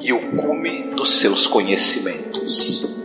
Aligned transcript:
e 0.00 0.12
o 0.12 0.36
cume 0.36 0.94
dos 0.94 1.20
seus 1.20 1.46
conhecimentos. 1.46 2.96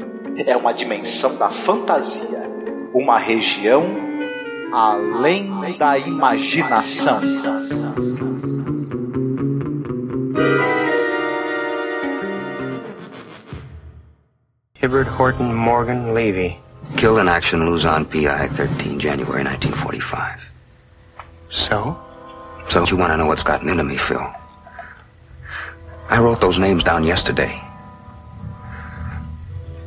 É 0.46 0.56
uma 0.56 0.74
dimensão 0.74 1.38
da 1.38 1.50
fantasia, 1.50 2.50
uma 2.94 3.18
região 3.18 3.84
além 4.72 5.50
da 5.78 5.98
imaginação. 5.98 7.20
Hibbert 14.82 15.08
Horton 15.08 15.54
Morgan 15.54 16.14
Levy. 16.14 16.60
Killed 16.98 17.20
in 17.20 17.28
action 17.30 17.66
Luzon 17.66 18.06
PI 18.06 18.50
13 18.56 19.00
January 19.00 19.44
1945. 19.44 20.42
So? 21.50 21.98
So 22.68 22.86
you 22.86 22.98
want 22.98 23.12
to 23.12 23.18
know 23.18 23.28
what's 23.28 23.44
gotten 23.44 23.70
into 23.70 23.84
me, 23.84 23.98
Phil? 23.98 24.41
I 26.12 26.20
wrote 26.20 26.42
those 26.42 26.60
names 26.60 26.84
down 26.84 27.06
yesterday. 27.06 27.64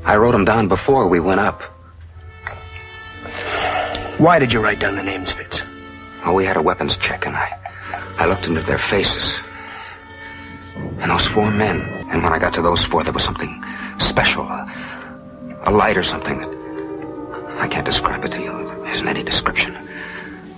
I 0.07 0.17
wrote 0.17 0.33
them 0.33 0.47
down 0.47 0.69
before 0.69 1.07
we 1.07 1.21
went 1.21 1.39
up. 1.39 1.61
Why 4.17 4.39
did 4.39 4.51
you 4.51 4.61
write 4.61 4.81
down 4.81 4.97
the 4.97 5.03
names, 5.03 5.33
Fitz? 5.33 5.61
Oh, 6.25 6.33
we 6.33 6.47
had 6.47 6.57
a 6.57 6.63
weapons 6.63 6.97
check, 6.97 7.27
and 7.27 7.37
I, 7.37 7.59
I 8.17 8.25
looked 8.25 8.47
into 8.47 8.63
their 8.63 8.79
faces. 8.79 9.35
And 10.75 11.11
those 11.11 11.27
four 11.27 11.51
men. 11.51 11.83
And 12.11 12.23
when 12.23 12.33
I 12.33 12.39
got 12.39 12.55
to 12.55 12.63
those 12.63 12.83
four, 12.87 13.05
there 13.05 13.13
was 13.13 13.23
something 13.23 13.63
special, 13.99 14.45
a, 14.45 15.63
a 15.65 15.71
light 15.71 15.99
or 15.99 16.03
something. 16.03 16.39
That 16.39 17.61
I 17.61 17.69
can't 17.69 17.85
describe 17.85 18.25
it 18.25 18.33
to 18.33 18.41
you. 18.41 18.51
There 18.51 18.93
isn't 18.95 19.07
any 19.07 19.25
description. 19.25 19.77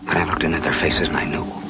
But 0.05 0.17
I 0.17 0.31
looked 0.31 0.45
into 0.45 0.61
their 0.61 0.75
faces 0.75 1.09
and 1.09 1.17
I 1.17 1.25
knew. 1.25 1.66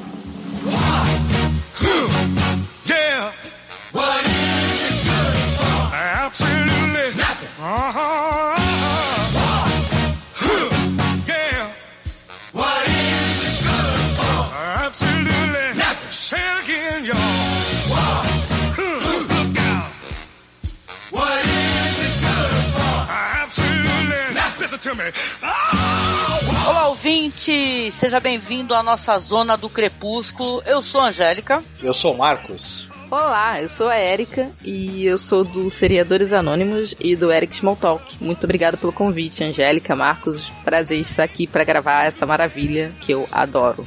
Olá, 26.66 26.88
ouvinte! 26.88 27.92
Seja 27.92 28.18
bem-vindo 28.18 28.74
à 28.74 28.82
nossa 28.82 29.16
zona 29.20 29.56
do 29.56 29.70
crepúsculo. 29.70 30.60
Eu 30.66 30.82
sou 30.82 31.00
Angélica. 31.00 31.62
Eu 31.80 31.94
sou 31.94 32.16
Marcos. 32.16 32.88
Olá, 33.08 33.62
eu 33.62 33.68
sou 33.68 33.88
a 33.88 34.00
Erika 34.00 34.50
e 34.64 35.06
eu 35.06 35.16
sou 35.16 35.44
do 35.44 35.70
Seriadores 35.70 36.32
Anônimos 36.32 36.92
e 36.98 37.14
do 37.14 37.30
Eric 37.30 37.54
Smalltalk. 37.54 38.16
Muito 38.20 38.42
obrigada 38.42 38.76
pelo 38.76 38.92
convite, 38.92 39.44
Angélica, 39.44 39.94
Marcos. 39.94 40.50
Prazer 40.64 40.98
estar 40.98 41.22
aqui 41.22 41.46
para 41.46 41.62
gravar 41.62 42.04
essa 42.04 42.26
maravilha 42.26 42.92
que 43.00 43.12
eu 43.12 43.28
adoro. 43.30 43.86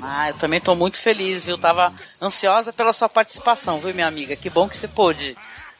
Ah, 0.00 0.28
eu 0.28 0.34
também 0.34 0.60
tô 0.60 0.76
muito 0.76 1.00
feliz, 1.00 1.44
viu? 1.44 1.58
Tava 1.58 1.92
ansiosa 2.22 2.72
pela 2.72 2.92
sua 2.92 3.08
participação, 3.08 3.80
viu, 3.80 3.92
minha 3.92 4.06
amiga? 4.06 4.36
Que 4.36 4.48
bom 4.48 4.68
que 4.68 4.76
você 4.76 4.86
pôde 4.86 5.36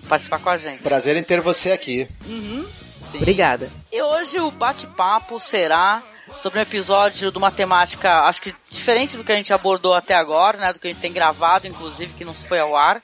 participar 0.09 0.41
com 0.41 0.51
a 0.51 0.57
gente. 0.57 0.83
Prazer 0.83 1.17
em 1.17 1.23
ter 1.23 1.41
você 1.41 1.71
aqui. 1.71 2.09
Uhum, 2.27 2.67
sim. 2.99 3.19
Obrigada. 3.19 3.71
E 3.93 4.03
hoje 4.03 4.41
o 4.41 4.51
bate-papo 4.51 5.39
será 5.39 6.03
sobre 6.43 6.59
um 6.59 6.63
episódio 6.63 7.31
de 7.31 7.39
uma 7.39 7.51
temática, 7.51 8.21
acho 8.21 8.43
que 8.43 8.55
diferente 8.71 9.17
do 9.17 9.25
que 9.25 9.33
a 9.33 9.37
gente 9.37 9.53
abordou 9.53 9.95
até 9.95 10.15
agora, 10.15 10.59
né? 10.59 10.73
Do 10.73 10.79
que 10.79 10.89
a 10.89 10.91
gente 10.91 11.01
tem 11.01 11.13
gravado, 11.13 11.67
inclusive, 11.67 12.13
que 12.15 12.25
não 12.25 12.35
foi 12.35 12.59
ao 12.59 12.77
ar. 12.77 13.03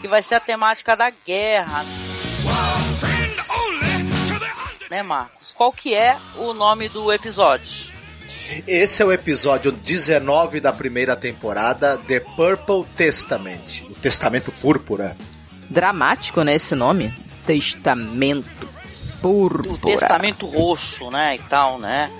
Que 0.00 0.08
vai 0.08 0.20
ser 0.20 0.34
a 0.34 0.40
temática 0.40 0.96
da 0.96 1.10
guerra, 1.24 1.84
né, 4.92 5.02
Marcos? 5.02 5.52
Qual 5.52 5.72
que 5.72 5.94
é 5.94 6.18
o 6.36 6.52
nome 6.52 6.88
do 6.90 7.10
episódio? 7.10 7.90
Esse 8.66 9.02
é 9.02 9.06
o 9.06 9.10
episódio 9.10 9.72
19 9.72 10.60
da 10.60 10.70
primeira 10.70 11.16
temporada, 11.16 11.96
The 11.96 12.20
Purple 12.20 12.84
Testament, 12.94 13.84
o 13.88 13.94
Testamento 13.94 14.52
Púrpura. 14.52 15.16
Dramático, 15.70 16.42
né, 16.42 16.56
esse 16.56 16.74
nome? 16.74 17.14
Testamento 17.46 18.68
Púrpura. 19.22 19.72
o 19.72 19.78
Testamento 19.78 20.44
Roxo, 20.44 21.10
né, 21.10 21.36
e 21.36 21.38
tal, 21.38 21.78
né? 21.78 22.10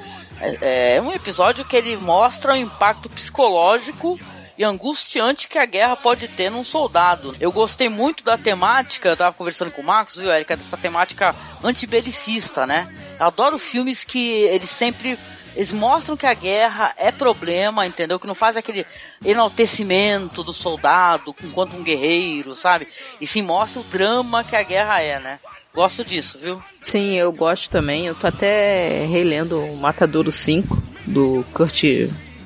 É, 0.42 0.97
é 0.97 1.03
um 1.03 1.12
episódio 1.12 1.64
que 1.64 1.76
ele 1.76 1.97
mostra 1.97 2.53
o 2.53 2.56
impacto 2.56 3.08
psicológico 3.08 4.19
e 4.58 4.64
angustiante 4.64 5.48
que 5.48 5.58
a 5.58 5.64
guerra 5.64 5.97
pode 5.97 6.28
ter 6.28 6.50
num 6.50 6.64
soldado. 6.64 7.34
Eu 7.41 7.50
gostei 7.50 7.88
muito 7.88 8.22
da 8.22 8.36
temática, 8.36 9.08
eu 9.08 9.16
tava 9.16 9.32
conversando 9.32 9.70
com 9.70 9.80
o 9.80 9.84
Marcos, 9.84 10.16
viu, 10.16 10.32
Erika, 10.32 10.56
dessa 10.56 10.76
temática 10.76 11.34
antibelicista, 11.62 12.66
né? 12.66 12.92
Eu 13.19 13.26
adoro 13.26 13.58
filmes 13.58 14.04
que 14.04 14.30
eles 14.42 14.69
sempre 14.69 15.19
eles 15.55 15.73
mostram 15.73 16.17
que 16.17 16.27
a 16.27 16.35
guerra 16.35 16.95
é 16.97 17.11
problema, 17.11 17.87
entendeu? 17.87 18.19
Que 18.19 18.27
não 18.27 18.35
faz 18.35 18.57
aquele 18.57 18.87
enaltecimento 19.25 20.43
do 20.43 20.53
soldado 20.53 21.35
enquanto 21.43 21.77
um 21.77 21.83
guerreiro, 21.83 22.55
sabe? 22.55 22.89
E 23.21 23.27
sim 23.27 23.43
mostra 23.43 23.81
o 23.81 23.85
drama 23.85 24.43
que 24.45 24.57
a 24.57 24.63
guerra 24.63 25.01
é, 25.01 25.19
né? 25.21 25.39
Gosto 25.75 26.05
disso, 26.05 26.39
viu? 26.39 26.63
Sim, 26.81 27.17
eu 27.17 27.33
gosto 27.33 27.71
também. 27.71 28.07
Eu 28.07 28.15
tô 28.15 28.27
até 28.27 29.07
relendo 29.07 29.59
o 29.59 29.77
Matadouro 29.77 30.31
5 30.31 30.83
do 31.07 31.45
Kurt 31.53 31.83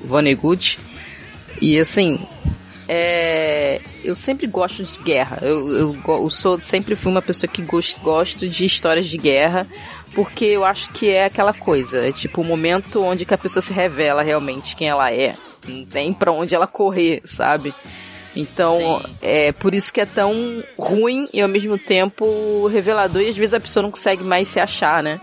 Vonnegut. 0.03 0.79
E 1.61 1.77
assim, 1.79 2.25
é, 2.87 3.81
eu 4.03 4.15
sempre 4.15 4.47
gosto 4.47 4.83
de 4.83 4.97
guerra. 4.99 5.39
Eu, 5.41 5.69
eu, 5.77 5.97
eu 6.07 6.29
sou 6.29 6.59
sempre 6.61 6.95
fui 6.95 7.11
uma 7.11 7.21
pessoa 7.21 7.51
que 7.51 7.61
gosto, 7.61 7.99
gosto 7.99 8.47
de 8.47 8.65
histórias 8.65 9.07
de 9.07 9.17
guerra, 9.17 9.67
porque 10.17 10.45
eu 10.45 10.65
acho 10.65 10.89
que 10.93 11.11
é 11.11 11.25
aquela 11.25 11.53
coisa, 11.53 12.07
é 12.07 12.11
tipo 12.11 12.41
o 12.41 12.43
momento 12.43 13.03
onde 13.03 13.23
que 13.23 13.35
a 13.35 13.37
pessoa 13.37 13.61
se 13.61 13.71
revela 13.71 14.23
realmente 14.23 14.75
quem 14.75 14.87
ela 14.87 15.13
é. 15.13 15.35
Não 15.67 15.85
tem 15.85 16.11
pra 16.11 16.31
onde 16.31 16.55
ela 16.55 16.65
correr, 16.65 17.21
sabe? 17.23 17.71
Então, 18.35 18.99
Sim. 18.99 19.15
é 19.21 19.51
por 19.51 19.75
isso 19.75 19.93
que 19.93 20.01
é 20.01 20.07
tão 20.07 20.33
ruim 20.75 21.27
e 21.31 21.39
ao 21.39 21.47
mesmo 21.47 21.77
tempo 21.77 22.65
revelador 22.65 23.21
e 23.21 23.29
às 23.29 23.37
vezes 23.37 23.53
a 23.53 23.59
pessoa 23.59 23.83
não 23.83 23.91
consegue 23.91 24.23
mais 24.23 24.47
se 24.47 24.59
achar, 24.59 25.03
né? 25.03 25.21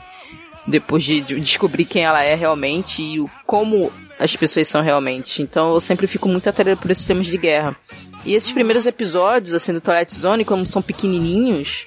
Depois 0.65 1.03
de, 1.03 1.21
de 1.23 1.41
descobrir 1.41 1.87
quem 1.87 2.05
ela 2.05 2.23
é 2.23 2.37
realmente 2.37 3.03
e 3.03 3.19
o, 3.19 3.29
como 3.45 3.93
as 4.17 4.37
pessoas 4.37 4.69
são 4.69 4.81
realmente. 4.81 5.43
Então 5.43 5.75
eu 5.75 5.81
sempre 5.81 6.07
fico 6.07 6.29
muito 6.29 6.49
atraída 6.49 6.81
por 6.81 6.89
esses 6.89 7.05
temas 7.05 7.27
de 7.27 7.37
guerra. 7.37 7.77
E 8.25 8.33
esses 8.33 8.53
primeiros 8.53 8.87
episódios, 8.87 9.55
assim, 9.55 9.73
do 9.73 9.81
Twilight 9.81 10.15
Zone, 10.15 10.45
como 10.45 10.65
são 10.65 10.81
pequenininhos, 10.81 11.85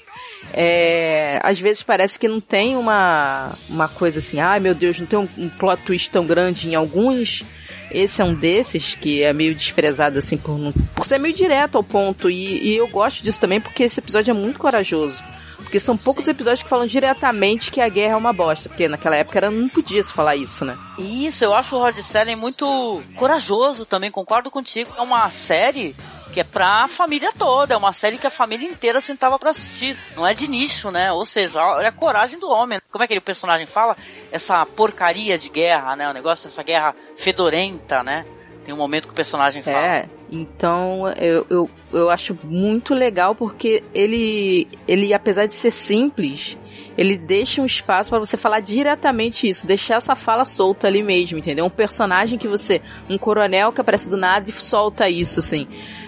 é, 0.54 1.40
às 1.44 1.60
vezes 1.60 1.84
parece 1.84 2.18
que 2.18 2.28
não 2.28 2.40
tem 2.40 2.76
uma, 2.76 3.52
uma 3.70 3.88
coisa 3.88 4.20
assim, 4.20 4.40
ai 4.40 4.60
meu 4.60 4.74
Deus, 4.74 5.00
não 5.00 5.06
tem 5.08 5.20
um, 5.20 5.28
um 5.38 5.50
plot 5.50 5.82
twist 5.84 6.10
tão 6.10 6.26
grande 6.26 6.68
em 6.70 6.76
alguns. 6.76 7.44
Esse 7.90 8.22
é 8.22 8.26
um 8.26 8.34
desses 8.34 8.96
que 8.96 9.24
é 9.24 9.32
meio 9.32 9.56
desprezado, 9.56 10.20
assim, 10.20 10.36
por, 10.38 10.58
não- 10.58 10.74
por 10.94 11.06
ser 11.06 11.18
meio 11.20 11.34
direto 11.34 11.78
ao 11.78 11.84
ponto. 11.84 12.30
E, 12.30 12.68
e 12.74 12.76
eu 12.76 12.88
gosto 12.88 13.24
disso 13.24 13.40
também 13.40 13.62
porque 13.62 13.84
esse 13.84 14.00
episódio 14.00 14.32
é 14.32 14.34
muito 14.34 14.60
corajoso. 14.60 15.18
Porque 15.56 15.80
são 15.80 15.98
poucos 15.98 16.28
episódios 16.28 16.62
que 16.64 16.70
falam 16.70 16.86
diretamente 16.86 17.72
que 17.72 17.80
a 17.82 17.88
guerra 17.90 18.14
é 18.14 18.18
uma 18.18 18.34
bosta. 18.34 18.68
Porque 18.70 18.88
naquela 18.90 19.16
época 19.16 19.40
era, 19.40 19.50
não 19.50 19.68
podia 19.70 20.04
se 20.04 20.12
falar 20.12 20.36
isso, 20.36 20.64
né? 20.66 20.78
Isso, 21.00 21.44
eu 21.46 21.54
acho 21.54 21.76
o 21.76 21.80
Rod 21.80 21.96
Serling 21.96 22.36
muito 22.36 23.02
corajoso 23.16 23.86
também, 23.86 24.12
concordo 24.12 24.52
contigo. 24.52 24.92
É 24.98 25.02
uma 25.02 25.30
série 25.32 25.96
que 26.32 26.40
é 26.40 26.44
pra 26.44 26.88
família 26.88 27.32
toda, 27.38 27.74
é 27.74 27.78
uma 27.78 27.94
série 27.94 28.18
que 28.18 28.28
a 28.28 28.32
família 28.32 28.68
inteira 28.70 29.02
sentava 29.02 29.38
pra 29.40 29.52
assistir. 29.52 29.98
Não 30.16 30.26
é 30.26 30.34
de 30.34 30.48
nicho, 30.48 30.92
né? 30.92 31.12
Ou 31.12 31.26
seja, 31.26 31.62
olha 31.64 31.90
a 31.90 31.92
coragem 31.92 32.40
do 32.40 32.50
homem. 32.50 32.80
Como 32.92 33.04
é 33.04 33.08
que 33.08 33.18
o 33.18 33.22
personagem 33.22 33.66
fala? 33.66 33.96
Essa 34.32 34.66
porcaria 34.66 35.38
de 35.38 35.50
guerra, 35.50 35.96
né? 35.96 36.10
O 36.10 36.14
negócio, 36.14 36.48
essa 36.48 36.64
guerra 36.64 36.96
fedorenta, 37.16 38.04
né? 38.04 38.26
Tem 38.64 38.74
um 38.74 38.78
momento 38.78 39.08
que 39.08 39.14
o 39.14 39.16
personagem 39.16 39.62
fala. 39.62 39.78
É, 39.78 40.10
então 40.32 41.08
eu, 41.18 41.46
eu, 41.50 41.70
eu 41.94 42.10
acho 42.10 42.38
muito 42.44 42.94
legal 42.94 43.34
porque 43.34 43.84
ele, 43.94 44.68
ele, 44.88 45.14
apesar 45.14 45.46
de 45.46 45.54
ser 45.54 45.72
simples, 45.72 46.58
ele 46.98 47.18
deixa 47.18 47.62
um 47.62 47.66
espaço 47.66 48.10
para 48.10 48.20
você 48.20 48.36
falar 48.36 48.60
diretamente 48.60 49.48
isso, 49.48 49.68
deixar 49.68 49.96
essa 49.96 50.16
fala 50.16 50.44
solta 50.44 50.88
ali 50.88 51.04
mesmo, 51.04 51.38
entendeu? 51.38 51.66
Um 51.66 51.70
personagem 51.70 52.38
que 52.38 52.48
você, 52.48 52.82
um 53.10 53.18
coronel 53.18 53.72
que 53.72 53.80
aparece 53.80 54.10
do 54.10 54.18
nada 54.18 54.50
e 54.50 54.54
solta 54.54 55.10
isso, 55.10 55.40
assim. 55.40 55.68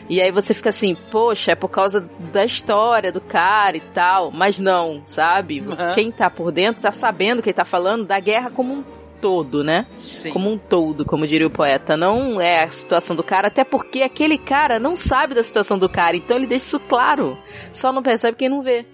E 0.10 0.20
aí 0.20 0.32
você 0.32 0.54
fica 0.56 0.70
assim, 0.70 0.98
poxa, 1.12 1.52
é 1.52 1.56
por 1.56 1.70
causa 1.70 2.02
da 2.32 2.44
história 2.44 3.12
do 3.12 3.22
cara 3.22 3.78
e 3.78 3.82
tal, 3.82 4.32
mas 4.32 4.58
não, 4.58 5.04
sabe? 5.06 5.62
Uhum. 5.62 5.94
Quem 5.94 6.12
tá 6.12 6.30
por 6.30 6.52
dentro 6.52 6.82
tá 6.82 6.92
sabendo 6.92 7.44
que 7.44 7.50
ele 7.50 7.54
tá 7.54 7.66
falando 7.66 8.06
da 8.06 8.20
guerra 8.20 8.50
como 8.50 8.74
um 8.74 8.84
todo, 9.22 9.64
né? 9.64 9.88
Sim. 9.98 10.32
Como 10.32 10.50
um 10.50 10.58
todo, 10.58 11.06
como 11.06 11.28
diria 11.28 11.48
o 11.48 11.52
poeta. 11.52 11.96
Não 11.96 12.40
é 12.40 12.64
a 12.64 12.70
situação 12.70 13.16
do 13.16 13.24
cara, 13.24 13.48
até 13.48 13.64
porque 13.64 14.02
aquele 14.02 14.38
cara 14.38 14.80
não 14.80 14.96
sabe 14.96 15.36
da 15.36 15.44
situação 15.44 15.78
do 15.78 15.90
cara, 15.90 16.18
então 16.18 16.38
ele 16.38 16.48
deixa 16.48 16.66
isso 16.66 16.80
claro. 16.80 17.38
Só 17.72 17.92
não 17.92 18.04
percebe 18.04 18.38
quem 18.38 18.50
não 18.50 18.62
vê. 18.62 18.86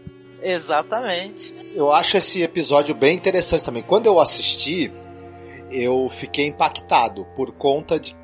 Exatamente. 0.41 1.53
Eu 1.73 1.91
acho 1.91 2.17
esse 2.17 2.41
episódio 2.41 2.93
bem 2.93 3.15
interessante 3.15 3.63
também. 3.63 3.81
Quando 3.81 4.05
eu 4.05 4.19
assisti, 4.19 4.91
eu 5.71 6.07
fiquei 6.09 6.45
impactado 6.45 7.25
por 7.35 7.51
conta 7.53 7.99
de 7.99 8.15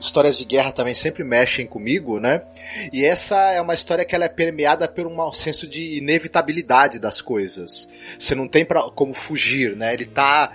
histórias 0.00 0.38
de 0.38 0.44
guerra 0.46 0.72
também 0.72 0.94
sempre 0.94 1.22
mexem 1.22 1.66
comigo, 1.66 2.18
né? 2.18 2.42
E 2.92 3.04
essa 3.04 3.36
é 3.52 3.60
uma 3.60 3.74
história 3.74 4.04
que 4.04 4.14
ela 4.14 4.24
é 4.24 4.28
permeada 4.28 4.88
por 4.88 5.06
um 5.06 5.32
senso 5.32 5.66
de 5.66 5.98
inevitabilidade 5.98 6.98
das 6.98 7.20
coisas. 7.20 7.88
Você 8.18 8.34
não 8.34 8.48
tem 8.48 8.64
pra, 8.64 8.90
como 8.90 9.12
fugir, 9.12 9.76
né? 9.76 9.92
Ele 9.92 10.06
tá 10.06 10.50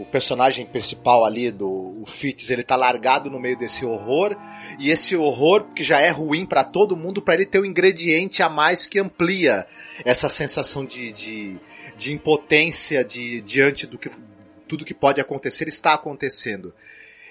o 0.00 0.04
personagem 0.06 0.64
principal 0.66 1.24
ali 1.24 1.50
do 1.50 1.68
o 2.00 2.04
Fitz, 2.06 2.50
ele 2.50 2.62
tá 2.62 2.76
largado 2.76 3.28
no 3.28 3.40
meio 3.40 3.56
desse 3.56 3.84
horror 3.84 4.36
e 4.78 4.90
esse 4.90 5.16
horror 5.16 5.64
que 5.74 5.82
já 5.82 6.00
é 6.00 6.10
ruim 6.10 6.46
para 6.46 6.62
todo 6.62 6.96
mundo, 6.96 7.20
para 7.20 7.34
ele 7.34 7.46
ter 7.46 7.60
um 7.60 7.64
ingrediente 7.64 8.42
a 8.42 8.48
mais 8.48 8.86
que 8.86 8.98
amplia 8.98 9.66
essa 10.04 10.28
sensação 10.28 10.84
de, 10.84 11.12
de, 11.12 11.58
de 11.96 12.12
impotência 12.12 13.04
de, 13.04 13.40
diante 13.40 13.86
do 13.86 13.98
que 13.98 14.10
tudo 14.68 14.84
que 14.84 14.94
pode 14.94 15.20
acontecer 15.20 15.66
está 15.66 15.94
acontecendo. 15.94 16.72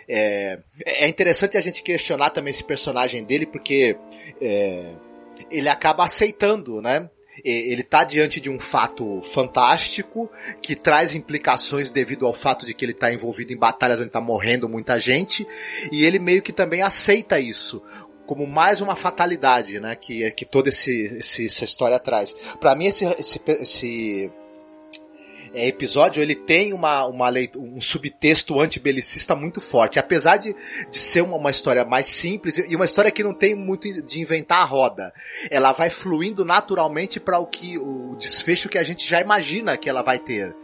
É, 0.10 0.60
é 0.86 1.08
interessante 1.08 1.58
a 1.58 1.62
gente 1.62 1.84
questionar 1.84 2.31
também 2.31 2.52
esse 2.52 2.64
personagem 2.64 3.24
dele, 3.24 3.46
porque 3.46 3.98
é, 4.42 4.92
ele 5.52 5.69
acaba 5.69 6.04
aceitando, 6.04 6.81
né? 6.81 7.10
Ele 7.44 7.84
tá 7.84 8.04
diante 8.04 8.39
de 8.42 8.50
um 8.50 8.57
fato 8.60 9.22
fantástico 9.24 10.30
que 10.62 10.75
traz 10.75 11.13
implicações 11.13 11.89
devido 11.89 12.25
ao 12.25 12.34
fato 12.34 12.66
de 12.66 12.74
que 12.74 12.84
ele 12.84 12.94
tá 12.94 13.12
envolvido 13.13 13.54
em 13.54 13.57
batalhas 13.57 14.00
onde 14.01 14.10
tá 14.10 14.22
morrendo 14.22 14.68
muita 14.69 15.00
gente 15.00 15.48
e 15.92 16.04
ele 16.06 16.19
meio 16.19 16.42
que 16.42 16.51
também 16.51 16.81
aceita 16.81 17.39
isso 17.39 17.81
como 18.25 18.45
mais 18.45 18.81
uma 18.81 18.95
fatalidade, 18.95 19.80
né? 19.80 19.95
Que 19.95 20.30
que 20.31 20.45
toda 20.45 20.68
esse, 20.69 20.92
esse- 21.18 21.45
essa 21.45 21.63
história 21.63 21.98
traz. 21.98 22.36
Para 22.60 22.75
mim 22.75 22.86
esse, 22.88 23.06
esse, 23.06 23.40
esse 23.48 24.30
é, 25.54 25.68
episódio 25.68 26.22
ele 26.22 26.36
tem 26.36 26.74
uma, 26.74 27.06
uma 27.06 27.30
um 27.58 27.82
subtexto 27.82 28.60
antibelicista 28.60 29.36
muito 29.36 29.62
forte. 29.62 30.00
Apesar 30.00 30.38
de, 30.38 30.56
de 30.90 31.00
ser 31.00 31.22
uma, 31.22 31.38
uma 31.38 31.52
história 31.52 31.86
mais 31.86 32.06
simples 32.06 32.58
e 32.58 32.76
uma 32.76 32.86
história 32.86 33.12
que 33.12 33.24
não 33.24 33.34
tem 33.34 33.56
muito 33.56 33.88
de 34.04 34.22
inventar 34.22 34.62
a 34.62 34.66
roda. 34.66 35.14
Ela 35.50 35.72
vai 35.72 35.90
fluindo 35.90 36.44
naturalmente 36.46 37.20
para 37.20 37.40
o 37.40 37.46
que 37.46 37.78
o 37.78 38.16
desfecho 38.16 38.70
que 38.70 38.78
a 38.78 38.84
gente 38.84 39.08
já 39.08 39.22
imagina 39.22 39.78
que 39.78 39.90
ela 39.90 40.02
vai 40.02 40.20
ter. 40.20 40.56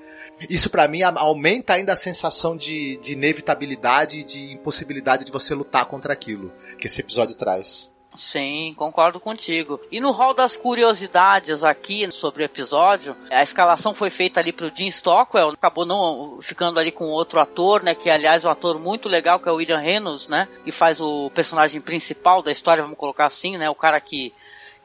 Isso 0.50 0.70
pra 0.70 0.88
mim 0.88 1.04
aumenta 1.04 1.74
ainda 1.74 1.94
a 1.94 1.98
sensação 1.98 2.58
de, 2.58 2.98
de 2.98 3.14
inevitabilidade 3.14 4.24
de 4.24 4.54
impossibilidade 4.54 5.26
de 5.26 5.32
você 5.32 5.54
lutar 5.54 5.86
contra 5.86 6.14
aquilo 6.14 6.52
que 6.78 6.88
esse 6.88 7.02
episódio 7.02 7.36
traz. 7.36 7.93
Sim, 8.16 8.76
concordo 8.78 9.20
contigo. 9.20 9.82
E 9.92 10.00
no 10.00 10.12
hall 10.12 10.36
das 10.36 10.56
curiosidades 10.56 11.64
aqui 11.64 12.12
sobre 12.12 12.44
o 12.44 12.46
episódio, 12.46 13.18
a 13.32 13.42
escalação 13.42 13.96
foi 13.96 14.12
feita 14.12 14.40
ali 14.40 14.54
pro 14.54 14.72
Jim 14.74 14.86
Stockwell, 14.88 15.50
acabou 15.50 15.84
não 15.84 16.38
ficando 16.40 16.80
ali 16.80 16.92
com 16.92 17.06
outro 17.06 17.40
ator, 17.40 17.82
né, 17.82 17.96
que 17.96 18.12
aliás 18.12 18.46
é 18.46 18.48
um 18.48 18.52
ator 18.52 18.78
muito 18.78 19.10
legal, 19.10 19.40
que 19.40 19.50
é 19.50 19.52
o 19.52 19.56
William 19.56 19.80
Reynolds, 19.80 20.28
né, 20.28 20.48
que 20.64 20.72
faz 20.72 21.02
o 21.02 21.32
personagem 21.32 21.82
principal 21.82 22.44
da 22.44 22.52
história, 22.52 22.84
vamos 22.84 23.00
colocar 23.00 23.26
assim, 23.26 23.58
né, 23.58 23.68
o 23.70 23.76
cara 23.76 24.00
que 24.00 24.32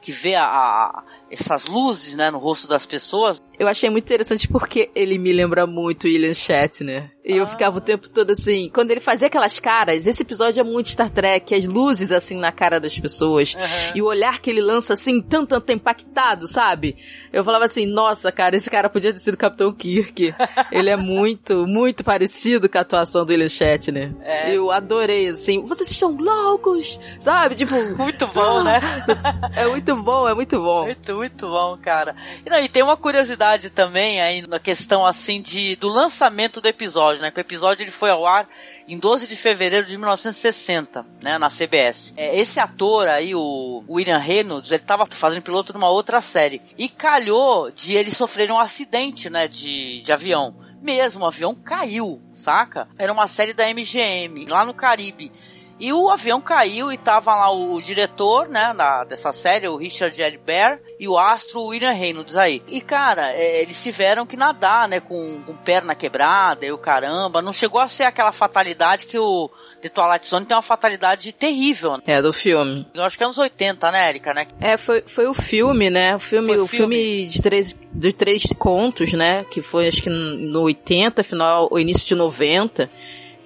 que 0.01 0.13
vê 0.13 0.33
a, 0.33 0.45
a- 0.45 1.03
essas 1.31 1.65
luzes, 1.67 2.15
né, 2.15 2.29
no 2.31 2.37
rosto 2.37 2.67
das 2.67 2.85
pessoas. 2.85 3.41
Eu 3.57 3.67
achei 3.67 3.89
muito 3.89 4.05
interessante 4.05 4.47
porque 4.47 4.89
ele 4.95 5.17
me 5.17 5.33
lembra 5.33 5.67
muito 5.67 6.05
William 6.05 6.33
Shatner. 6.33 7.11
E 7.25 7.35
eu 7.35 7.43
Ah. 7.43 7.47
ficava 7.47 7.77
o 7.77 7.81
tempo 7.81 8.09
todo 8.09 8.31
assim, 8.31 8.71
quando 8.73 8.89
ele 8.91 9.01
fazia 9.01 9.27
aquelas 9.27 9.59
caras, 9.59 10.07
esse 10.07 10.23
episódio 10.23 10.61
é 10.61 10.63
muito 10.63 10.89
Star 10.89 11.09
Trek, 11.09 11.53
as 11.53 11.65
luzes 11.67 12.11
assim 12.11 12.37
na 12.37 12.51
cara 12.51 12.79
das 12.79 12.97
pessoas. 12.97 13.55
E 13.93 14.01
o 14.01 14.05
olhar 14.05 14.39
que 14.39 14.49
ele 14.49 14.61
lança 14.61 14.93
assim, 14.93 15.21
tão, 15.21 15.45
tão 15.45 15.61
impactado, 15.75 16.47
sabe? 16.47 16.95
Eu 17.33 17.43
falava 17.43 17.65
assim, 17.65 17.85
nossa, 17.85 18.31
cara, 18.31 18.55
esse 18.55 18.69
cara 18.69 18.89
podia 18.89 19.11
ter 19.13 19.19
sido 19.19 19.35
Capitão 19.37 19.71
Kirk. 19.73 20.33
ele 20.71 20.89
é 20.89 20.95
muito, 20.95 21.67
muito 21.67 22.03
parecido 22.03 22.69
com 22.69 22.77
a 22.77 22.81
atuação 22.81 23.25
do 23.25 23.31
William 23.31 23.49
Shatner. 23.49 24.15
É. 24.21 24.55
Eu 24.55 24.71
adorei, 24.71 25.27
assim, 25.27 25.61
vocês 25.65 25.91
estão 25.91 26.15
loucos, 26.15 26.97
sabe? 27.19 27.55
Tipo, 27.55 27.75
Muito 27.99 28.25
bom, 28.27 28.63
né? 28.63 28.79
é 29.55 29.67
muito 29.67 29.95
bom, 29.97 30.27
é 30.27 30.33
muito 30.33 30.59
bom. 30.61 30.85
Muito, 30.85 31.15
muito 31.19 31.49
bom, 31.49 31.77
cara. 31.77 32.15
E, 32.45 32.49
não, 32.49 32.59
e 32.59 32.69
tem 32.69 32.81
uma 32.81 32.95
curiosidade 32.95 33.69
também 33.69 34.21
aí 34.21 34.47
na 34.47 34.57
questão 34.57 35.05
assim 35.05 35.41
de 35.41 35.75
do 35.75 35.89
lançamento 35.89 36.61
do 36.61 36.67
episódio, 36.67 37.21
né? 37.21 37.29
Que 37.29 37.39
o 37.39 37.41
episódio 37.41 37.83
ele 37.83 37.91
foi 37.91 38.09
ao 38.09 38.25
ar 38.25 38.47
em 38.87 38.97
12 38.97 39.27
de 39.27 39.35
fevereiro 39.35 39.85
de 39.85 39.97
1960, 39.97 41.05
né, 41.21 41.37
na 41.37 41.47
CBS. 41.47 42.13
É, 42.17 42.39
esse 42.39 42.59
ator 42.59 43.07
aí, 43.07 43.35
o 43.35 43.83
William 43.87 44.17
Reynolds, 44.17 44.71
ele 44.71 44.81
tava 44.81 45.05
fazendo 45.05 45.43
piloto 45.43 45.73
numa 45.73 45.89
outra 45.89 46.21
série 46.21 46.61
e 46.77 46.89
calhou 46.89 47.69
de 47.69 47.95
ele 47.95 48.09
sofrer 48.09 48.49
um 48.51 48.59
acidente, 48.59 49.29
né, 49.29 49.47
de, 49.47 50.01
de 50.01 50.11
avião. 50.11 50.55
Mesmo, 50.81 51.23
o 51.23 51.27
avião 51.27 51.53
caiu, 51.53 52.21
saca? 52.31 52.87
Era 52.97 53.11
uma 53.11 53.27
série 53.27 53.53
da 53.53 53.67
MGM, 53.67 54.45
lá 54.47 54.65
no 54.65 54.73
Caribe. 54.73 55.31
E 55.79 55.93
o 55.93 56.09
avião 56.09 56.41
caiu 56.41 56.91
e 56.91 56.97
tava 56.97 57.33
lá 57.33 57.51
o, 57.51 57.81
diretor, 57.81 58.49
né, 58.49 58.73
da, 58.75 59.03
dessa 59.05 59.31
série, 59.31 59.67
o 59.67 59.77
Richard. 59.77 60.19
Bear, 60.45 60.79
e 60.99 61.07
o 61.07 61.17
astro 61.17 61.63
William 61.63 61.91
Reynolds 61.91 62.35
aí. 62.35 62.61
E, 62.67 62.81
cara, 62.81 63.31
é, 63.31 63.61
eles 63.61 63.81
tiveram 63.81 64.25
que 64.25 64.35
nadar, 64.35 64.87
né, 64.87 64.99
com, 64.99 65.41
com 65.45 65.55
perna 65.55 65.95
quebrada 65.95 66.65
e 66.65 66.71
o 66.71 66.77
caramba. 66.77 67.41
Não 67.41 67.53
chegou 67.53 67.79
a 67.79 67.87
ser 67.87 68.03
aquela 68.03 68.31
fatalidade 68.31 69.05
que 69.05 69.17
o 69.17 69.49
The 69.81 69.89
Twilight 69.89 70.27
Zone 70.27 70.45
tem 70.45 70.55
uma 70.55 70.61
fatalidade 70.61 71.31
terrível. 71.31 71.93
né? 71.93 72.03
É, 72.05 72.21
do 72.21 72.33
filme. 72.33 72.85
Eu 72.93 73.03
acho 73.03 73.17
que 73.17 73.23
é 73.23 73.25
anos 73.25 73.37
80, 73.37 73.91
né, 73.91 74.09
Erika, 74.09 74.33
né? 74.33 74.47
É, 74.59 74.75
foi, 74.75 75.01
foi 75.05 75.27
o 75.27 75.33
filme, 75.33 75.89
né? 75.89 76.15
O 76.15 76.19
filme, 76.19 76.47
Foi 76.47 76.57
o 76.57 76.63
o 76.63 76.67
filme, 76.67 77.27
de 77.27 77.41
três, 77.41 77.75
de 77.91 78.13
três 78.13 78.43
contos, 78.57 79.13
né? 79.13 79.45
Que 79.45 79.61
foi 79.61 79.87
acho 79.87 80.01
que 80.01 80.09
no 80.09 80.61
80, 80.63 81.23
final, 81.23 81.69
o 81.71 81.79
início 81.79 82.05
de 82.05 82.15
90, 82.15 82.89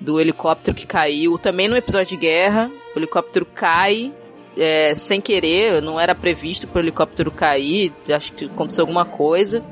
do 0.03 0.19
helicóptero 0.19 0.75
que 0.75 0.85
caiu. 0.85 1.37
Também 1.37 1.67
no 1.67 1.77
episódio 1.77 2.09
de 2.09 2.17
guerra, 2.17 2.69
o 2.95 2.99
helicóptero 2.99 3.45
cai. 3.45 4.13
é, 4.55 4.93
sem 4.93 5.19
querer, 5.19 5.81
não 5.81 5.99
era 5.99 6.13
previsto 6.13 6.67
pro 6.67 6.79
helicóptero 6.79 7.31
cair, 7.31 7.91
acho 8.13 8.33
que 8.33 8.45
aconteceu 8.45 8.83
alguma 8.83 9.05
coisa. 9.05 9.63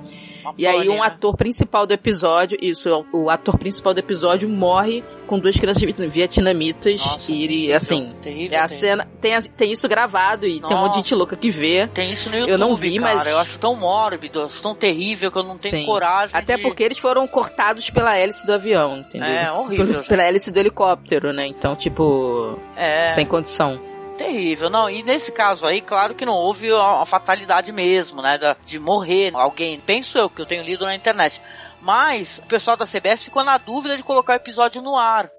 Uma 0.44 0.54
E 0.58 0.66
aí 0.68 0.90
um 0.90 1.02
ator 1.04 1.36
principal 1.36 1.86
do 1.88 1.94
episódio, 1.94 2.58
isso, 2.62 2.90
o 3.14 3.30
ator 3.30 3.58
principal 3.58 3.94
do 3.94 4.00
episódio 4.00 4.48
morre 4.50 5.04
com 5.28 5.40
duas 5.40 5.56
crianças 5.56 5.82
vietnamitas 6.10 7.00
Nossa, 7.06 7.32
e 7.32 7.44
ele, 7.44 7.74
assim, 7.74 8.14
terrível, 8.22 8.58
é 8.58 8.62
a 8.62 8.68
terrível. 8.68 8.70
cena, 8.78 9.08
tem, 9.22 9.42
tem 9.42 9.72
isso 9.72 9.88
gravado 9.88 10.46
e 10.46 10.60
tem 10.60 10.76
um 10.76 10.80
monte 10.82 10.92
de 10.92 10.96
gente 10.98 11.06
Nossa. 11.12 11.16
louca 11.16 11.36
que 11.38 11.50
vê. 11.50 11.88
Tem 11.88 12.12
isso 12.12 12.30
no 12.30 12.36
YouTube, 12.36 12.52
Eu 12.52 12.58
não 12.58 12.76
vi, 12.76 13.00
cara. 13.00 13.16
mas- 13.16 13.28
Eu 13.28 13.38
acho 13.38 13.60
tão 13.60 13.76
mórbido, 13.76 14.46
tão 14.62 14.76
terrível 14.76 15.32
que 15.32 15.38
eu 15.38 15.44
não 15.44 15.58
tenho 15.58 15.78
Sim. 15.78 15.86
coragem 15.86 16.38
Até 16.38 16.58
de... 16.58 16.64
porque 16.64 16.84
eles 16.84 16.98
foram 16.98 17.26
cortados 17.28 17.90
pela 17.90 18.18
hélice 18.18 18.46
do 18.46 18.54
avião, 18.54 18.98
entendeu? 19.00 19.28
É, 19.30 19.52
horrível. 19.52 20.02
Pela 20.12 20.24
hélice 20.24 20.52
do 20.52 20.60
helicóptero, 20.60 21.32
né? 21.32 21.48
Então, 21.48 21.76
tipo, 21.76 22.58
É... 22.76 23.06
sem 23.06 23.26
condição. 23.26 23.80
Terrível, 24.18 24.70
não. 24.70 24.90
E 24.90 25.02
nesse 25.04 25.32
caso 25.32 25.66
aí, 25.66 25.82
claro 25.82 26.14
que 26.14 26.26
não 26.26 26.36
houve 26.36 26.72
a, 26.72 27.02
a 27.02 27.06
fatalidade 27.06 27.72
mesmo, 27.72 28.22
né? 28.22 28.38
da- 28.38 28.56
de 28.66 28.80
morrer 28.80 29.32
alguém. 29.34 29.80
Penso 29.80 30.18
eu, 30.18 30.30
que 30.30 30.42
eu 30.42 30.46
tenho 30.46 30.64
lido 30.64 30.86
na 30.86 30.94
internet. 30.96 31.42
Mas 31.82 32.40
o 32.44 32.48
pessoal 32.48 32.78
da 32.78 32.86
CBS 32.86 33.24
ficou 33.24 33.44
na 33.44 33.58
dúvida 33.58 33.98
de 33.98 34.04
colocar 34.04 34.34
o 34.34 34.36
episódio 34.36 34.82
no 34.82 34.96
ar. 34.98 35.30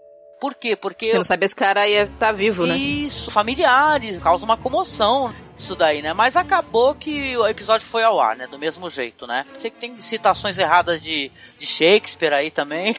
Por 0.41 0.55
quê? 0.57 0.75
Porque 0.75 1.07
Eu 1.07 1.17
não 1.17 1.25
sabia 1.25 1.47
se 1.47 1.55
o 1.55 1.57
cara 1.57 1.87
ia 1.87 2.03
estar 2.03 2.33
vivo, 2.33 2.67
né? 2.67 2.77
isso, 2.77 3.31
familiares, 3.31 4.19
causa 4.19 4.45
uma 4.45 4.57
comoção 4.57 5.33
isso 5.57 5.77
daí, 5.77 6.03
né? 6.03 6.13
Mas 6.13 6.35
acabou 6.35 6.97
que 6.97 7.37
o 7.37 7.47
episódio 7.47 7.87
foi 7.87 8.03
ao 8.03 8.21
ar, 8.21 8.35
né? 8.35 8.49
Do 8.49 8.59
mesmo 8.59 8.91
jeito, 8.91 9.25
né? 9.25 9.47
Sei 9.57 9.71
que 9.71 9.79
tem 9.79 10.01
citações 10.01 10.59
erradas 10.59 11.01
de, 11.01 11.31
de 11.57 11.65
Shakespeare 11.67 12.33
aí 12.33 12.51
também. 12.51 12.97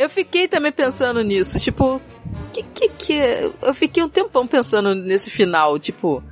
Eu 0.00 0.10
fiquei 0.10 0.48
também 0.48 0.72
pensando 0.72 1.22
nisso, 1.22 1.60
tipo, 1.60 2.02
que 2.52 2.62
que 2.62 2.88
que 2.88 3.12
é? 3.14 3.50
Eu 3.62 3.74
fiquei 3.74 4.02
um 4.02 4.08
tempão 4.08 4.46
pensando 4.46 4.94
nesse 4.94 5.30
final, 5.30 5.78
tipo, 5.78 6.22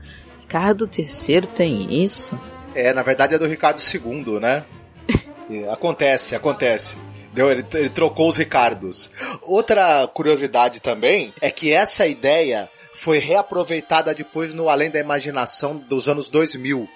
Ricardo 0.40 0.88
III 0.96 1.42
tem 1.54 2.02
isso? 2.02 2.38
É, 2.74 2.92
na 2.92 3.02
verdade 3.02 3.34
é 3.34 3.38
do 3.38 3.46
Ricardo 3.46 3.80
II, 3.80 4.40
né? 4.40 4.64
Acontece, 5.70 6.34
acontece. 6.34 6.96
Deu, 7.32 7.50
ele, 7.50 7.64
ele 7.74 7.90
trocou 7.90 8.28
os 8.28 8.36
Ricardos. 8.36 9.10
Outra 9.42 10.06
curiosidade 10.06 10.80
também 10.80 11.32
é 11.40 11.50
que 11.50 11.72
essa 11.72 12.06
ideia 12.06 12.68
foi 12.92 13.18
reaproveitada 13.18 14.12
depois 14.14 14.54
no 14.54 14.68
Além 14.68 14.90
da 14.90 14.98
Imaginação 14.98 15.76
dos 15.76 16.08
anos 16.08 16.28
2000. 16.28 16.88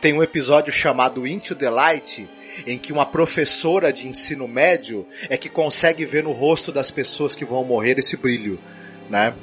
Tem 0.00 0.12
um 0.12 0.22
episódio 0.22 0.72
chamado 0.72 1.26
Into 1.26 1.54
the 1.54 1.70
Light, 1.70 2.28
em 2.66 2.78
que 2.78 2.92
uma 2.92 3.06
professora 3.06 3.92
de 3.92 4.08
ensino 4.08 4.46
médio 4.46 5.06
é 5.28 5.36
que 5.36 5.48
consegue 5.48 6.04
ver 6.04 6.24
no 6.24 6.32
rosto 6.32 6.72
das 6.72 6.90
pessoas 6.90 7.34
que 7.34 7.44
vão 7.44 7.64
morrer 7.64 7.98
esse 7.98 8.16
brilho, 8.16 8.58
né? 9.08 9.34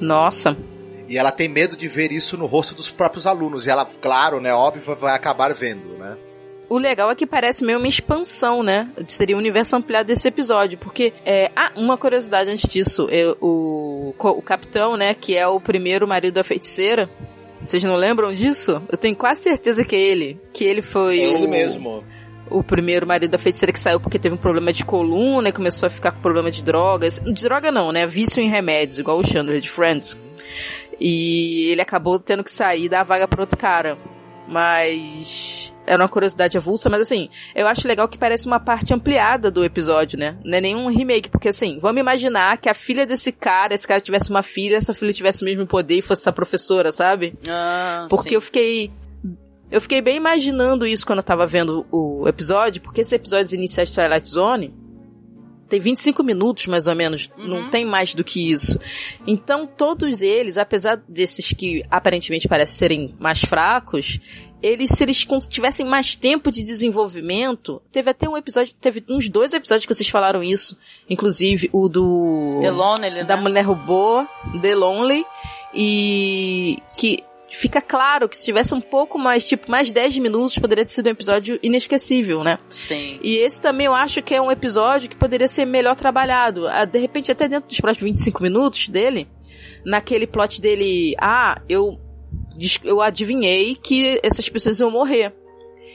Nossa. 0.00 0.56
E 1.08 1.16
ela 1.16 1.30
tem 1.30 1.48
medo 1.48 1.76
de 1.76 1.88
ver 1.88 2.12
isso 2.12 2.36
no 2.36 2.46
rosto 2.46 2.74
dos 2.74 2.90
próprios 2.90 3.26
alunos. 3.26 3.66
E 3.66 3.70
ela, 3.70 3.84
claro, 3.84 4.40
né, 4.40 4.52
óbvio, 4.52 4.96
vai 4.96 5.14
acabar 5.14 5.54
vendo, 5.54 5.96
né? 5.98 6.16
O 6.68 6.78
legal 6.78 7.10
é 7.10 7.14
que 7.14 7.26
parece 7.26 7.64
meio 7.64 7.78
uma 7.78 7.86
expansão, 7.86 8.60
né? 8.62 8.90
Seria 9.06 9.36
o 9.36 9.38
universo 9.38 9.76
ampliado 9.76 10.08
desse 10.08 10.26
episódio. 10.26 10.76
Porque, 10.78 11.12
é, 11.24 11.50
ah, 11.54 11.70
uma 11.76 11.96
curiosidade 11.96 12.50
antes 12.50 12.68
disso. 12.68 13.06
É, 13.08 13.24
o, 13.40 14.12
o 14.18 14.42
capitão, 14.42 14.96
né, 14.96 15.14
que 15.14 15.36
é 15.36 15.46
o 15.46 15.60
primeiro 15.60 16.08
marido 16.08 16.34
da 16.34 16.42
feiticeira. 16.42 17.08
Vocês 17.60 17.82
não 17.84 17.94
lembram 17.94 18.32
disso? 18.32 18.82
Eu 18.90 18.98
tenho 18.98 19.14
quase 19.16 19.42
certeza 19.42 19.84
que 19.84 19.94
é 19.94 20.00
ele. 20.00 20.40
Que 20.52 20.64
ele 20.64 20.82
foi. 20.82 21.20
É 21.20 21.34
ele 21.34 21.46
o, 21.46 21.50
mesmo. 21.50 22.04
O 22.50 22.62
primeiro 22.62 23.06
marido 23.06 23.30
da 23.30 23.38
feiticeira 23.38 23.72
que 23.72 23.80
saiu 23.80 24.00
porque 24.00 24.18
teve 24.18 24.34
um 24.34 24.38
problema 24.38 24.72
de 24.72 24.84
coluna 24.84 25.48
e 25.48 25.52
começou 25.52 25.86
a 25.86 25.90
ficar 25.90 26.12
com 26.12 26.20
problema 26.20 26.50
de 26.50 26.62
drogas. 26.62 27.20
De 27.20 27.42
droga 27.42 27.70
não, 27.70 27.92
né? 27.92 28.06
Vício 28.06 28.40
em 28.40 28.48
remédios, 28.48 28.98
igual 28.98 29.18
o 29.18 29.26
Chandler 29.26 29.60
de 29.60 29.70
Friends. 29.70 30.16
E 31.00 31.68
ele 31.70 31.80
acabou 31.80 32.18
tendo 32.18 32.44
que 32.44 32.50
sair 32.50 32.84
e 32.84 32.88
dar 32.88 33.00
a 33.00 33.04
vaga 33.04 33.28
para 33.28 33.40
outro 33.40 33.58
cara. 33.58 33.98
Mas 34.48 35.72
era 35.86 36.02
uma 36.02 36.08
curiosidade 36.08 36.56
avulsa, 36.56 36.88
mas 36.90 37.00
assim, 37.00 37.28
eu 37.54 37.66
acho 37.66 37.86
legal 37.86 38.08
que 38.08 38.18
parece 38.18 38.46
uma 38.46 38.58
parte 38.58 38.92
ampliada 38.92 39.50
do 39.50 39.64
episódio, 39.64 40.18
né? 40.18 40.36
Não 40.44 40.58
é 40.58 40.60
nenhum 40.60 40.88
remake, 40.88 41.30
porque 41.30 41.48
assim, 41.48 41.78
vamos 41.80 42.00
imaginar 42.00 42.58
que 42.58 42.68
a 42.68 42.74
filha 42.74 43.06
desse 43.06 43.30
cara, 43.30 43.74
esse 43.74 43.86
cara 43.86 44.00
tivesse 44.00 44.30
uma 44.30 44.42
filha, 44.42 44.76
essa 44.76 44.92
filha 44.92 45.12
tivesse 45.12 45.42
o 45.42 45.44
mesmo 45.44 45.66
poder 45.66 45.98
e 45.98 46.02
fosse 46.02 46.22
essa 46.22 46.32
professora, 46.32 46.90
sabe? 46.90 47.34
Ah, 47.48 48.06
Porque 48.10 48.30
sim. 48.30 48.34
eu 48.34 48.40
fiquei. 48.40 48.90
Eu 49.70 49.80
fiquei 49.80 50.00
bem 50.00 50.16
imaginando 50.16 50.86
isso 50.86 51.04
quando 51.04 51.18
eu 51.18 51.24
tava 51.24 51.46
vendo 51.46 51.86
o 51.90 52.28
episódio, 52.28 52.80
porque 52.80 53.00
esses 53.00 53.12
episódios 53.12 53.52
iniciais 53.52 53.88
de 53.88 53.94
Twilight 53.94 54.28
Zone 54.28 54.74
tem 55.68 55.80
25 55.80 56.22
minutos, 56.22 56.66
mais 56.66 56.86
ou 56.86 56.94
menos. 56.94 57.28
Não 57.36 57.68
tem 57.70 57.84
mais 57.84 58.14
do 58.14 58.22
que 58.22 58.50
isso. 58.50 58.78
Então, 59.26 59.66
todos 59.66 60.22
eles, 60.22 60.56
apesar 60.56 61.02
desses 61.08 61.52
que 61.52 61.82
aparentemente 61.90 62.46
parecem 62.46 62.76
serem 62.76 63.14
mais 63.18 63.40
fracos, 63.40 64.20
eles, 64.62 64.90
se 64.90 65.02
eles 65.02 65.26
tivessem 65.48 65.84
mais 65.84 66.16
tempo 66.16 66.50
de 66.50 66.62
desenvolvimento, 66.62 67.82
teve 67.90 68.10
até 68.10 68.28
um 68.28 68.36
episódio, 68.36 68.74
teve 68.80 69.04
uns 69.08 69.28
dois 69.28 69.52
episódios 69.52 69.86
que 69.86 69.94
vocês 69.94 70.08
falaram 70.08 70.42
isso, 70.42 70.78
inclusive 71.10 71.68
o 71.72 71.88
do 71.88 72.58
The 72.60 72.70
Lonely, 72.70 73.24
da 73.24 73.36
né? 73.36 73.42
mulher 73.42 73.62
robô, 73.62 74.26
The 74.62 74.74
Lonely, 74.74 75.24
e 75.74 76.78
que 76.96 77.22
fica 77.50 77.80
claro 77.80 78.28
que 78.28 78.36
se 78.36 78.44
tivesse 78.44 78.74
um 78.74 78.80
pouco 78.80 79.18
mais, 79.18 79.46
tipo, 79.46 79.70
mais 79.70 79.90
10 79.90 80.18
minutos, 80.18 80.58
poderia 80.58 80.84
ter 80.84 80.92
sido 80.92 81.06
um 81.06 81.10
episódio 81.10 81.58
inesquecível, 81.62 82.42
né? 82.42 82.58
Sim. 82.68 83.18
E 83.22 83.36
esse 83.36 83.60
também 83.60 83.86
eu 83.86 83.94
acho 83.94 84.22
que 84.22 84.34
é 84.34 84.40
um 84.40 84.50
episódio 84.50 85.08
que 85.08 85.16
poderia 85.16 85.48
ser 85.48 85.64
melhor 85.64 85.96
trabalhado. 85.96 86.66
Ah, 86.68 86.84
De 86.84 86.98
repente, 86.98 87.30
até 87.30 87.48
dentro 87.48 87.68
dos 87.68 87.80
próximos 87.80 88.10
25 88.10 88.42
minutos 88.42 88.88
dele, 88.88 89.28
naquele 89.84 90.26
plot 90.26 90.60
dele, 90.60 91.14
ah, 91.20 91.60
eu, 91.68 91.98
eu 92.84 93.00
adivinhei 93.00 93.76
que 93.76 94.20
essas 94.22 94.48
pessoas 94.48 94.78
iam 94.80 94.90
morrer. 94.90 95.32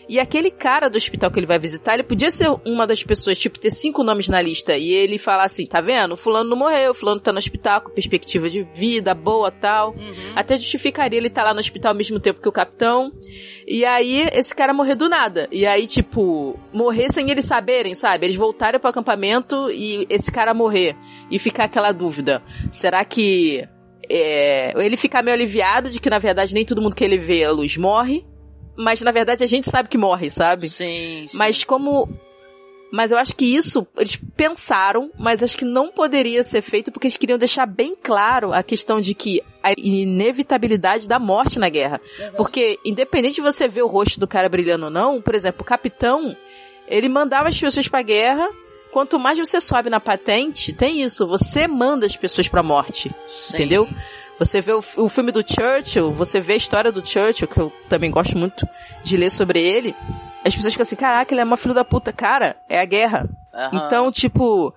E 0.10 0.20
aquele 0.20 0.52
cara 0.52 0.90
do 0.90 0.98
hospital 0.98 1.32
que 1.32 1.40
ele 1.40 1.46
vai 1.48 1.58
visitar, 1.58 1.94
ele 1.94 2.04
podia 2.04 2.30
ser 2.30 2.50
uma 2.66 2.86
das 2.86 3.04
pessoas, 3.04 3.40
tipo, 3.40 3.60
ter 3.60 3.70
cinco 3.70 4.04
nomes 4.04 4.28
na 4.28 4.42
lista. 4.42 4.76
E 4.76 4.92
ele 4.92 5.18
falar 5.18 5.46
assim, 5.46 5.66
tá 5.66 5.80
vendo? 5.80 6.18
Fulano 6.18 6.50
não 6.50 6.58
morreu, 6.58 6.94
fulano 6.94 7.22
tá 7.22 7.32
no 7.32 7.38
hospital 7.38 7.82
com 7.82 7.92
perspectiva 7.92 8.50
de 8.50 8.64
vida 8.76 9.14
boa 9.14 9.52
tal. 9.52 9.96
Até 10.36 10.58
justificaria 10.58 11.18
ele 11.18 11.28
estar 11.28 11.44
lá 11.44 11.54
no 11.54 11.60
hospital 11.60 11.92
ao 11.92 11.98
mesmo 11.98 12.20
tempo 12.20 12.42
que 12.42 12.50
o 12.50 12.52
capitão. 12.52 13.12
E 13.68 13.86
aí, 13.86 14.28
esse 14.34 14.54
cara 14.54 14.74
morrer 14.74 14.96
do 14.96 15.08
nada. 15.08 15.48
E 15.52 15.66
aí, 15.66 15.88
tipo, 15.88 16.60
morrer 16.74 17.12
sem 17.12 17.30
eles 17.30 17.46
saberem, 17.46 17.94
sabe? 17.94 18.26
Eles 18.26 18.36
voltarem 18.36 18.80
pro 18.80 18.90
acampamento 18.90 19.72
e 19.72 20.06
esse 20.10 20.32
cara 20.32 20.54
morrer. 20.54 20.96
E 21.30 21.40
ficar 21.40 21.66
aquela 21.66 21.92
dúvida. 21.92 22.44
Será 22.72 23.04
que... 23.06 23.68
É, 24.14 24.74
ele 24.76 24.98
ficar 24.98 25.24
meio 25.24 25.36
aliviado 25.36 25.90
de 25.90 25.98
que, 25.98 26.10
na 26.10 26.20
verdade, 26.20 26.54
nem 26.54 26.66
todo 26.66 26.82
mundo 26.82 26.96
que 26.96 27.04
ele 27.04 27.18
vê 27.18 27.46
a 27.46 27.52
luz 27.52 27.78
morre. 27.78 28.26
Mas, 28.82 29.02
na 29.02 29.12
verdade, 29.12 29.44
a 29.44 29.48
gente 29.48 29.70
sabe 29.70 29.88
que 29.88 29.98
morre, 29.98 30.30
sabe? 30.30 30.68
Sim, 30.68 31.28
sim. 31.30 31.38
Mas 31.38 31.64
como. 31.64 32.10
Mas 32.92 33.10
eu 33.12 33.18
acho 33.18 33.34
que 33.34 33.46
isso 33.46 33.88
eles 33.96 34.20
pensaram, 34.36 35.10
mas 35.18 35.42
acho 35.42 35.58
que 35.58 35.64
não 35.64 35.90
poderia 35.90 36.44
ser 36.44 36.62
feito 36.62 36.92
porque 36.92 37.08
eles 37.08 37.16
queriam 37.16 37.40
deixar 37.40 37.66
bem 37.66 37.96
claro 37.96 38.52
a 38.52 38.62
questão 38.62 39.00
de 39.00 39.14
que 39.14 39.42
a 39.64 39.72
inevitabilidade 39.78 41.08
da 41.08 41.18
morte 41.18 41.58
na 41.58 41.70
guerra. 41.70 42.02
Porque, 42.36 42.78
independente 42.84 43.36
de 43.36 43.42
você 43.42 43.66
ver 43.66 43.84
o 43.84 43.88
rosto 43.88 44.20
do 44.20 44.28
cara 44.28 44.50
brilhando 44.50 44.86
ou 44.86 44.92
não, 44.92 45.22
por 45.22 45.34
exemplo, 45.34 45.62
o 45.62 45.66
capitão, 45.66 46.36
ele 46.86 47.08
mandava 47.08 47.48
as 47.48 47.58
pessoas 47.58 47.88
pra 47.88 48.02
guerra. 48.02 48.50
Quanto 48.92 49.18
mais 49.18 49.38
você 49.38 49.62
sobe 49.62 49.90
na 49.90 50.02
patente, 50.02 50.74
tem 50.74 51.02
isso, 51.02 51.26
você 51.26 51.66
manda 51.70 52.06
as 52.06 52.18
pessoas 52.18 52.50
pra 52.50 52.62
morte. 52.62 53.10
Sim. 53.26 53.56
Entendeu? 53.56 53.88
Você 54.42 54.60
vê 54.60 54.74
o, 54.74 54.84
o 54.98 55.08
filme 55.08 55.32
do 55.32 55.44
Churchill, 55.48 56.12
você 56.12 56.42
vê 56.42 56.54
a 56.54 56.58
história 56.58 56.92
do 56.92 57.06
Churchill, 57.06 57.48
que 57.48 57.60
eu 57.60 57.72
também 57.88 58.10
gosto 58.10 58.36
muito 58.36 58.68
de 59.04 59.16
ler 59.16 59.30
sobre 59.30 59.62
ele. 59.62 59.96
As 60.44 60.56
pessoas 60.56 60.74
ficam 60.74 60.82
assim, 60.82 60.96
caraca, 60.96 61.32
ele 61.32 61.42
é 61.42 61.44
uma 61.44 61.56
filho 61.56 61.76
da 61.76 61.86
puta. 61.86 62.12
Cara, 62.12 62.56
é 62.68 62.82
a 62.82 62.86
guerra. 62.86 63.30
Aham. 63.54 63.86
Então, 63.86 64.12
tipo, 64.12 64.74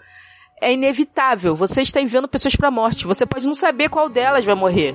é 0.61 0.71
inevitável. 0.71 1.57
Você 1.57 1.81
está 1.81 1.99
enviando 1.99 2.29
pessoas 2.29 2.55
pra 2.55 2.71
morte. 2.71 3.07
Você 3.07 3.25
pode 3.25 3.47
não 3.47 3.55
saber 3.55 3.89
qual 3.89 4.11
delas 4.11 4.45
vai 4.45 4.55
morrer. 4.55 4.95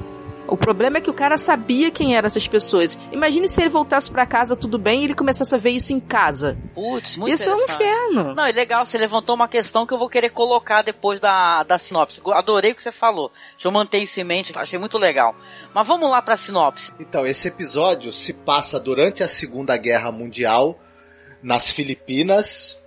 O 0.50 0.58
problema 0.58 0.98
é 0.98 1.02
que 1.02 1.10
o 1.10 1.14
cara 1.14 1.38
sabia 1.38 1.92
quem 1.92 2.16
eram 2.16 2.26
essas 2.26 2.48
pessoas. 2.48 2.98
Imagine 3.12 3.48
se 3.48 3.62
ele 3.62 3.70
voltasse 3.70 4.10
pra 4.10 4.26
casa 4.26 4.56
tudo 4.56 4.78
bem 4.78 5.02
e 5.02 5.04
ele 5.06 5.16
começasse 5.16 5.54
a 5.54 5.58
ver 5.58 5.72
isso 5.72 5.94
em 5.94 6.00
casa. 6.00 6.58
Putz, 6.74 7.18
muito 7.18 7.34
Isso 7.34 7.50
é 7.50 7.56
um 7.56 7.62
inferno. 7.62 8.34
Não, 8.34 8.46
é 8.46 8.52
legal, 8.52 8.86
você 8.86 8.98
levantou 8.98 9.36
uma 9.36 9.48
questão 9.48 9.86
que 9.86 9.94
eu 9.94 9.98
vou 9.98 10.10
querer 10.10 10.30
colocar 10.30 10.82
depois 10.82 11.20
da, 11.20 11.64
da 11.64 11.78
sinopse. 11.78 12.22
Adorei 12.34 12.72
o 12.72 12.76
que 12.76 12.82
você 12.82 12.92
falou. 12.92 13.32
Deixa 13.52 13.68
eu 13.68 13.72
manter 13.72 14.00
isso 14.00 14.20
em 14.20 14.24
mente, 14.24 14.52
achei 14.56 14.80
muito 14.80 14.98
legal. 14.98 15.36
Mas 15.74 15.88
vamos 15.88 16.10
lá 16.10 16.22
pra 16.22 16.36
sinopse. 16.36 16.92
Então, 17.00 17.26
esse 17.26 17.48
episódio 17.48 18.12
se 18.12 18.34
passa 18.34 18.80
durante 18.80 19.24
a 19.24 19.28
Segunda 19.28 19.78
Guerra 19.78 20.12
Mundial 20.12 20.80
nas 21.42 21.70
Filipinas. 21.70 22.78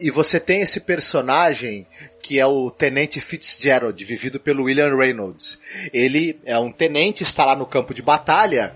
E 0.00 0.10
você 0.10 0.38
tem 0.38 0.60
esse 0.60 0.80
personagem 0.80 1.86
que 2.22 2.38
é 2.38 2.46
o 2.46 2.70
Tenente 2.70 3.20
Fitzgerald, 3.20 4.02
vivido 4.04 4.40
pelo 4.40 4.64
William 4.64 4.96
Reynolds. 4.96 5.58
Ele 5.92 6.38
é 6.44 6.58
um 6.58 6.72
tenente, 6.72 7.22
está 7.22 7.44
lá 7.44 7.56
no 7.56 7.66
campo 7.66 7.92
de 7.92 8.02
batalha 8.02 8.74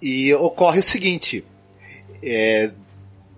e 0.00 0.32
ocorre 0.34 0.80
o 0.80 0.82
seguinte: 0.82 1.44
é, 2.22 2.70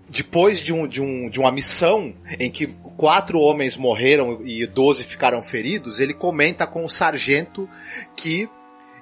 depois 0.09 0.59
de, 0.59 0.73
um, 0.73 0.87
de, 0.87 1.01
um, 1.01 1.29
de 1.29 1.39
uma 1.39 1.51
missão 1.51 2.13
em 2.39 2.49
que 2.49 2.67
quatro 2.97 3.39
homens 3.39 3.77
morreram 3.77 4.41
e 4.43 4.65
12 4.65 5.03
ficaram 5.03 5.41
feridos, 5.41 5.99
ele 5.99 6.13
comenta 6.13 6.67
com 6.67 6.83
o 6.83 6.89
sargento 6.89 7.69
que 8.15 8.49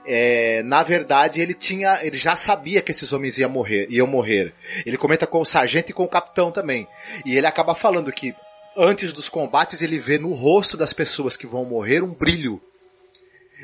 é, 0.08 0.64
na 0.64 0.82
verdade 0.84 1.42
ele 1.42 1.54
tinha, 1.54 2.00
ele 2.04 2.18
já 2.18 2.36
sabia 2.36 2.82
que 2.82 2.92
esses 2.92 3.12
homens 3.14 3.38
iam 3.38 3.50
morrer, 3.50 3.88
iam 3.90 4.08
morrer. 4.08 4.54
Ele 4.86 4.98
comenta 4.98 5.28
com 5.28 5.40
o 5.42 5.46
sargento 5.46 5.92
e 5.92 5.94
com 5.94 6.04
o 6.04 6.10
capitão 6.10 6.52
também. 6.52 6.88
E 7.26 7.36
ele 7.38 7.46
acaba 7.48 7.76
falando 7.76 8.12
que 8.12 8.34
antes 8.76 9.12
dos 9.12 9.28
combates 9.30 9.82
ele 9.82 10.00
vê 10.00 10.18
no 10.18 10.34
rosto 10.34 10.78
das 10.78 10.94
pessoas 10.94 11.36
que 11.36 11.48
vão 11.48 11.66
morrer 11.66 12.04
um 12.04 12.14
brilho. 12.14 12.62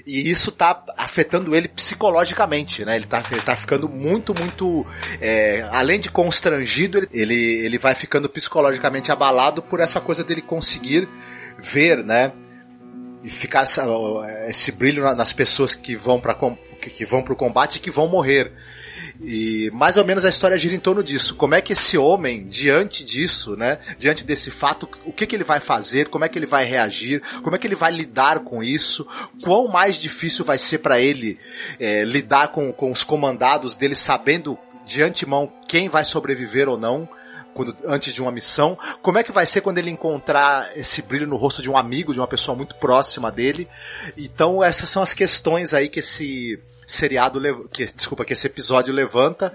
E 0.08 0.28
isso 0.32 0.52
tá 0.52 0.84
afetando 0.98 1.56
ele 1.56 1.68
psicologicamente, 1.68 2.84
né? 2.84 2.96
Ele 2.96 3.06
tá, 3.06 3.24
ele 3.32 3.42
tá 3.42 3.56
ficando 3.56 3.88
muito, 3.88 4.34
muito. 4.34 4.84
é, 5.22 5.68
além 5.72 6.00
de 6.00 6.10
constrangido, 6.10 6.98
ele- 7.14 7.66
ele, 7.66 7.78
vai 7.78 7.94
ficando 7.94 8.28
psicologicamente 8.28 9.12
abalado 9.12 9.62
por 9.62 9.80
essa 9.80 10.02
coisa 10.02 10.24
dele 10.24 10.42
conseguir 10.42 11.08
ver, 11.60 12.04
né? 12.04 12.32
E 13.24 13.30
ficar 13.30 13.62
essa- 13.64 13.86
esse 14.48 14.72
brilho 14.72 15.04
na- 15.04 15.16
nas 15.16 15.32
pessoas 15.32 15.74
que 15.74 15.96
vão 15.96 16.20
para 16.20 16.36
que, 16.92 17.06
vão 17.06 17.24
pro 17.24 17.36
combate 17.36 17.78
e 17.78 17.80
que 17.80 17.90
vão 17.90 18.08
morrer. 18.08 18.52
E 19.22 19.70
mais 19.74 19.96
ou 19.96 20.04
menos 20.04 20.26
a 20.26 20.30
história 20.30 20.58
gira 20.58 20.76
em 20.76 20.80
torno 20.80 21.04
disso. 21.04 21.36
Como 21.36 21.56
é 21.56 21.62
que 21.62 21.72
esse 21.74 21.98
homem, 21.98 22.46
diante 22.48 23.06
disso, 23.06 23.56
né, 23.56 23.80
diante 23.98 24.24
desse 24.24 24.52
fato, 24.52 24.90
o 25.06 25.14
que, 25.14 25.26
que 25.26 25.36
ele 25.36 25.44
vai 25.44 25.60
fazer, 25.60 26.10
como 26.10 26.26
é 26.26 26.30
que 26.30 26.38
ele 26.38 26.46
vai 26.46 26.66
reagir, 26.66 27.22
como 27.42 27.56
é 27.56 27.60
que 27.60 27.66
ele 27.68 27.76
vai 27.76 27.92
lidar 27.92 28.40
com 28.40 28.62
isso, 28.64 29.08
quão 29.42 29.68
mais 29.68 29.96
difícil 29.96 30.44
vai 30.44 30.58
ser 30.58 30.80
para 30.80 31.00
ele 31.00 31.40
é, 31.80 32.04
lidar 32.04 32.50
com, 32.50 32.74
com 32.74 32.92
os 32.92 33.04
comandados 33.04 33.76
dele, 33.76 33.96
sabendo 33.96 34.58
de 34.86 35.02
antemão 35.02 35.52
quem 35.68 35.88
vai 35.88 36.04
sobreviver 36.04 36.68
ou 36.68 36.78
não. 36.78 37.08
Quando, 37.54 37.76
antes 37.86 38.14
de 38.14 38.22
uma 38.22 38.32
missão, 38.32 38.78
como 39.02 39.18
é 39.18 39.24
que 39.24 39.32
vai 39.32 39.46
ser 39.46 39.62
quando 39.62 39.78
ele 39.78 39.92
encontrar 39.92 40.76
esse 40.76 41.02
brilho 41.02 41.28
no 41.28 41.38
rosto 41.38 41.62
de 41.62 41.70
um 41.70 41.78
amigo, 41.78 42.14
de 42.14 42.20
uma 42.20 42.28
pessoa 42.28 42.56
muito 42.56 42.76
próxima 42.76 43.32
dele? 43.32 43.68
Então 44.18 44.64
essas 44.64 44.90
são 44.90 45.04
as 45.04 45.14
questões 45.14 45.74
aí 45.74 45.90
que 45.90 46.00
esse 46.00 46.60
seriado, 46.86 47.40
que, 47.70 47.86
desculpa, 47.86 48.26
que 48.26 48.34
esse 48.34 48.48
episódio 48.48 48.94
levanta. 48.94 49.54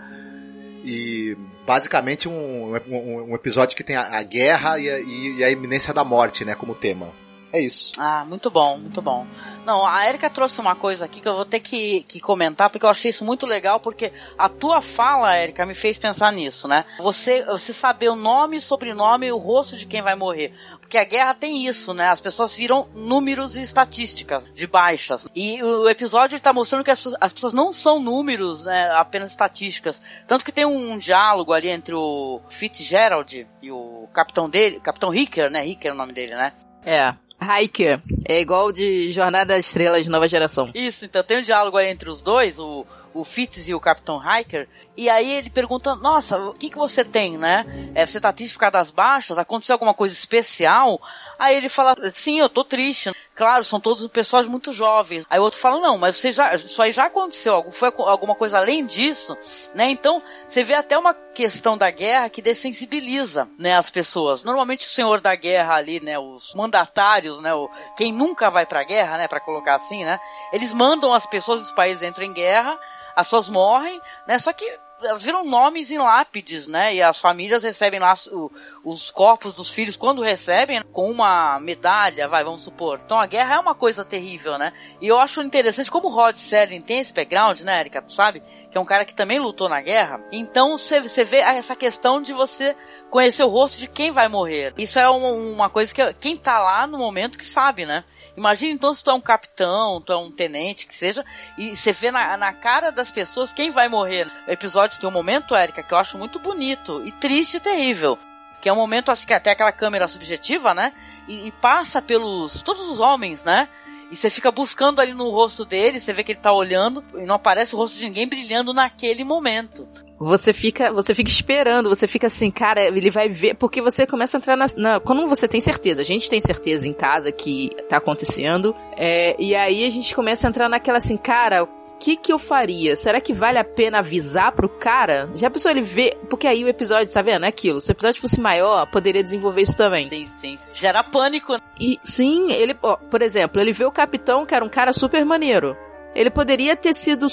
e 0.85 1.37
basicamente 1.67 2.27
um, 2.27 2.75
um, 2.89 3.31
um 3.31 3.35
episódio 3.35 3.77
que 3.77 3.85
tem 3.85 3.95
a, 3.95 4.19
a 4.19 4.23
guerra 4.23 4.79
e 4.79 4.89
a, 4.89 5.01
e 5.01 5.45
a 5.45 5.51
iminência 5.51 5.93
da 5.93 6.03
morte, 6.03 6.43
né, 6.43 6.55
como 6.55 6.75
tema. 6.75 7.09
É 7.53 7.61
isso. 7.61 7.93
Ah, 7.99 8.25
muito 8.27 8.51
bom, 8.51 8.79
muito 8.79 9.01
bom. 9.01 9.27
Não, 9.69 9.87
a 9.87 10.09
Erika 10.09 10.31
trouxe 10.31 10.63
uma 10.63 10.75
coisa 10.75 11.05
aqui 11.05 11.21
que 11.21 11.29
eu 11.29 11.35
vou 11.35 11.45
ter 11.45 11.61
que, 11.61 12.03
que 12.05 12.21
comentar, 12.21 12.71
porque 12.71 12.87
eu 12.87 12.89
achei 12.89 13.11
isso 13.11 13.23
muito 13.23 13.45
legal, 13.45 13.79
porque 13.79 14.15
a 14.39 14.49
tua 14.49 14.81
fala, 14.81 15.37
Erika, 15.37 15.67
me 15.67 15.75
fez 15.75 15.99
pensar 15.99 16.33
nisso, 16.33 16.67
né? 16.67 16.87
Você, 16.99 17.45
você 17.45 17.75
saber 17.75 18.09
o 18.09 18.17
nome, 18.17 18.63
sobrenome 18.63 19.27
e 19.27 19.33
o 19.33 19.37
rosto 19.37 19.77
de 19.77 19.85
quem 19.85 20.01
vai 20.01 20.15
morrer. 20.15 20.55
Porque 20.81 20.97
a 20.97 21.05
guerra 21.05 21.35
tem 21.35 21.67
isso, 21.67 21.93
né? 21.93 22.09
As 22.09 22.19
pessoas 22.19 22.55
viram 22.55 22.89
números 22.95 23.59
e 23.59 23.63
estatísticas 23.63 24.49
de 24.55 24.67
baixas. 24.67 25.29
E 25.37 25.63
o 25.63 25.87
episódio 25.87 26.37
está 26.37 26.51
mostrando 26.51 26.83
que 26.83 26.91
as 26.91 26.99
pessoas, 26.99 27.17
as 27.21 27.33
pessoas, 27.35 27.53
não 27.53 27.71
são 27.71 28.01
números, 28.01 28.65
né? 28.65 28.91
Apenas 28.93 29.33
estatísticas. 29.33 30.01
Tanto 30.27 30.47
que 30.47 30.53
tem 30.53 30.65
um, 30.65 30.93
um 30.93 30.99
diálogo 30.99 31.53
ali 31.53 31.69
entre 31.69 31.95
o 31.95 32.41
Fitzgerald 32.49 33.47
e 33.61 33.71
o 33.71 34.09
capitão 34.15 34.49
dele, 34.49 34.81
capitão 34.81 35.11
Ricker, 35.11 35.51
né? 35.51 35.61
Ricker 35.61 35.91
é 35.91 35.95
o 35.95 35.99
nome 35.99 36.15
dele, 36.15 36.35
né? 36.35 36.55
É. 36.87 37.15
Hiker. 37.41 38.03
É 38.27 38.41
igual 38.41 38.73
de 38.73 39.11
Jornada 39.11 39.55
das 39.55 39.67
Estrelas 39.67 40.07
Nova 40.09 40.29
Geração. 40.29 40.71
Isso, 40.75 41.05
então 41.05 41.23
tem 41.23 41.39
um 41.39 41.43
diálogo 41.43 41.77
aí 41.77 41.89
entre 41.89 42.11
os 42.11 42.21
dois, 42.21 42.59
o, 42.59 42.85
o 43.19 43.25
Fitz 43.25 43.69
e 43.69 43.75
o 43.75 43.81
Capitão 43.81 44.21
Hiker, 44.23 44.69
e 44.97 45.09
aí 45.09 45.31
ele 45.31 45.49
pergunta, 45.49 45.95
nossa, 45.95 46.37
o 46.37 46.53
que 46.53 46.71
que 46.71 46.77
você 46.77 47.05
tem, 47.05 47.39
né? 47.39 47.65
É, 47.95 48.05
você 48.05 48.21
tá 48.21 48.33
triste 48.33 48.55
por 48.55 48.61
causa 48.61 48.73
das 48.73 48.91
baixas? 48.91 49.39
Aconteceu 49.39 49.75
alguma 49.75 49.95
coisa 49.95 50.13
especial? 50.13 51.01
Aí 51.39 51.57
ele 51.57 51.69
fala, 51.69 51.95
sim, 52.13 52.41
eu 52.41 52.49
tô 52.49 52.65
triste. 52.65 53.13
Claro, 53.33 53.63
são 53.63 53.79
todos 53.79 54.05
pessoas 54.09 54.49
muito 54.49 54.73
jovens. 54.73 55.25
Aí 55.31 55.39
o 55.39 55.45
outro 55.45 55.61
fala, 55.61 55.79
não, 55.79 55.97
mas 55.97 56.17
você 56.17 56.33
já, 56.33 56.53
isso 56.53 56.83
aí 56.83 56.91
já 56.91 57.05
aconteceu, 57.05 57.71
foi 57.71 57.93
alguma 57.97 58.35
coisa 58.35 58.59
além 58.59 58.85
disso, 58.85 59.39
né? 59.73 59.89
Então, 59.89 60.21
você 60.49 60.65
vê 60.65 60.75
até 60.75 60.99
uma 60.99 61.15
questão 61.15 61.79
da 61.79 61.89
guerra 61.93 62.29
que 62.29 62.43
dessensibiliza, 62.43 63.49
né, 63.57 63.77
as 63.77 63.93
pessoas. 63.93 64.43
Normalmente 64.43 64.85
o 64.85 64.91
senhor 64.91 65.21
da 65.21 65.37
guerra 65.37 65.75
ali, 65.75 66.01
né, 66.01 66.19
os 66.19 66.53
mandatários, 66.55 67.41
né, 67.41 67.55
o, 67.55 67.71
quem 67.97 68.13
nunca 68.13 68.51
vai 68.51 68.67
pra 68.67 68.83
guerra, 68.83 69.17
né, 69.17 69.29
para 69.29 69.39
colocar 69.39 69.77
assim, 69.77 70.05
né, 70.05 70.19
eles 70.53 70.73
mandam 70.73 71.15
as 71.15 71.25
pessoas 71.25 71.61
dos 71.61 71.71
países 71.71 72.03
entram 72.03 72.25
em 72.25 72.33
guerra, 72.33 72.77
as 73.19 73.27
pessoas 73.27 73.49
morrem, 73.49 74.01
né, 74.29 74.39
só 74.39 74.53
que 74.53 74.65
elas 75.03 75.23
viram 75.23 75.45
nomes 75.45 75.91
em 75.91 75.99
lápides, 75.99 76.67
né? 76.67 76.95
E 76.95 77.03
as 77.03 77.21
famílias 77.21 77.63
recebem 77.63 78.01
lá 78.01 78.15
o, 78.33 78.51
os 78.85 79.13
corpos 79.13 79.53
dos 79.53 79.71
filhos 79.71 79.97
quando 79.97 80.23
recebem 80.23 80.83
com 80.93 81.09
uma 81.09 81.61
medalha, 81.61 82.27
vai, 82.27 82.43
vamos 82.43 82.63
supor. 82.63 83.01
Então 83.05 83.19
a 83.19 83.27
guerra 83.27 83.55
é 83.55 83.59
uma 83.61 83.77
coisa 83.77 84.05
terrível, 84.05 84.59
né? 84.59 84.73
E 85.01 85.07
eu 85.07 85.19
acho 85.21 85.41
interessante 85.41 85.91
como 85.91 86.09
o 86.09 86.11
Rod 86.13 86.35
Serling 86.35 86.81
tem 86.81 86.99
esse 86.99 87.15
background, 87.15 87.61
né, 87.61 87.79
Erika? 87.79 88.03
Tu 88.03 88.13
sabe? 88.13 88.43
Que 88.71 88.77
é 88.77 88.81
um 88.81 88.85
cara 88.85 89.05
que 89.05 89.15
também 89.15 89.39
lutou 89.39 89.69
na 89.69 89.81
guerra. 89.81 90.21
Então 90.33 90.77
você 90.77 91.25
vê 91.25 91.39
essa 91.39 91.77
questão 91.77 92.21
de 92.21 92.33
você 92.33 92.77
conhecer 93.09 93.45
o 93.45 93.49
rosto 93.49 93.79
de 93.79 93.87
quem 93.87 94.11
vai 94.11 94.29
morrer. 94.29 94.75
Isso 94.77 94.99
é 94.99 95.09
uma, 95.09 95.29
uma 95.29 95.71
coisa 95.71 95.95
que 95.95 96.13
quem 96.15 96.37
tá 96.37 96.59
lá 96.59 96.87
no 96.89 96.99
momento 96.99 97.39
que 97.39 97.47
sabe, 97.47 97.87
né? 97.87 98.05
Imagina 98.39 98.73
então 98.73 98.95
se 98.95 99.03
tu 99.03 99.11
é 99.11 99.15
um 99.15 99.21
capitão, 99.21 100.01
tu 100.01 100.13
é 100.13 100.17
um 100.17 100.31
tenente, 100.31 100.87
que 100.87 100.95
seja, 100.95 101.25
e 101.59 101.75
você 101.75 101.91
vê 101.91 102.13
na, 102.13 102.37
na 102.37 102.53
cara 102.53 102.93
das 102.93 103.11
pessoas 103.11 103.53
quem 103.53 103.73
vai 103.73 103.89
morrer. 103.89 104.31
O 104.47 104.51
episódio 104.53 105.01
tem 105.01 105.09
um 105.09 105.13
momento, 105.13 105.57
Érica, 105.57 105.83
que 105.83 105.93
eu 105.93 105.99
acho 105.99 106.17
muito 106.17 106.39
bonito 106.39 107.03
e 107.05 107.11
triste 107.11 107.57
e 107.57 107.61
terrível. 107.61 108.17
Que 108.61 108.69
é 108.69 108.73
um 108.73 108.77
momento 108.77 109.11
assim 109.11 109.27
que 109.27 109.35
até 109.35 109.51
aquela 109.51 109.73
câmera 109.73 110.07
subjetiva, 110.07 110.73
né? 110.73 110.93
E, 111.27 111.49
e 111.49 111.53
passa 111.53 112.01
pelos. 112.01 112.63
todos 112.63 112.89
os 112.89 113.01
homens, 113.01 113.43
né? 113.43 113.69
E 114.11 114.17
você 114.17 114.31
fica 114.31 114.51
buscando 114.51 115.01
ali 115.01 115.13
no 115.13 115.31
rosto 115.31 115.65
dele, 115.65 116.01
você 116.01 116.13
vê 116.13 116.23
que 116.25 116.33
ele 116.33 116.41
tá 116.41 116.53
olhando 116.53 117.05
e 117.15 117.27
não 117.27 117.35
aparece 117.35 117.75
o 117.75 117.79
rosto 117.79 117.99
de 117.99 118.05
ninguém 118.05 118.27
brilhando 118.27 118.73
naquele 118.73 119.23
momento. 119.23 119.87
Você 120.19 120.53
fica, 120.53 120.93
você 120.93 121.15
fica 121.15 121.31
esperando, 121.31 121.89
você 121.89 122.09
fica 122.09 122.27
assim, 122.27 122.51
cara, 122.51 122.83
ele 122.87 123.11
vai 123.11 123.29
ver, 123.29 123.55
porque 123.55 123.81
você 123.81 124.05
começa 124.05 124.37
a 124.37 124.39
entrar 124.39 124.57
na, 124.57 124.67
na 124.77 125.01
quando 125.01 125.25
você 125.29 125.47
tem 125.47 125.61
certeza, 125.61 126.03
a 126.03 126.05
gente 126.05 126.29
tem 126.29 126.41
certeza 126.41 126.89
em 126.89 126.93
casa 126.93 127.31
que 127.31 127.71
tá 127.89 127.99
acontecendo, 127.99 128.75
é, 128.97 129.37
e 129.39 129.55
aí 129.55 129.85
a 129.85 129.91
gente 129.91 130.13
começa 130.17 130.49
a 130.49 130.51
entrar 130.51 130.69
naquela 130.69 130.99
assim, 130.99 131.17
cara, 131.17 131.69
que 131.99 132.17
que 132.17 132.33
eu 132.33 132.39
faria? 132.39 132.97
Será 132.97 133.21
que 133.21 133.33
vale 133.33 133.59
a 133.59 133.65
pena 133.65 133.99
avisar 133.99 134.53
pro 134.53 134.69
cara? 134.69 135.29
Já 135.35 135.51
pensou 135.51 135.71
ele 135.71 135.83
ver? 135.83 136.17
Porque 136.31 136.47
aí 136.47 136.65
o 136.65 136.69
episódio, 136.69 137.13
tá 137.13 137.21
vendo? 137.23 137.45
É 137.45 137.49
aquilo. 137.49 137.81
Se 137.81 137.91
o 137.91 137.93
episódio 137.93 138.21
fosse 138.21 138.41
maior, 138.41 138.87
poderia 138.87 139.23
desenvolver 139.23 139.63
isso 139.63 139.77
também. 139.77 140.09
Sim, 140.09 140.27
sim. 140.27 140.59
Gera 140.73 141.03
pânico. 141.03 141.57
E 141.81 141.99
sim, 142.03 142.53
ele, 142.53 142.77
ó, 142.83 142.97
por 142.97 143.23
exemplo, 143.23 143.61
ele 143.61 143.73
vê 143.73 143.85
o 143.85 143.93
capitão, 143.93 144.47
que 144.47 144.55
era 144.55 144.65
um 144.65 144.69
cara 144.69 144.93
super 144.93 145.25
maneiro. 145.25 145.77
Ele 146.15 146.31
poderia 146.31 146.77
ter 146.77 146.95
sido 146.95 147.27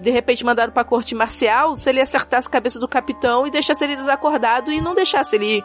de 0.00 0.10
repente 0.10 0.44
mandado 0.44 0.72
pra 0.72 0.84
corte 0.84 1.14
marcial 1.14 1.74
se 1.74 1.90
ele 1.90 2.00
acertasse 2.00 2.46
a 2.46 2.50
cabeça 2.50 2.78
do 2.78 2.86
capitão 2.86 3.46
e 3.46 3.50
deixasse 3.50 3.82
ele 3.84 3.96
desacordado 3.96 4.70
e 4.70 4.80
não 4.80 4.94
deixasse 4.94 5.34
ele 5.36 5.56
ir. 5.58 5.64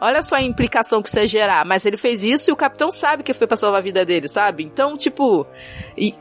Olha 0.00 0.22
só 0.22 0.36
a 0.36 0.42
implicação 0.42 1.02
que 1.02 1.10
isso 1.10 1.18
ia 1.18 1.26
gerar. 1.26 1.64
Mas 1.64 1.84
ele 1.84 1.96
fez 1.98 2.24
isso 2.24 2.50
e 2.50 2.52
o 2.52 2.56
capitão 2.56 2.90
sabe 2.90 3.22
que 3.22 3.34
foi 3.34 3.46
pra 3.46 3.56
salvar 3.56 3.80
a 3.80 3.82
vida 3.82 4.04
dele, 4.04 4.28
sabe? 4.28 4.64
Então, 4.64 4.96
tipo. 4.96 5.46
E, 5.96 6.14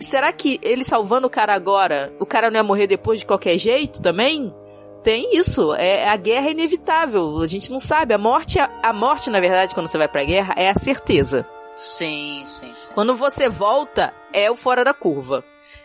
será 0.00 0.32
que 0.32 0.58
ele 0.62 0.84
salvando 0.84 1.26
o 1.26 1.30
cara 1.30 1.54
agora, 1.54 2.12
o 2.18 2.26
cara 2.26 2.50
não 2.50 2.56
ia 2.56 2.62
morrer 2.62 2.86
depois 2.86 3.20
de 3.20 3.26
qualquer 3.26 3.56
jeito 3.58 4.00
também? 4.00 4.54
Tem 5.02 5.36
isso. 5.36 5.72
É, 5.74 6.08
a 6.08 6.16
guerra 6.16 6.48
é 6.48 6.52
inevitável. 6.52 7.38
A 7.38 7.46
gente 7.46 7.70
não 7.70 7.78
sabe. 7.78 8.12
A 8.12 8.18
morte, 8.18 8.58
a 8.58 8.92
morte, 8.92 9.30
na 9.30 9.40
verdade, 9.40 9.74
quando 9.74 9.86
você 9.86 9.96
vai 9.96 10.08
pra 10.08 10.24
guerra, 10.24 10.54
é 10.56 10.68
a 10.68 10.74
certeza. 10.74 11.46
Sim, 11.74 12.42
sim, 12.44 12.72
sim. 12.74 12.92
Quando 12.92 13.14
você 13.14 13.48
volta, 13.48 14.12
é 14.32 14.50
o 14.50 14.56
fora 14.56 14.84
da 14.84 14.92
curva. 14.92 15.42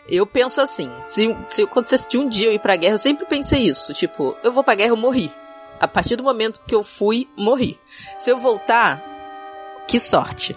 Eu 0.08 0.26
penso 0.26 0.60
assim, 0.60 0.90
se, 1.02 1.34
se 1.48 1.62
acontecesse 1.62 2.08
de 2.08 2.18
um 2.18 2.28
dia 2.28 2.46
eu 2.48 2.52
ir 2.52 2.60
pra 2.60 2.76
guerra, 2.76 2.94
eu 2.94 2.98
sempre 2.98 3.26
pensei 3.26 3.62
isso. 3.62 3.92
Tipo, 3.92 4.36
eu 4.44 4.52
vou 4.52 4.62
pra 4.62 4.74
guerra, 4.74 4.90
eu 4.90 4.96
morri. 4.96 5.32
A 5.80 5.88
partir 5.88 6.16
do 6.16 6.22
momento 6.22 6.62
que 6.66 6.74
eu 6.74 6.84
fui, 6.84 7.28
morri. 7.36 7.78
Se 8.16 8.30
eu 8.30 8.38
voltar, 8.38 9.02
que 9.88 9.98
sorte. 9.98 10.56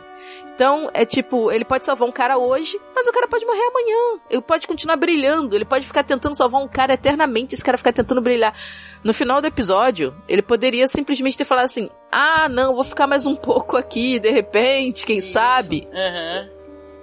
Então, 0.60 0.90
é 0.94 1.06
tipo, 1.06 1.50
ele 1.54 1.64
pode 1.64 1.86
salvar 1.86 2.06
um 2.06 2.12
cara 2.12 2.38
hoje, 2.38 2.78
mas 2.94 3.08
o 3.08 3.14
cara 3.14 3.30
pode 3.30 3.46
morrer 3.46 3.62
amanhã. 3.62 4.20
Ele 4.30 4.42
pode 4.42 4.68
continuar 4.68 4.98
brilhando, 4.98 5.56
ele 5.56 5.64
pode 5.64 5.88
ficar 5.88 6.04
tentando 6.04 6.36
salvar 6.36 6.62
um 6.62 6.68
cara 6.68 6.96
eternamente, 6.96 7.56
esse 7.56 7.64
cara 7.64 7.78
ficar 7.78 7.94
tentando 7.94 8.20
brilhar. 8.20 8.54
No 9.02 9.14
final 9.14 9.40
do 9.40 9.48
episódio, 9.48 10.14
ele 10.28 10.42
poderia 10.42 10.86
simplesmente 10.90 11.38
ter 11.38 11.46
falado 11.46 11.64
assim: 11.64 11.90
ah, 12.12 12.50
não, 12.50 12.76
vou 12.76 12.84
ficar 12.84 13.08
mais 13.08 13.26
um 13.26 13.38
pouco 13.38 13.78
aqui, 13.78 14.20
de 14.20 14.32
repente, 14.32 15.06
quem 15.06 15.20
Isso. 15.20 15.30
sabe? 15.30 15.88
Uhum. 15.94 16.59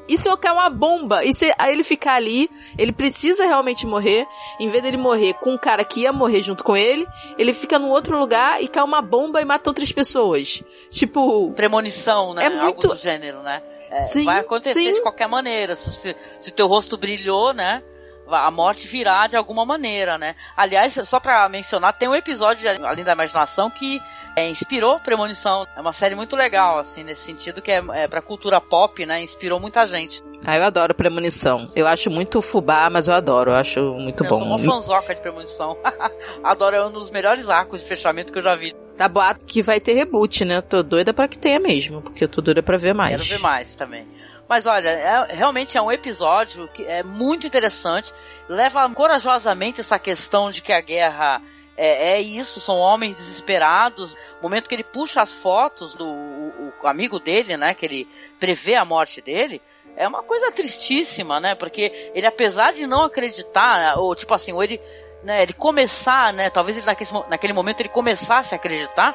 E 0.08 0.16
se 0.16 0.28
eu 0.28 0.36
cair 0.36 0.52
uma 0.52 0.70
bomba? 0.70 1.24
E 1.24 1.32
se 1.32 1.52
aí 1.58 1.72
ele 1.72 1.82
ficar 1.82 2.14
ali, 2.14 2.48
ele 2.78 2.92
precisa 2.92 3.44
realmente 3.44 3.86
morrer, 3.86 4.26
em 4.60 4.68
vez 4.68 4.82
dele 4.82 4.96
morrer 4.96 5.34
com 5.34 5.54
um 5.54 5.58
cara 5.58 5.84
que 5.84 6.00
ia 6.00 6.12
morrer 6.12 6.42
junto 6.42 6.62
com 6.62 6.76
ele, 6.76 7.06
ele 7.38 7.52
fica 7.52 7.78
num 7.78 7.88
outro 7.88 8.18
lugar 8.18 8.62
e 8.62 8.68
cai 8.68 8.82
uma 8.82 9.02
bomba 9.02 9.40
e 9.40 9.44
mata 9.44 9.70
outras 9.70 9.90
pessoas. 9.92 10.62
Tipo. 10.90 11.50
Premonição, 11.52 12.34
né? 12.34 12.46
É 12.46 12.50
muito... 12.50 12.86
Algo 12.86 12.88
do 12.88 12.96
gênero, 12.96 13.42
né? 13.42 13.62
É, 13.90 14.02
sim, 14.02 14.24
vai 14.24 14.40
acontecer 14.40 14.80
sim. 14.80 14.92
de 14.94 15.02
qualquer 15.02 15.28
maneira. 15.28 15.76
Se, 15.76 15.90
se, 15.90 16.16
se 16.40 16.50
teu 16.50 16.66
rosto 16.66 16.96
brilhou, 16.96 17.52
né? 17.52 17.82
A 18.28 18.50
morte 18.50 18.86
virá 18.86 19.26
de 19.26 19.36
alguma 19.36 19.64
maneira, 19.64 20.18
né? 20.18 20.34
Aliás, 20.56 20.98
só 21.04 21.20
pra 21.20 21.48
mencionar, 21.48 21.92
tem 21.92 22.08
um 22.08 22.14
episódio 22.14 22.68
Além 22.84 23.04
da 23.04 23.12
Imaginação 23.12 23.70
que 23.70 24.00
é, 24.36 24.48
inspirou 24.50 25.00
Premonição. 25.00 25.66
É 25.74 25.80
uma 25.80 25.92
série 25.92 26.14
muito 26.14 26.36
legal, 26.36 26.78
assim, 26.78 27.02
nesse 27.02 27.22
sentido, 27.22 27.62
que 27.62 27.72
é, 27.72 27.82
é 27.94 28.06
pra 28.06 28.20
cultura 28.20 28.60
pop, 28.60 29.04
né? 29.06 29.22
Inspirou 29.22 29.58
muita 29.58 29.86
gente. 29.86 30.22
Ah, 30.44 30.58
eu 30.58 30.64
adoro 30.64 30.94
Premonição. 30.94 31.66
Eu 31.74 31.86
acho 31.86 32.10
muito 32.10 32.42
fubá, 32.42 32.90
mas 32.90 33.08
eu 33.08 33.14
adoro. 33.14 33.52
Eu 33.52 33.56
acho 33.56 33.80
muito 33.94 34.22
eu 34.22 34.28
bom. 34.28 34.36
Eu 34.36 34.40
sou 34.40 34.48
uma 34.48 34.58
fanzoca 34.58 35.14
de 35.14 35.20
Premonição. 35.22 35.78
adoro, 36.44 36.76
é 36.76 36.86
um 36.86 36.92
dos 36.92 37.10
melhores 37.10 37.48
arcos 37.48 37.80
de 37.80 37.88
fechamento 37.88 38.30
que 38.30 38.38
eu 38.38 38.42
já 38.42 38.54
vi. 38.54 38.74
Tá 38.96 39.08
boato 39.08 39.40
que 39.46 39.62
vai 39.62 39.80
ter 39.80 39.94
reboot, 39.94 40.44
né? 40.44 40.60
Tô 40.60 40.82
doida 40.82 41.14
pra 41.14 41.28
que 41.28 41.38
tenha 41.38 41.58
mesmo, 41.58 42.02
porque 42.02 42.24
eu 42.24 42.28
tô 42.28 42.42
doida 42.42 42.62
pra 42.62 42.76
ver 42.76 42.94
mais. 42.94 43.16
Quero 43.16 43.24
ver 43.24 43.40
mais 43.40 43.74
também. 43.74 44.06
Mas 44.48 44.66
olha, 44.66 44.88
é, 44.88 45.34
realmente 45.34 45.76
é 45.76 45.82
um 45.82 45.90
episódio 45.90 46.68
que 46.68 46.84
é 46.84 47.02
muito 47.02 47.46
interessante. 47.46 48.12
Leva 48.48 48.88
corajosamente 48.90 49.80
essa 49.80 49.98
questão 49.98 50.50
de 50.50 50.62
que 50.62 50.72
a 50.72 50.80
guerra 50.80 51.42
é, 51.76 52.12
é, 52.12 52.20
isso, 52.20 52.60
são 52.60 52.78
homens 52.78 53.16
desesperados. 53.16 54.14
No 54.36 54.42
momento 54.42 54.68
que 54.68 54.74
ele 54.74 54.84
puxa 54.84 55.20
as 55.20 55.32
fotos 55.32 55.94
do 55.94 56.06
o, 56.06 56.72
o 56.82 56.86
amigo 56.86 57.18
dele, 57.18 57.56
né, 57.56 57.74
que 57.74 57.84
ele 57.84 58.08
prevê 58.38 58.74
a 58.76 58.84
morte 58.84 59.20
dele, 59.20 59.60
é 59.96 60.06
uma 60.06 60.22
coisa 60.22 60.52
tristíssima, 60.52 61.40
né? 61.40 61.54
Porque 61.54 62.10
ele, 62.14 62.26
apesar 62.26 62.72
de 62.72 62.86
não 62.86 63.02
acreditar, 63.02 63.98
ou 63.98 64.14
tipo 64.14 64.34
assim, 64.34 64.52
ou 64.52 64.62
ele, 64.62 64.80
né, 65.22 65.42
ele 65.42 65.52
começar, 65.52 66.32
né, 66.32 66.50
talvez 66.50 66.76
ele 66.76 66.86
naquele, 66.86 67.10
naquele 67.28 67.52
momento 67.52 67.80
ele 67.80 67.88
começasse 67.88 68.54
a 68.54 68.56
acreditar, 68.56 69.14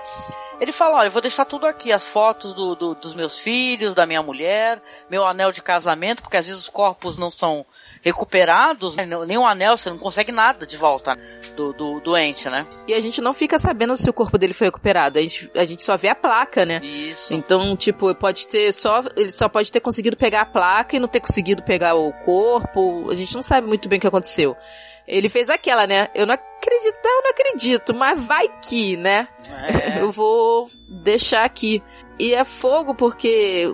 ele 0.61 0.71
fala, 0.71 0.97
olha, 0.97 1.07
eu 1.07 1.11
vou 1.11 1.23
deixar 1.23 1.43
tudo 1.43 1.65
aqui, 1.65 1.91
as 1.91 2.05
fotos 2.05 2.53
do, 2.53 2.75
do, 2.75 2.93
dos 2.93 3.15
meus 3.15 3.39
filhos, 3.39 3.95
da 3.95 4.05
minha 4.05 4.21
mulher, 4.21 4.79
meu 5.09 5.25
anel 5.25 5.51
de 5.51 5.59
casamento, 5.59 6.21
porque 6.21 6.37
às 6.37 6.45
vezes 6.45 6.61
os 6.61 6.69
corpos 6.69 7.17
não 7.17 7.31
são 7.31 7.65
recuperados, 8.03 8.95
né? 8.95 9.07
nem 9.25 9.39
o 9.39 9.45
anel, 9.47 9.75
você 9.75 9.89
não 9.89 9.97
consegue 9.97 10.31
nada 10.31 10.63
de 10.63 10.77
volta 10.77 11.17
do, 11.55 11.73
do 11.73 11.99
doente, 11.99 12.47
né? 12.47 12.67
E 12.87 12.93
a 12.93 12.99
gente 12.99 13.21
não 13.21 13.33
fica 13.33 13.57
sabendo 13.57 13.95
se 13.95 14.07
o 14.07 14.13
corpo 14.13 14.37
dele 14.37 14.53
foi 14.53 14.67
recuperado, 14.67 15.17
a 15.17 15.21
gente, 15.23 15.49
a 15.55 15.63
gente 15.63 15.83
só 15.83 15.97
vê 15.97 16.09
a 16.09 16.15
placa, 16.15 16.63
né? 16.63 16.79
Isso. 16.83 17.33
Então, 17.33 17.75
tipo, 17.75 18.13
pode 18.13 18.47
ter 18.47 18.71
só, 18.71 19.01
ele 19.15 19.31
só 19.31 19.49
pode 19.49 19.71
ter 19.71 19.79
conseguido 19.79 20.15
pegar 20.15 20.41
a 20.41 20.45
placa 20.45 20.95
e 20.95 20.99
não 20.99 21.07
ter 21.07 21.21
conseguido 21.21 21.63
pegar 21.63 21.95
o 21.95 22.13
corpo, 22.23 23.09
a 23.09 23.15
gente 23.15 23.33
não 23.33 23.41
sabe 23.41 23.65
muito 23.65 23.89
bem 23.89 23.97
o 23.97 24.01
que 24.01 24.07
aconteceu. 24.07 24.55
Ele 25.11 25.27
fez 25.27 25.49
aquela, 25.49 25.85
né? 25.85 26.07
Eu 26.15 26.25
não 26.25 26.33
acredito, 26.33 26.95
eu 27.03 27.21
não 27.21 27.31
acredito, 27.31 27.93
mas 27.93 28.23
vai 28.23 28.47
que, 28.61 28.95
né? 28.95 29.27
É. 29.67 29.99
Eu 29.99 30.09
vou 30.09 30.71
deixar 30.87 31.43
aqui. 31.43 31.83
E 32.17 32.33
é 32.33 32.45
fogo 32.45 32.95
porque, 32.95 33.73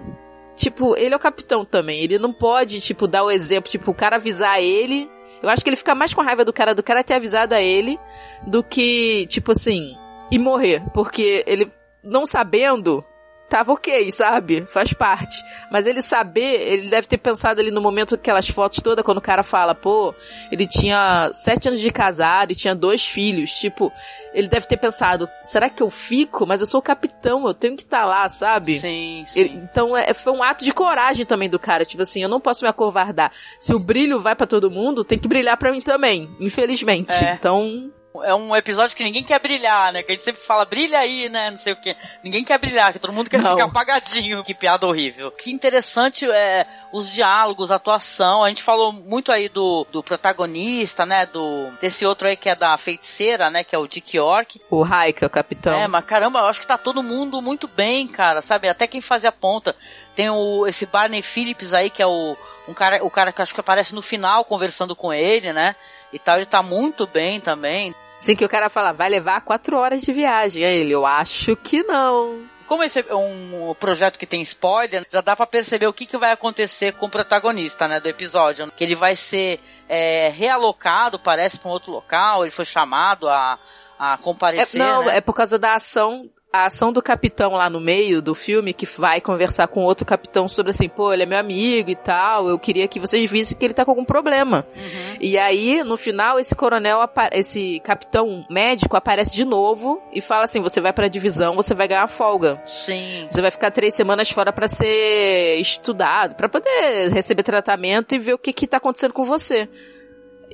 tipo, 0.55 0.97
ele 0.97 1.13
é 1.13 1.17
o 1.17 1.19
capitão 1.19 1.63
também. 1.63 2.01
Ele 2.01 2.17
não 2.17 2.33
pode, 2.33 2.81
tipo, 2.81 3.07
dar 3.07 3.23
o 3.23 3.29
exemplo, 3.29 3.69
tipo, 3.69 3.91
o 3.91 3.93
cara 3.93 4.15
avisar 4.15 4.59
ele. 4.59 5.07
Eu 5.43 5.49
acho 5.49 5.63
que 5.63 5.69
ele 5.69 5.77
fica 5.77 5.93
mais 5.93 6.11
com 6.11 6.23
raiva 6.23 6.43
do 6.43 6.51
cara, 6.51 6.73
do 6.73 6.81
cara 6.81 7.03
ter 7.03 7.13
avisado 7.13 7.53
a 7.53 7.61
ele, 7.61 7.99
do 8.47 8.63
que, 8.63 9.27
tipo 9.27 9.51
assim, 9.51 9.95
e 10.31 10.39
morrer. 10.39 10.81
Porque 10.91 11.43
ele, 11.45 11.71
não 12.03 12.25
sabendo, 12.25 13.05
tava 13.49 13.71
ok, 13.71 14.11
sabe? 14.11 14.65
Faz 14.69 14.93
parte. 14.93 15.41
Mas 15.71 15.85
ele 15.85 16.01
saber, 16.01 16.61
ele 16.61 16.89
deve 16.89 17.07
ter 17.07 17.17
pensado 17.17 17.61
ali 17.61 17.71
no 17.71 17.81
momento 17.81 18.15
aquelas 18.15 18.47
fotos 18.49 18.79
todas, 18.81 19.03
quando 19.03 19.17
o 19.19 19.21
cara 19.21 19.43
fala, 19.43 19.73
pô, 19.73 20.13
ele 20.51 20.67
tinha 20.67 21.29
sete 21.33 21.67
anos 21.67 21.79
de 21.79 21.89
casado 21.91 22.51
e 22.51 22.55
tinha 22.55 22.75
dois 22.75 23.05
filhos. 23.05 23.51
Tipo, 23.51 23.91
ele 24.33 24.47
deve 24.47 24.67
ter 24.67 24.77
pensado, 24.77 25.27
será 25.43 25.69
que 25.69 25.81
eu 25.81 25.89
fico? 25.89 26.45
Mas 26.45 26.61
eu 26.61 26.67
sou 26.67 26.79
o 26.79 26.83
capitão, 26.83 27.47
eu 27.47 27.53
tenho 27.53 27.75
que 27.75 27.83
estar 27.83 28.05
lá, 28.05 28.27
sabe? 28.29 28.79
Sim, 28.79 29.23
sim. 29.25 29.39
Ele- 29.39 29.49
então 29.71 29.95
é, 29.95 30.13
foi 30.13 30.33
um 30.33 30.43
ato 30.43 30.63
de 30.65 30.73
coragem 30.73 31.25
também 31.25 31.49
do 31.49 31.57
cara, 31.59 31.85
tipo 31.85 32.01
assim, 32.01 32.21
eu 32.21 32.29
não 32.29 32.39
posso 32.39 32.63
me 32.63 32.69
acovardar. 32.69 33.31
Se 33.59 33.73
o 33.73 33.79
brilho 33.79 34.19
vai 34.19 34.35
pra 34.35 34.45
todo 34.47 34.69
mundo, 34.69 35.03
tem 35.03 35.17
que 35.17 35.27
brilhar 35.27 35.57
pra 35.57 35.71
mim 35.71 35.81
também, 35.81 36.29
infelizmente. 36.39 37.11
É. 37.13 37.33
Então, 37.33 37.91
É 38.23 38.33
um 38.33 38.55
episódio 38.55 38.95
que 38.95 39.03
ninguém 39.03 39.23
quer 39.23 39.39
brilhar, 39.39 39.93
né? 39.93 40.01
Que 40.01 40.11
a 40.11 40.15
gente 40.15 40.23
sempre 40.23 40.41
fala, 40.41 40.65
brilha 40.65 40.99
aí, 40.99 41.29
né? 41.29 41.51
Não 41.51 41.57
sei 41.57 41.73
o 41.73 41.75
quê. 41.75 41.95
Ninguém 42.23 42.43
quer 42.43 42.57
brilhar, 42.57 42.91
que 42.91 42.99
todo 42.99 43.13
mundo 43.13 43.29
quer 43.29 43.41
Não. 43.41 43.51
ficar 43.51 43.65
apagadinho. 43.65 44.43
Que 44.43 44.55
piada 44.55 44.87
horrível. 44.87 45.29
Que 45.31 45.51
interessante 45.51 46.25
é 46.29 46.65
os 46.91 47.11
diálogos, 47.11 47.71
a 47.71 47.75
atuação. 47.75 48.43
A 48.43 48.49
gente 48.49 48.63
falou 48.63 48.91
muito 48.91 49.31
aí 49.31 49.49
do, 49.49 49.85
do 49.91 50.01
protagonista, 50.01 51.05
né? 51.05 51.25
Do 51.27 51.71
desse 51.79 52.05
outro 52.05 52.27
aí 52.27 52.35
que 52.35 52.49
é 52.49 52.55
da 52.55 52.75
feiticeira, 52.77 53.51
né? 53.51 53.63
Que 53.63 53.75
é 53.75 53.79
o 53.79 53.87
Dick 53.87 54.17
York. 54.17 54.61
o 54.69 54.81
Raika, 54.81 55.27
o 55.27 55.29
capitão. 55.29 55.77
É, 55.77 55.87
mas 55.87 56.03
caramba, 56.05 56.39
eu 56.39 56.45
acho 56.47 56.59
que 56.59 56.67
tá 56.67 56.77
todo 56.77 57.03
mundo 57.03 57.41
muito 57.41 57.67
bem, 57.67 58.07
cara, 58.07 58.41
sabe? 58.41 58.67
Até 58.67 58.87
quem 58.87 59.01
fazia 59.01 59.31
ponta. 59.31 59.75
Tem 60.15 60.29
o, 60.29 60.65
esse 60.65 60.87
Barney 60.87 61.21
Phillips 61.21 61.73
aí, 61.73 61.91
que 61.91 62.01
é 62.01 62.07
o, 62.07 62.35
um 62.67 62.73
cara, 62.73 63.03
o 63.03 63.09
cara 63.09 63.31
que 63.31 63.41
acho 63.41 63.53
que 63.53 63.59
aparece 63.59 63.95
no 63.95 64.01
final 64.01 64.43
conversando 64.45 64.95
com 64.95 65.13
ele, 65.13 65.53
né? 65.53 65.75
E 66.11 66.19
tal, 66.19 66.35
ele 66.37 66.45
tá 66.45 66.61
muito 66.61 67.05
bem 67.07 67.39
também. 67.39 67.93
Sim, 68.17 68.35
que 68.35 68.45
o 68.45 68.49
cara 68.49 68.69
fala, 68.69 68.91
vai 68.91 69.09
levar 69.09 69.41
quatro 69.41 69.77
horas 69.77 70.01
de 70.01 70.11
viagem. 70.11 70.63
Aí 70.63 70.77
ele, 70.77 70.91
eu 70.93 71.05
acho 71.05 71.55
que 71.55 71.83
não. 71.83 72.47
Como 72.65 72.83
esse 72.83 72.99
é 72.99 73.15
um 73.15 73.73
projeto 73.79 74.19
que 74.19 74.25
tem 74.25 74.41
spoiler, 74.41 75.05
já 75.09 75.21
dá 75.21 75.35
pra 75.35 75.47
perceber 75.47 75.87
o 75.87 75.93
que, 75.93 76.05
que 76.05 76.17
vai 76.17 76.31
acontecer 76.31 76.93
com 76.93 77.05
o 77.05 77.09
protagonista, 77.09 77.87
né, 77.87 77.99
do 77.99 78.09
episódio. 78.09 78.69
Que 78.75 78.83
ele 78.83 78.95
vai 78.95 79.15
ser 79.15 79.61
é, 79.87 80.29
realocado, 80.35 81.17
parece, 81.17 81.59
pra 81.59 81.69
um 81.69 81.71
outro 81.71 81.91
local, 81.91 82.43
ele 82.43 82.51
foi 82.51 82.65
chamado 82.65 83.29
a, 83.29 83.57
a 83.97 84.13
É, 84.13 84.17
comparecer, 84.17 84.81
não, 84.81 85.05
né? 85.05 85.17
é 85.17 85.21
por 85.21 85.33
causa 85.33 85.57
da 85.57 85.75
ação, 85.75 86.29
a 86.51 86.65
ação 86.65 86.93
do 86.93 87.01
capitão 87.01 87.51
lá 87.51 87.69
no 87.69 87.79
meio 87.79 88.21
do 88.21 88.33
filme, 88.33 88.73
que 88.73 88.85
vai 88.85 89.19
conversar 89.19 89.67
com 89.67 89.83
outro 89.83 90.05
capitão 90.05 90.47
sobre 90.47 90.69
assim, 90.69 90.87
pô, 90.87 91.13
ele 91.13 91.23
é 91.23 91.25
meu 91.25 91.37
amigo 91.37 91.89
e 91.89 91.95
tal, 91.95 92.47
eu 92.47 92.57
queria 92.57 92.87
que 92.87 92.99
vocês 92.99 93.29
vissem 93.29 93.57
que 93.57 93.65
ele 93.65 93.73
tá 93.73 93.83
com 93.83 93.91
algum 93.91 94.05
problema. 94.05 94.65
Uhum. 94.75 95.17
E 95.19 95.37
aí, 95.37 95.83
no 95.83 95.97
final, 95.97 96.39
esse 96.39 96.55
coronel, 96.55 96.99
esse 97.33 97.79
capitão 97.81 98.45
médico 98.49 98.95
aparece 98.95 99.31
de 99.31 99.43
novo 99.43 100.01
e 100.13 100.21
fala 100.21 100.45
assim, 100.45 100.61
você 100.61 100.79
vai 100.79 100.93
pra 100.93 101.07
divisão, 101.07 101.55
você 101.55 101.73
vai 101.73 101.87
ganhar 101.87 102.07
folga. 102.07 102.61
Sim. 102.65 103.27
Você 103.29 103.41
vai 103.41 103.51
ficar 103.51 103.71
três 103.71 103.93
semanas 103.93 104.29
fora 104.29 104.53
pra 104.53 104.67
ser 104.67 105.59
estudado, 105.59 106.35
pra 106.35 106.47
poder 106.47 107.09
receber 107.11 107.43
tratamento 107.43 108.15
e 108.15 108.19
ver 108.19 108.33
o 108.33 108.39
que 108.39 108.53
que 108.53 108.67
tá 108.67 108.77
acontecendo 108.77 109.13
com 109.13 109.25
você. 109.25 109.69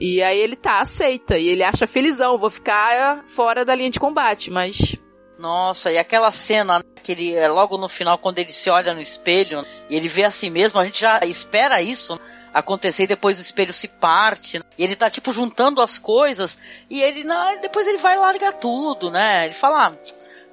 E 0.01 0.23
aí 0.23 0.39
ele 0.39 0.55
tá, 0.55 0.81
aceita, 0.81 1.37
e 1.37 1.47
ele 1.47 1.63
acha 1.63 1.85
felizão, 1.85 2.37
vou 2.37 2.49
ficar 2.49 3.23
fora 3.25 3.63
da 3.63 3.75
linha 3.75 3.91
de 3.91 3.99
combate, 3.99 4.49
mas 4.49 4.97
Nossa, 5.43 5.91
e 5.91 5.97
aquela 5.97 6.31
cena 6.31 6.79
né, 6.79 6.85
que 7.03 7.11
ele 7.11 7.35
é 7.35 7.49
logo 7.49 7.77
no 7.77 7.89
final, 7.89 8.17
quando 8.17 8.39
ele 8.39 8.53
se 8.53 8.69
olha 8.69 8.93
no 8.93 9.01
espelho 9.01 9.65
e 9.89 9.95
ele 9.97 10.07
vê 10.07 10.23
a 10.23 10.31
si 10.31 10.49
mesmo, 10.49 10.79
a 10.79 10.85
gente 10.85 11.01
já 11.01 11.19
espera 11.25 11.81
isso 11.81 12.17
acontecer 12.53 13.03
e 13.03 13.07
depois 13.07 13.37
o 13.37 13.41
espelho 13.41 13.73
se 13.73 13.89
parte. 13.89 14.59
né? 14.59 14.63
E 14.77 14.85
ele 14.85 14.95
tá 14.95 15.09
tipo 15.09 15.33
juntando 15.33 15.81
as 15.81 15.97
coisas 15.97 16.57
e 16.89 17.03
ele 17.03 17.25
depois 17.59 17.85
ele 17.87 17.97
vai 17.97 18.17
largar 18.17 18.53
tudo, 18.53 19.11
né? 19.11 19.43
Ele 19.43 19.53
fala, 19.53 19.87
ah, 19.87 19.91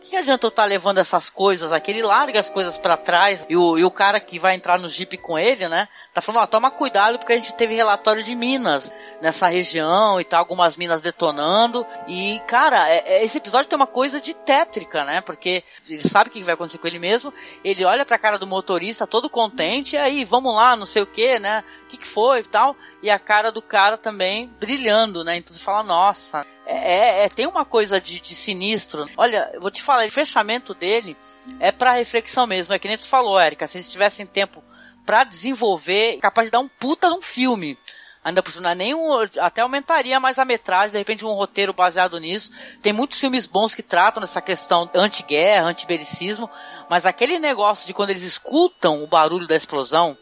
que 0.01 0.17
adianta 0.17 0.47
eu 0.47 0.49
estar 0.49 0.65
levando 0.65 0.99
essas 0.99 1.29
coisas 1.29 1.73
aqui? 1.73 1.91
Ele 1.91 2.03
larga 2.03 2.41
as 2.41 2.49
coisas 2.49 2.79
pra 2.79 2.97
trás 2.97 3.45
e 3.49 3.57
o, 3.57 3.79
e 3.79 3.85
o 3.85 3.91
cara 3.91 4.19
que 4.19 4.39
vai 4.39 4.55
entrar 4.55 4.79
no 4.79 4.89
jeep 4.89 5.17
com 5.19 5.39
ele, 5.39 5.69
né? 5.69 5.89
Tá 6.15 6.21
falando, 6.21 6.43
ó, 6.43 6.47
toma 6.47 6.71
cuidado 6.71 7.19
porque 7.19 7.33
a 7.33 7.37
gente 7.37 7.55
teve 7.55 7.75
relatório 7.75 8.23
de 8.23 8.35
minas 8.35 8.93
nessa 9.21 9.47
região 9.47 10.21
e 10.21 10.25
tal, 10.25 10.41
algumas 10.41 10.77
minas 10.77 11.01
detonando. 11.03 11.87
E, 12.09 12.41
cara, 12.47 12.89
é- 12.89 13.05
é- 13.07 13.25
esse 13.25 13.39
episódio 13.39 13.69
tem 13.69 13.77
uma 13.77 13.87
coisa 13.87 14.21
de 14.21 14.35
tétrica, 14.35 15.05
né? 15.05 15.21
Porque 15.21 15.63
ele 15.89 16.01
sabe 16.01 16.31
o 16.31 16.33
que 16.33 16.43
vai 16.43 16.55
acontecer 16.55 16.79
com 16.79 16.87
ele 16.87 16.99
mesmo. 16.99 17.33
Ele 17.63 17.85
olha 17.85 18.05
pra 18.07 18.19
cara 18.19 18.39
do 18.39 18.47
motorista 18.47 19.07
todo 19.07 19.29
contente, 19.29 19.97
e 19.97 19.99
aí, 19.99 20.25
vamos 20.25 20.55
lá, 20.55 20.75
não 20.77 20.87
sei 20.87 21.03
o 21.03 21.07
que, 21.07 21.39
né? 21.39 21.63
O 21.85 21.87
que, 21.89 21.97
que 21.99 22.07
foi 22.07 22.41
e 22.41 22.45
tal. 22.45 22.75
E 23.03 23.11
a 23.11 23.19
cara 23.19 23.53
do 23.53 23.61
cara 23.61 23.97
também 23.99 24.47
brilhando, 24.59 25.23
né? 25.25 25.37
Então 25.37 25.53
você 25.55 25.61
fala, 25.61 25.83
nossa, 25.83 26.47
é, 26.71 27.23
é- 27.23 27.25
é- 27.25 27.29
tem 27.29 27.47
uma 27.47 27.65
coisa 27.65 28.01
de, 28.01 28.21
de 28.21 28.35
sinistro. 28.35 29.09
Olha, 29.17 29.51
eu 29.53 29.61
vou 29.61 29.71
te 29.71 29.83
falar, 29.83 30.07
o 30.07 30.11
fechamento 30.11 30.73
dele 30.73 31.17
é 31.59 31.73
pra 31.73 31.93
reflexão 31.93 32.47
mesmo. 32.47 32.73
É 32.73 32.79
que 32.79 32.87
nem 32.89 32.97
tu 32.97 33.09
falou, 33.09 33.39
Érica, 33.39 33.67
se 33.67 33.79
eles 33.79 33.91
tivessem 33.91 34.25
tempo 34.25 34.63
pra 35.05 35.25
desenvolver, 35.25 36.19
capaz 36.19 36.47
de 36.47 36.53
dar 36.53 36.61
um 36.61 36.69
puta 36.69 37.11
num 37.11 37.21
filme. 37.21 37.77
Ainda 38.23 38.43
por 38.43 38.53
cima, 38.53 38.73
é 38.73 38.75
nem 38.75 38.95
um, 38.95 39.15
até 39.41 39.63
aumentaria 39.63 40.21
mais 40.21 40.39
a 40.39 40.45
metragem, 40.45 40.91
de 40.91 40.99
repente 40.99 41.25
um 41.25 41.33
roteiro 41.33 41.73
baseado 41.73 42.21
nisso. 42.21 42.51
Tem 42.83 42.93
muitos 42.93 43.19
filmes 43.19 43.47
bons 43.47 43.75
que 43.75 43.83
tratam 43.83 44.21
dessa 44.21 44.43
questão 44.43 44.89
anti-guerra, 44.95 45.67
anti-belicismo, 45.67 46.49
mas 46.89 47.07
aquele 47.07 47.39
negócio 47.39 47.87
de 47.87 47.95
quando 47.95 48.11
eles 48.11 48.23
escutam 48.23 49.03
o 49.03 49.07
barulho 49.07 49.47
da 49.47 49.57
explosão, 49.57 50.19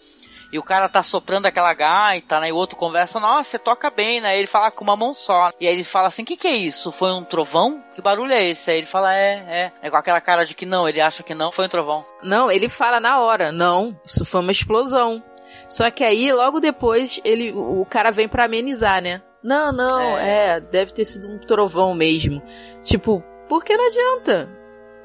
e 0.52 0.58
o 0.58 0.62
cara 0.62 0.88
tá 0.88 1.02
soprando 1.02 1.46
aquela 1.46 1.72
gaita, 1.74 2.40
né? 2.40 2.48
E 2.48 2.52
o 2.52 2.56
outro 2.56 2.76
conversa, 2.76 3.20
nossa, 3.20 3.50
você 3.50 3.58
toca 3.58 3.90
bem, 3.90 4.20
né? 4.20 4.38
Ele 4.38 4.46
fala 4.46 4.70
com 4.70 4.84
uma 4.84 4.96
mão 4.96 5.12
só. 5.12 5.52
E 5.61 5.66
aí 5.66 5.74
ele 5.74 5.84
fala 5.84 6.08
assim, 6.08 6.22
o 6.22 6.26
que 6.26 6.37
que 6.37 6.48
é 6.48 6.56
isso? 6.56 6.90
Foi 6.90 7.12
um 7.12 7.24
trovão? 7.24 7.82
Que 7.94 8.00
barulho 8.00 8.32
é 8.32 8.44
esse? 8.44 8.70
Aí 8.70 8.78
ele 8.78 8.87
fala, 8.87 9.14
é, 9.14 9.32
é. 9.48 9.72
É 9.82 9.90
com 9.90 9.96
aquela 9.96 10.20
cara 10.20 10.44
de 10.44 10.54
que 10.54 10.64
não, 10.64 10.88
ele 10.88 11.00
acha 11.00 11.22
que 11.22 11.34
não, 11.34 11.52
foi 11.52 11.66
um 11.66 11.68
trovão. 11.68 12.04
não, 12.22 12.50
ele 12.50 12.68
fala 12.68 12.98
na 12.98 13.20
hora, 13.20 13.52
não, 13.52 13.98
isso 14.04 14.24
foi 14.24 14.40
uma 14.40 14.52
explosão. 14.52 15.22
Só 15.68 15.90
que 15.90 16.02
aí, 16.02 16.32
logo 16.32 16.61
depois, 16.61 17.20
ele, 17.24 17.52
o 17.52 17.84
cara 17.84 18.11
vem 18.11 18.28
pra 18.28 18.46
amenizar, 18.46 19.02
né? 19.02 19.22
Não, 19.42 19.72
não, 19.72 20.18
é. 20.18 20.61
deve 20.61 20.92
ter 20.92 21.04
sido 21.04 21.28
um 21.28 21.38
trovão 21.38 21.94
mesmo. 21.94 22.42
Tipo, 22.82 23.22
por 23.48 23.64
que 23.64 23.76
não 23.76 23.87
adianta? 23.87 24.57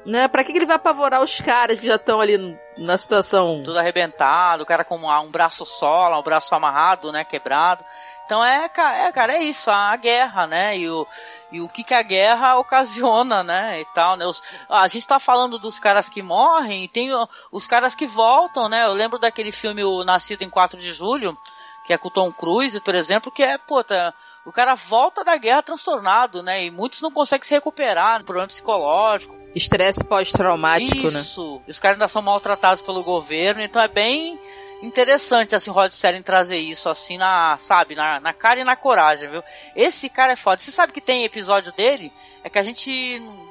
Né? 0.04 0.28
Pra 0.28 0.44
que 0.44 0.52
que 0.52 0.58
ele 0.58 0.66
vai 0.66 0.76
apavorar 0.76 1.22
os 1.22 1.40
caras 1.40 1.80
que 1.80 1.86
já 1.86 1.96
estão 1.96 2.20
ali 2.20 2.58
na 2.76 2.96
situação? 2.96 3.62
tudo 3.64 3.78
arrebentado, 3.78 4.62
o 4.62 4.66
cara 4.66 4.84
com 4.84 4.96
um 4.96 5.30
braço 5.30 5.64
só, 5.64 6.18
um 6.18 6.22
braço 6.22 6.54
amarrado, 6.54 7.10
né, 7.10 7.24
quebrado. 7.24 7.84
Então 8.24 8.44
é, 8.44 8.64
é, 8.64 9.12
cara, 9.12 9.34
é 9.34 9.42
isso, 9.42 9.70
a 9.70 9.96
guerra, 9.96 10.46
né, 10.46 10.76
e 10.78 10.88
o, 10.90 11.06
e 11.52 11.60
o 11.60 11.68
que 11.68 11.84
que 11.84 11.94
a 11.94 12.02
guerra 12.02 12.56
ocasiona, 12.60 13.42
né, 13.42 13.80
e 13.80 13.84
tal, 13.94 14.16
né, 14.16 14.26
os- 14.26 14.42
a 14.68 14.86
gente 14.88 15.06
tá 15.06 15.18
falando 15.20 15.58
dos 15.58 15.78
caras 15.78 16.08
que 16.08 16.22
morrem, 16.22 16.84
e 16.84 16.88
tem 16.88 17.10
os 17.52 17.66
caras 17.66 17.94
que 17.94 18.06
voltam, 18.06 18.68
né, 18.68 18.84
eu 18.84 18.92
lembro 18.92 19.18
daquele 19.18 19.52
filme 19.52 19.84
o 19.84 20.04
Nascido 20.04 20.42
em 20.42 20.50
4 20.50 20.78
de 20.78 20.92
Julho, 20.92 21.36
que 21.84 21.92
é 21.92 21.98
com 21.98 22.08
o 22.08 22.10
Tom 22.10 22.32
Cruise, 22.32 22.80
por 22.80 22.94
exemplo, 22.94 23.30
que 23.30 23.42
é, 23.42 23.58
puta, 23.58 24.14
o 24.44 24.52
cara 24.52 24.74
volta 24.74 25.24
da 25.24 25.36
guerra 25.36 25.62
transtornado, 25.62 26.42
né, 26.42 26.64
e 26.64 26.70
muitos 26.70 27.00
não 27.00 27.10
conseguem 27.10 27.46
se 27.46 27.54
recuperar, 27.54 28.22
problema 28.24 28.48
psicológico, 28.48 29.44
Estresse 29.54 30.02
pós-traumático, 30.02 31.10
né? 31.10 31.20
isso. 31.20 31.62
E 31.66 31.70
os 31.70 31.78
caras 31.78 31.94
ainda 31.94 32.08
são 32.08 32.20
maltratados 32.20 32.82
pelo 32.82 33.04
governo, 33.04 33.62
então 33.62 33.80
é 33.80 33.86
bem 33.86 34.38
interessante, 34.82 35.54
assim, 35.54 35.70
Rod 35.70 35.92
Serling 35.92 36.22
trazer 36.22 36.58
isso, 36.58 36.88
assim, 36.88 37.16
na, 37.16 37.56
sabe, 37.56 37.94
na, 37.94 38.18
na 38.18 38.32
cara 38.32 38.60
e 38.60 38.64
na 38.64 38.74
coragem, 38.74 39.30
viu? 39.30 39.44
Esse 39.76 40.08
cara 40.08 40.32
é 40.32 40.36
foda. 40.36 40.60
Você 40.60 40.72
sabe 40.72 40.92
que 40.92 41.00
tem 41.00 41.24
episódio 41.24 41.72
dele? 41.72 42.12
É 42.42 42.50
que 42.50 42.58
a 42.58 42.62
gente 42.62 42.90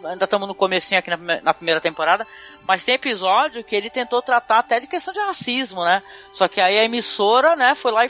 ainda 0.03 0.25
estamos 0.25 0.47
no 0.47 0.53
comecinho 0.53 0.99
aqui 0.99 1.10
na, 1.10 1.41
na 1.41 1.53
primeira 1.53 1.79
temporada, 1.79 2.27
mas 2.67 2.84
tem 2.84 2.95
episódio 2.95 3.63
que 3.63 3.75
ele 3.75 3.89
tentou 3.89 4.21
tratar 4.21 4.60
até 4.60 4.82
de 4.82 4.88
questão 4.88 5.13
de 5.13 5.21
racismo, 5.21 5.86
né? 5.86 6.03
Só 6.34 6.49
que 6.49 6.60
aí 6.60 6.77
a 6.77 6.84
emissora, 6.84 7.56
né, 7.56 7.73
foi 7.75 7.93
lá 7.93 8.06
e 8.06 8.10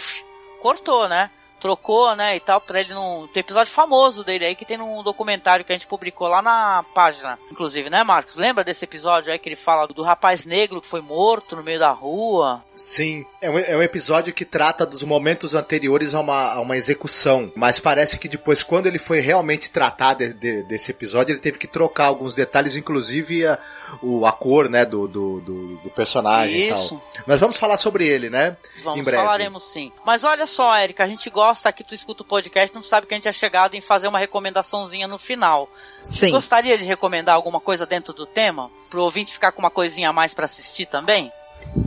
cortou, 0.61 1.07
né? 1.07 1.29
Trocou, 1.63 2.13
né, 2.13 2.35
e 2.35 2.41
tal, 2.41 2.59
pra 2.59 2.81
ele 2.81 2.93
não... 2.93 3.25
Tem 3.33 3.39
episódio 3.39 3.71
famoso 3.71 4.21
dele 4.21 4.43
aí 4.43 4.53
que 4.53 4.65
tem 4.65 4.77
num 4.77 5.01
documentário 5.01 5.63
que 5.63 5.71
a 5.71 5.75
gente 5.75 5.87
publicou 5.87 6.27
lá 6.27 6.41
na 6.41 6.83
página, 6.93 7.39
inclusive, 7.49 7.89
né, 7.89 8.03
Marcos? 8.03 8.35
Lembra 8.35 8.65
desse 8.65 8.83
episódio 8.83 9.31
aí 9.31 9.39
que 9.39 9.47
ele 9.47 9.55
fala 9.55 9.87
do 9.87 10.03
rapaz 10.03 10.45
negro 10.45 10.81
que 10.81 10.87
foi 10.87 10.99
morto 10.99 11.55
no 11.55 11.63
meio 11.63 11.79
da 11.79 11.91
rua? 11.91 12.61
Sim, 12.75 13.25
é 13.41 13.49
um, 13.49 13.57
é 13.57 13.77
um 13.77 13.81
episódio 13.81 14.33
que 14.33 14.43
trata 14.43 14.85
dos 14.85 15.03
momentos 15.03 15.55
anteriores 15.55 16.13
a 16.13 16.19
uma, 16.19 16.51
a 16.51 16.59
uma 16.59 16.75
execução, 16.75 17.49
mas 17.55 17.79
parece 17.79 18.17
que 18.19 18.27
depois, 18.27 18.61
quando 18.61 18.87
ele 18.87 18.99
foi 18.99 19.21
realmente 19.21 19.71
tratar 19.71 20.15
de- 20.15 20.33
de- 20.33 20.63
desse 20.63 20.91
episódio, 20.91 21.31
ele 21.31 21.39
teve 21.39 21.57
que 21.57 21.67
trocar 21.67 22.07
alguns 22.07 22.35
detalhes, 22.35 22.75
inclusive 22.75 23.47
a, 23.47 23.57
o, 24.01 24.25
a 24.25 24.33
cor, 24.33 24.67
né, 24.69 24.83
do, 24.85 25.07
do, 25.07 25.39
do, 25.39 25.75
do 25.77 25.89
personagem 25.91 26.67
Isso. 26.67 26.95
e 26.95 26.97
tal. 27.15 27.23
Nós 27.27 27.39
vamos 27.39 27.55
falar 27.57 27.77
sobre 27.77 28.05
ele, 28.05 28.29
né? 28.29 28.57
Vamos, 28.83 28.99
em 28.99 29.03
breve. 29.03 29.23
falaremos 29.23 29.63
sim. 29.63 29.93
Mas 30.05 30.25
olha 30.25 30.45
só, 30.45 30.75
Érica, 30.75 31.03
a 31.05 31.07
gente 31.07 31.29
gosta 31.29 31.52
gosta 31.53 31.69
aqui, 31.69 31.83
tu 31.83 31.93
escuta 31.93 32.23
o 32.23 32.25
podcast, 32.25 32.73
não 32.73 32.81
sabe 32.81 33.05
que 33.05 33.13
a 33.13 33.17
gente 33.17 33.29
é 33.29 33.31
chegado 33.31 33.75
em 33.75 33.81
fazer 33.81 34.07
uma 34.07 34.17
recomendaçãozinha 34.17 35.07
no 35.07 35.19
final. 35.19 35.69
Sim. 36.01 36.31
Gostaria 36.31 36.75
de 36.75 36.83
recomendar 36.83 37.35
alguma 37.35 37.59
coisa 37.59 37.85
dentro 37.85 38.11
do 38.11 38.25
tema? 38.25 38.71
Pro 38.89 39.03
ouvinte 39.03 39.31
ficar 39.31 39.51
com 39.51 39.61
uma 39.61 39.69
coisinha 39.69 40.09
a 40.09 40.13
mais 40.13 40.33
pra 40.33 40.45
assistir 40.45 40.87
também? 40.87 41.31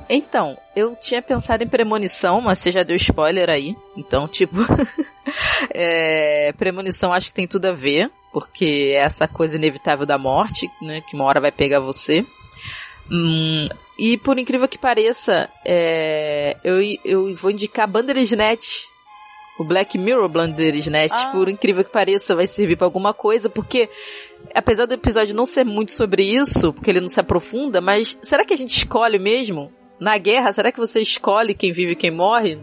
Então, 0.09 0.57
eu 0.76 0.94
tinha 0.94 1.20
pensado 1.20 1.64
em 1.64 1.68
premonição, 1.68 2.40
mas 2.40 2.61
você 2.61 2.70
já 2.70 2.85
deu 2.85 2.94
spoiler 2.94 3.50
aí. 3.50 3.74
Então, 3.96 4.29
tipo. 4.29 4.59
é, 5.74 6.52
premonição 6.57 7.12
acho 7.12 7.29
que 7.29 7.35
tem 7.35 7.48
tudo 7.48 7.66
a 7.66 7.72
ver, 7.72 8.09
porque 8.33 8.92
é 8.94 8.98
essa 8.98 9.26
coisa 9.26 9.57
inevitável 9.57 10.07
da 10.07 10.16
morte, 10.16 10.70
né? 10.81 11.00
Que 11.00 11.16
uma 11.16 11.24
hora 11.24 11.40
vai 11.40 11.50
pegar 11.50 11.81
você. 11.81 12.24
Hum, 13.11 13.68
e 13.98 14.16
por 14.16 14.38
incrível 14.38 14.68
que 14.68 14.79
pareça, 14.79 15.50
é, 15.64 16.57
eu, 16.62 16.81
eu 17.05 17.35
vou 17.35 17.50
indicar 17.50 17.88
Bandersnatch. 17.88 18.94
O 19.58 19.64
Black 19.64 19.96
Mirror 19.96 20.28
Bandersnatch, 20.28 21.12
Ah. 21.14 21.30
por 21.32 21.48
incrível 21.48 21.82
que 21.84 21.90
pareça, 21.90 22.34
vai 22.36 22.46
servir 22.46 22.76
pra 22.76 22.86
alguma 22.86 23.14
coisa, 23.14 23.48
porque 23.48 23.88
apesar 24.54 24.84
do 24.86 24.94
episódio 24.94 25.34
não 25.34 25.46
ser 25.46 25.64
muito 25.64 25.92
sobre 25.92 26.22
isso, 26.24 26.72
porque 26.72 26.90
ele 26.90 27.00
não 27.00 27.08
se 27.08 27.18
aprofunda, 27.20 27.80
mas 27.80 28.18
será 28.22 28.44
que 28.44 28.52
a 28.52 28.56
gente 28.56 28.76
escolhe 28.76 29.18
mesmo? 29.18 29.72
Na 29.98 30.18
guerra, 30.18 30.52
será 30.52 30.70
que 30.70 30.78
você 30.78 31.00
escolhe 31.00 31.54
quem 31.54 31.72
vive 31.72 31.92
e 31.92 31.96
quem 31.96 32.10
morre? 32.10 32.58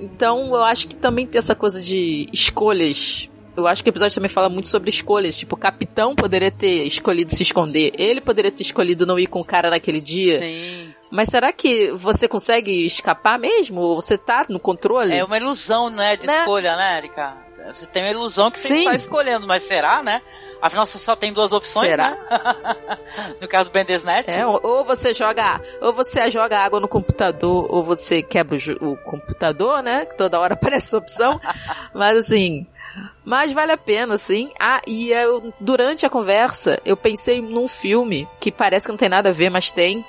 Então, 0.00 0.52
eu 0.54 0.64
acho 0.64 0.88
que 0.88 0.96
também 0.96 1.24
tem 1.24 1.38
essa 1.38 1.54
coisa 1.54 1.80
de 1.80 2.28
escolhas. 2.32 3.28
Eu 3.56 3.66
acho 3.66 3.82
que 3.82 3.88
o 3.88 3.92
episódio 3.92 4.14
também 4.14 4.28
fala 4.28 4.48
muito 4.48 4.68
sobre 4.68 4.90
escolhas. 4.90 5.36
Tipo, 5.36 5.54
o 5.54 5.58
capitão 5.58 6.14
poderia 6.14 6.50
ter 6.50 6.84
escolhido 6.84 7.30
se 7.30 7.42
esconder. 7.42 7.92
Ele 7.96 8.20
poderia 8.20 8.50
ter 8.50 8.62
escolhido 8.62 9.06
não 9.06 9.18
ir 9.18 9.26
com 9.26 9.40
o 9.40 9.44
cara 9.44 9.70
naquele 9.70 10.00
dia. 10.00 10.38
Sim. 10.38 10.92
Mas 11.10 11.28
será 11.28 11.52
que 11.52 11.92
você 11.92 12.26
consegue 12.26 12.84
escapar 12.84 13.38
mesmo? 13.38 13.80
Ou 13.80 14.00
você 14.00 14.18
tá 14.18 14.44
no 14.48 14.58
controle? 14.58 15.14
É 15.16 15.24
uma 15.24 15.36
ilusão, 15.36 15.88
né, 15.88 16.16
de 16.16 16.26
Né? 16.26 16.38
escolha, 16.40 16.76
né, 16.76 16.98
Erika? 16.98 17.36
Você 17.72 17.86
tem 17.86 18.02
uma 18.02 18.10
ilusão 18.10 18.50
que 18.50 18.58
você 18.58 18.74
está 18.74 18.94
escolhendo, 18.94 19.46
mas 19.46 19.62
será, 19.62 20.02
né? 20.02 20.20
Afinal, 20.60 20.86
você 20.86 20.98
só 20.98 21.14
tem 21.14 21.32
duas 21.32 21.52
opções, 21.52 21.90
Será? 21.90 22.10
né? 22.10 22.18
no 23.40 23.46
caso 23.46 23.68
do 23.68 23.72
Bandersnatch. 23.72 24.28
É, 24.30 24.46
ou 24.46 24.82
você 24.82 25.12
joga, 25.12 25.60
ou 25.80 25.92
você 25.92 26.30
joga 26.30 26.58
água 26.58 26.80
no 26.80 26.88
computador, 26.88 27.66
ou 27.68 27.84
você 27.84 28.22
quebra 28.22 28.56
o, 28.80 28.92
o 28.92 28.96
computador, 28.96 29.82
né? 29.82 30.06
Que 30.06 30.16
toda 30.16 30.40
hora 30.40 30.54
aparece 30.56 30.86
essa 30.86 30.96
opção. 30.98 31.38
Mas 31.94 32.16
assim, 32.16 32.66
mas 33.24 33.52
vale 33.52 33.72
a 33.72 33.76
pena, 33.76 34.14
assim. 34.14 34.50
Ah, 34.60 34.82
e 34.86 35.10
eu, 35.10 35.52
durante 35.58 36.04
a 36.04 36.10
conversa, 36.10 36.80
eu 36.84 36.96
pensei 36.96 37.40
num 37.40 37.66
filme 37.66 38.28
que 38.38 38.52
parece 38.52 38.86
que 38.86 38.92
não 38.92 38.98
tem 38.98 39.08
nada 39.08 39.30
a 39.30 39.32
ver, 39.32 39.50
mas 39.50 39.70
tem. 39.70 40.04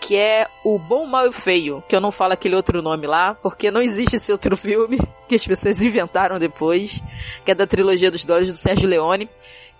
Que 0.00 0.16
é 0.16 0.46
o 0.64 0.78
Bom, 0.78 1.04
Mal 1.06 1.26
e 1.26 1.32
Feio. 1.32 1.82
Que 1.88 1.96
eu 1.96 2.00
não 2.00 2.12
falo 2.12 2.32
aquele 2.32 2.54
outro 2.54 2.80
nome 2.80 3.06
lá, 3.06 3.34
porque 3.34 3.70
não 3.70 3.82
existe 3.82 4.16
esse 4.16 4.30
outro 4.30 4.56
filme 4.56 4.98
que 5.28 5.34
as 5.34 5.44
pessoas 5.44 5.82
inventaram 5.82 6.38
depois. 6.38 7.02
Que 7.44 7.50
é 7.50 7.54
da 7.54 7.66
trilogia 7.66 8.10
dos 8.10 8.24
dólares 8.24 8.52
do 8.52 8.56
Sérgio 8.56 8.88
Leone. 8.88 9.28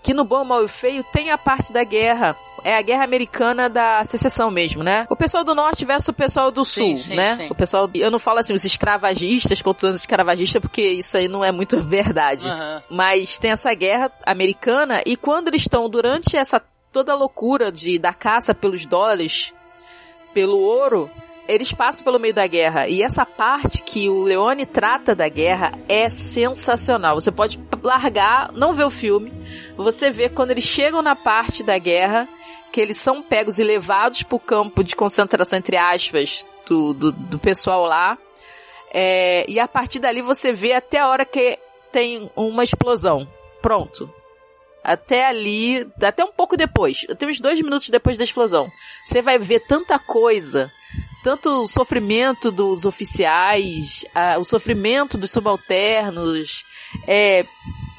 Que 0.07 0.15
no 0.15 0.23
Bom, 0.23 0.45
Mal 0.45 0.65
e 0.65 0.69
Feio 0.69 1.03
tem 1.03 1.33
a 1.33 1.37
parte 1.37 1.73
da 1.73 1.83
guerra. 1.83 2.37
É 2.63 2.77
a 2.77 2.81
guerra 2.81 3.03
americana 3.03 3.69
da 3.69 4.05
secessão 4.05 4.53
mesmo, 4.53 4.85
né? 4.85 5.05
O 5.11 5.17
pessoal 5.17 5.43
do 5.43 5.53
norte 5.53 5.85
versus 5.85 6.07
o 6.07 6.13
pessoal 6.13 6.53
do 6.53 6.65
sul, 6.65 6.97
sim, 6.97 7.17
né? 7.17 7.35
sim. 7.35 7.49
O 7.51 7.57
pessoal, 7.57 7.91
eu 7.93 8.09
não 8.09 8.21
falo 8.21 8.39
assim, 8.39 8.53
os 8.53 8.65
escravagistas 8.65 9.61
contra 9.61 9.89
os 9.89 9.97
escravagistas, 9.97 10.63
porque 10.63 10.81
isso 10.81 11.17
aí 11.17 11.27
não 11.27 11.45
é 11.45 11.51
muito 11.51 11.83
verdade. 11.83 12.47
Aham. 12.47 12.85
Mas 12.89 13.37
tem 13.37 13.51
essa 13.51 13.75
guerra 13.75 14.09
americana 14.25 15.03
e 15.05 15.17
quando 15.17 15.49
eles 15.49 15.63
estão 15.63 15.89
durante 15.89 16.37
essa 16.37 16.63
toda 16.93 17.11
a 17.11 17.17
loucura 17.17 17.73
de 17.73 17.99
da 17.99 18.15
caça 18.15 18.55
pelos 18.55 18.87
dólares, 18.87 19.53
pelo 20.33 20.57
ouro, 20.57 21.11
eles 21.49 21.73
passam 21.73 22.05
pelo 22.05 22.19
meio 22.19 22.35
da 22.35 22.47
guerra. 22.47 22.89
E 22.89 23.03
essa 23.03 23.25
parte 23.25 23.83
que 23.83 24.09
o 24.09 24.23
Leone 24.23 24.67
trata 24.67 25.15
da 25.15 25.29
guerra 25.29 25.73
é 25.89 26.09
sensacional. 26.09 27.15
Você 27.15 27.31
pode 27.31 27.59
largar, 27.83 28.53
não 28.53 28.75
ver 28.75 28.85
o 28.85 28.91
filme, 28.91 29.33
você 29.77 30.11
vê 30.11 30.29
quando 30.29 30.51
eles 30.51 30.65
chegam 30.65 31.03
na 31.03 31.15
parte 31.15 31.63
da 31.63 31.79
guerra, 31.79 32.29
que 32.73 32.81
eles 32.81 32.99
são 32.99 33.23
pegos 33.23 33.59
e 33.59 33.65
levados 33.65 34.23
pro 34.23 34.39
campo 34.39 34.83
de 34.83 34.97
concentração, 34.97 35.59
entre 35.59 35.77
aspas, 35.77 36.45
do, 36.67 36.93
do, 36.93 37.13
do 37.13 37.39
pessoal 37.39 37.85
lá. 37.85 38.19
É, 38.93 39.45
e 39.49 39.59
a 39.61 39.69
partir 39.69 39.99
dali 39.99 40.23
você 40.23 40.53
vê 40.53 40.73
até 40.73 40.99
a 40.99 41.09
hora 41.09 41.25
que 41.25 41.59
tem 41.93 42.31
uma 42.37 42.65
explosão. 42.65 43.27
Pronto. 43.63 44.13
Até 44.89 45.27
ali, 45.27 45.85
até 46.01 46.25
um 46.25 46.31
pouco 46.31 46.57
depois, 46.57 47.05
até 47.11 47.27
uns 47.27 47.41
dois 47.41 47.61
minutos 47.61 47.89
depois 47.89 48.17
da 48.17 48.23
explosão. 48.23 48.71
Você 49.05 49.21
vai 49.21 49.37
ver 49.37 49.61
tanta 49.67 49.99
coisa, 49.99 50.71
tanto 51.25 51.49
o 51.63 51.67
sofrimento 51.67 52.53
dos 52.53 52.85
oficiais, 52.85 54.05
a- 54.15 54.39
o 54.39 54.45
sofrimento 54.45 55.19
dos 55.19 55.33
subalternos, 55.33 56.65
é, 57.07 57.45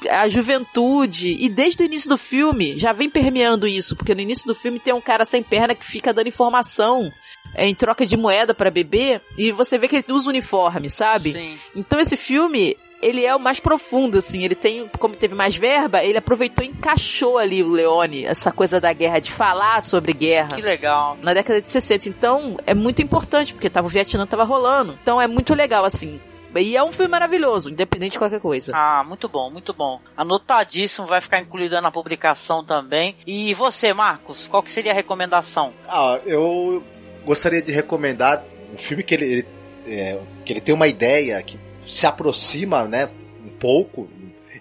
a 0.08 0.28
juventude, 0.28 1.28
e 1.38 1.48
desde 1.50 1.82
o 1.82 1.86
início 1.86 2.08
do 2.08 2.16
filme 2.16 2.78
já 2.78 2.92
vem 2.92 3.10
permeando 3.10 3.66
isso, 3.66 3.94
porque 3.94 4.14
no 4.14 4.20
início 4.22 4.46
do 4.46 4.54
filme 4.54 4.78
tem 4.80 4.94
um 4.94 5.00
cara 5.00 5.24
sem 5.26 5.42
perna 5.42 5.74
que 5.74 5.84
fica 5.84 6.12
dando 6.14 6.28
informação 6.28 7.12
é, 7.54 7.66
em 7.66 7.74
troca 7.74 8.06
de 8.06 8.16
moeda 8.16 8.54
pra 8.54 8.70
beber, 8.70 9.20
e 9.36 9.52
você 9.52 9.76
vê 9.76 9.88
que 9.88 9.96
ele 9.96 10.04
usa 10.08 10.28
uniforme, 10.28 10.88
sabe? 10.88 11.32
Sim. 11.32 11.58
Então 11.76 11.98
esse 12.00 12.16
filme, 12.16 12.76
ele 13.00 13.24
é 13.24 13.34
o 13.34 13.40
mais 13.40 13.60
profundo, 13.60 14.18
assim. 14.18 14.42
Ele 14.42 14.54
tem, 14.54 14.88
como 14.98 15.14
teve 15.14 15.34
mais 15.34 15.56
verba, 15.56 16.02
ele 16.02 16.18
aproveitou 16.18 16.64
e 16.64 16.68
encaixou 16.68 17.38
ali 17.38 17.62
o 17.62 17.70
Leone, 17.70 18.24
essa 18.24 18.50
coisa 18.50 18.80
da 18.80 18.92
guerra, 18.92 19.18
de 19.18 19.32
falar 19.32 19.82
sobre 19.82 20.12
guerra. 20.12 20.48
Que 20.48 20.62
legal. 20.62 21.16
Na 21.22 21.32
década 21.34 21.60
de 21.60 21.68
60. 21.68 22.08
Então, 22.08 22.56
é 22.66 22.74
muito 22.74 23.02
importante, 23.02 23.52
porque 23.52 23.70
tava, 23.70 23.86
o 23.86 23.90
Vietnã 23.90 24.26
tava 24.26 24.44
rolando. 24.44 24.98
Então, 25.02 25.20
é 25.20 25.28
muito 25.28 25.54
legal, 25.54 25.84
assim. 25.84 26.20
E 26.56 26.76
é 26.76 26.82
um 26.82 26.90
filme 26.90 27.10
maravilhoso, 27.10 27.70
independente 27.70 28.12
de 28.12 28.18
qualquer 28.18 28.40
coisa. 28.40 28.72
Ah, 28.74 29.04
muito 29.06 29.28
bom, 29.28 29.50
muito 29.50 29.72
bom. 29.72 30.00
Anotadíssimo, 30.16 31.06
vai 31.06 31.20
ficar 31.20 31.40
incluído 31.40 31.80
na 31.80 31.90
publicação 31.90 32.64
também. 32.64 33.16
E 33.26 33.52
você, 33.54 33.92
Marcos, 33.92 34.48
qual 34.48 34.62
que 34.62 34.70
seria 34.70 34.92
a 34.92 34.94
recomendação? 34.94 35.72
Ah, 35.86 36.20
eu 36.24 36.82
gostaria 37.24 37.62
de 37.62 37.70
recomendar 37.70 38.42
um 38.72 38.78
filme 38.78 39.02
que 39.02 39.14
ele, 39.14 39.24
ele, 39.26 39.48
é, 39.86 40.18
que 40.44 40.52
ele 40.54 40.60
tem 40.60 40.74
uma 40.74 40.88
ideia 40.88 41.40
que 41.42 41.58
se 41.88 42.06
aproxima, 42.06 42.84
né, 42.84 43.08
um 43.44 43.50
pouco, 43.58 44.08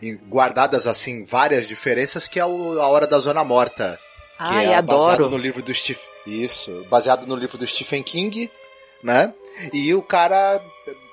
em- 0.02 0.16
guardadas 0.16 0.88
assim 0.88 1.24
várias 1.24 1.68
diferenças, 1.68 2.28
que 2.28 2.40
é 2.40 2.46
o 2.46 2.80
A 2.80 2.88
Hora 2.88 3.06
da 3.06 3.20
Zona 3.20 3.44
Morta, 3.44 4.00
que 4.38 4.44
Ai, 4.44 4.74
é 4.74 4.82
baseado 4.82 4.92
adoro. 5.24 5.30
no 5.30 5.38
livro 5.38 5.62
do 5.62 5.74
Stephen, 5.74 6.06
isso, 6.26 6.86
baseado 6.90 7.26
no 7.28 7.36
livro 7.36 7.58
do 7.58 7.66
Stephen 7.68 8.04
King, 8.04 8.50
né? 9.04 9.34
E 9.74 9.94
o 9.94 10.02
cara, 10.02 10.62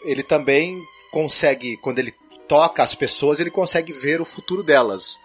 ele 0.04 0.22
também 0.22 0.78
consegue, 1.10 1.76
quando 1.78 1.98
ele 1.98 2.12
toca 2.46 2.82
as 2.82 2.94
pessoas, 2.94 3.40
ele 3.40 3.50
consegue 3.50 3.92
ver 3.92 4.20
o 4.20 4.24
futuro 4.26 4.62
delas. 4.62 5.18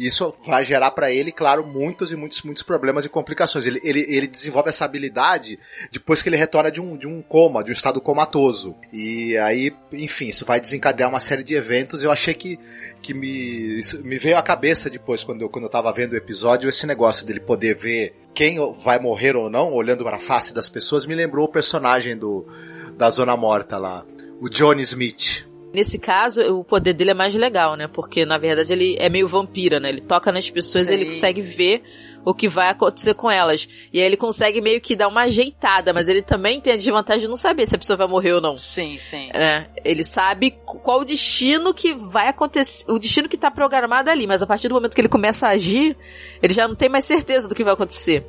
Isso 0.00 0.34
vai 0.46 0.64
gerar 0.64 0.90
pra 0.90 1.12
ele, 1.12 1.30
claro, 1.30 1.66
muitos 1.66 2.10
e 2.10 2.16
muitos, 2.16 2.42
muitos 2.42 2.62
problemas 2.62 3.04
e 3.04 3.08
complicações. 3.08 3.66
Ele, 3.66 3.80
ele, 3.84 4.04
ele 4.08 4.26
desenvolve 4.26 4.68
essa 4.68 4.84
habilidade 4.84 5.58
depois 5.92 6.22
que 6.22 6.28
ele 6.28 6.36
retorna 6.36 6.70
de 6.70 6.80
um, 6.80 6.96
de 6.96 7.06
um 7.06 7.22
coma, 7.22 7.62
de 7.62 7.70
um 7.70 7.72
estado 7.72 8.00
comatoso. 8.00 8.74
E 8.92 9.36
aí, 9.38 9.72
enfim, 9.92 10.26
isso 10.26 10.44
vai 10.44 10.60
desencadear 10.60 11.08
uma 11.08 11.20
série 11.20 11.42
de 11.42 11.54
eventos. 11.54 12.02
Eu 12.02 12.10
achei 12.10 12.34
que, 12.34 12.58
que 13.00 13.14
me, 13.14 13.80
me 14.02 14.18
veio 14.18 14.36
à 14.36 14.42
cabeça 14.42 14.90
depois, 14.90 15.22
quando 15.22 15.42
eu, 15.42 15.48
quando 15.48 15.64
eu 15.64 15.70
tava 15.70 15.92
vendo 15.92 16.12
o 16.12 16.16
episódio, 16.16 16.68
esse 16.68 16.86
negócio 16.86 17.24
dele 17.24 17.40
poder 17.40 17.74
ver 17.74 18.14
quem 18.34 18.58
vai 18.82 18.98
morrer 18.98 19.36
ou 19.36 19.48
não, 19.48 19.72
olhando 19.72 20.04
para 20.04 20.16
a 20.16 20.20
face 20.20 20.52
das 20.52 20.68
pessoas, 20.68 21.06
me 21.06 21.14
lembrou 21.14 21.46
o 21.46 21.50
personagem 21.50 22.16
do, 22.16 22.46
da 22.96 23.08
Zona 23.08 23.36
Morta 23.36 23.78
lá, 23.78 24.04
o 24.40 24.48
Johnny 24.48 24.82
Smith. 24.82 25.45
Nesse 25.72 25.98
caso, 25.98 26.40
o 26.54 26.64
poder 26.64 26.94
dele 26.94 27.10
é 27.10 27.14
mais 27.14 27.34
legal, 27.34 27.76
né? 27.76 27.86
Porque, 27.86 28.24
na 28.24 28.38
verdade, 28.38 28.72
ele 28.72 28.96
é 28.98 29.08
meio 29.08 29.28
vampira, 29.28 29.78
né? 29.78 29.90
Ele 29.90 30.00
toca 30.00 30.32
nas 30.32 30.48
pessoas 30.48 30.88
e 30.88 30.94
ele 30.94 31.06
consegue 31.06 31.42
ver 31.42 31.82
o 32.24 32.34
que 32.34 32.48
vai 32.48 32.70
acontecer 32.70 33.14
com 33.14 33.30
elas. 33.30 33.68
E 33.92 34.00
aí 34.00 34.06
ele 34.06 34.16
consegue 34.16 34.60
meio 34.60 34.80
que 34.80 34.96
dar 34.96 35.06
uma 35.06 35.22
ajeitada, 35.22 35.92
mas 35.92 36.08
ele 36.08 36.22
também 36.22 36.60
tem 36.60 36.72
a 36.72 36.76
desvantagem 36.76 37.22
de 37.22 37.28
não 37.28 37.36
saber 37.36 37.68
se 37.68 37.76
a 37.76 37.78
pessoa 37.78 37.96
vai 37.96 38.08
morrer 38.08 38.32
ou 38.32 38.40
não. 38.40 38.56
Sim, 38.56 38.98
sim. 38.98 39.30
É, 39.32 39.68
ele 39.84 40.02
sabe 40.02 40.58
qual 40.64 41.00
o 41.00 41.04
destino 41.04 41.72
que 41.72 41.94
vai 41.94 42.26
acontecer, 42.26 42.84
o 42.88 42.98
destino 42.98 43.28
que 43.28 43.36
tá 43.36 43.48
programado 43.48 44.10
ali, 44.10 44.26
mas 44.26 44.42
a 44.42 44.46
partir 44.46 44.66
do 44.68 44.74
momento 44.74 44.94
que 44.94 45.00
ele 45.00 45.08
começa 45.08 45.46
a 45.46 45.50
agir, 45.50 45.96
ele 46.42 46.52
já 46.52 46.66
não 46.66 46.74
tem 46.74 46.88
mais 46.88 47.04
certeza 47.04 47.46
do 47.46 47.54
que 47.54 47.62
vai 47.62 47.74
acontecer. 47.74 48.26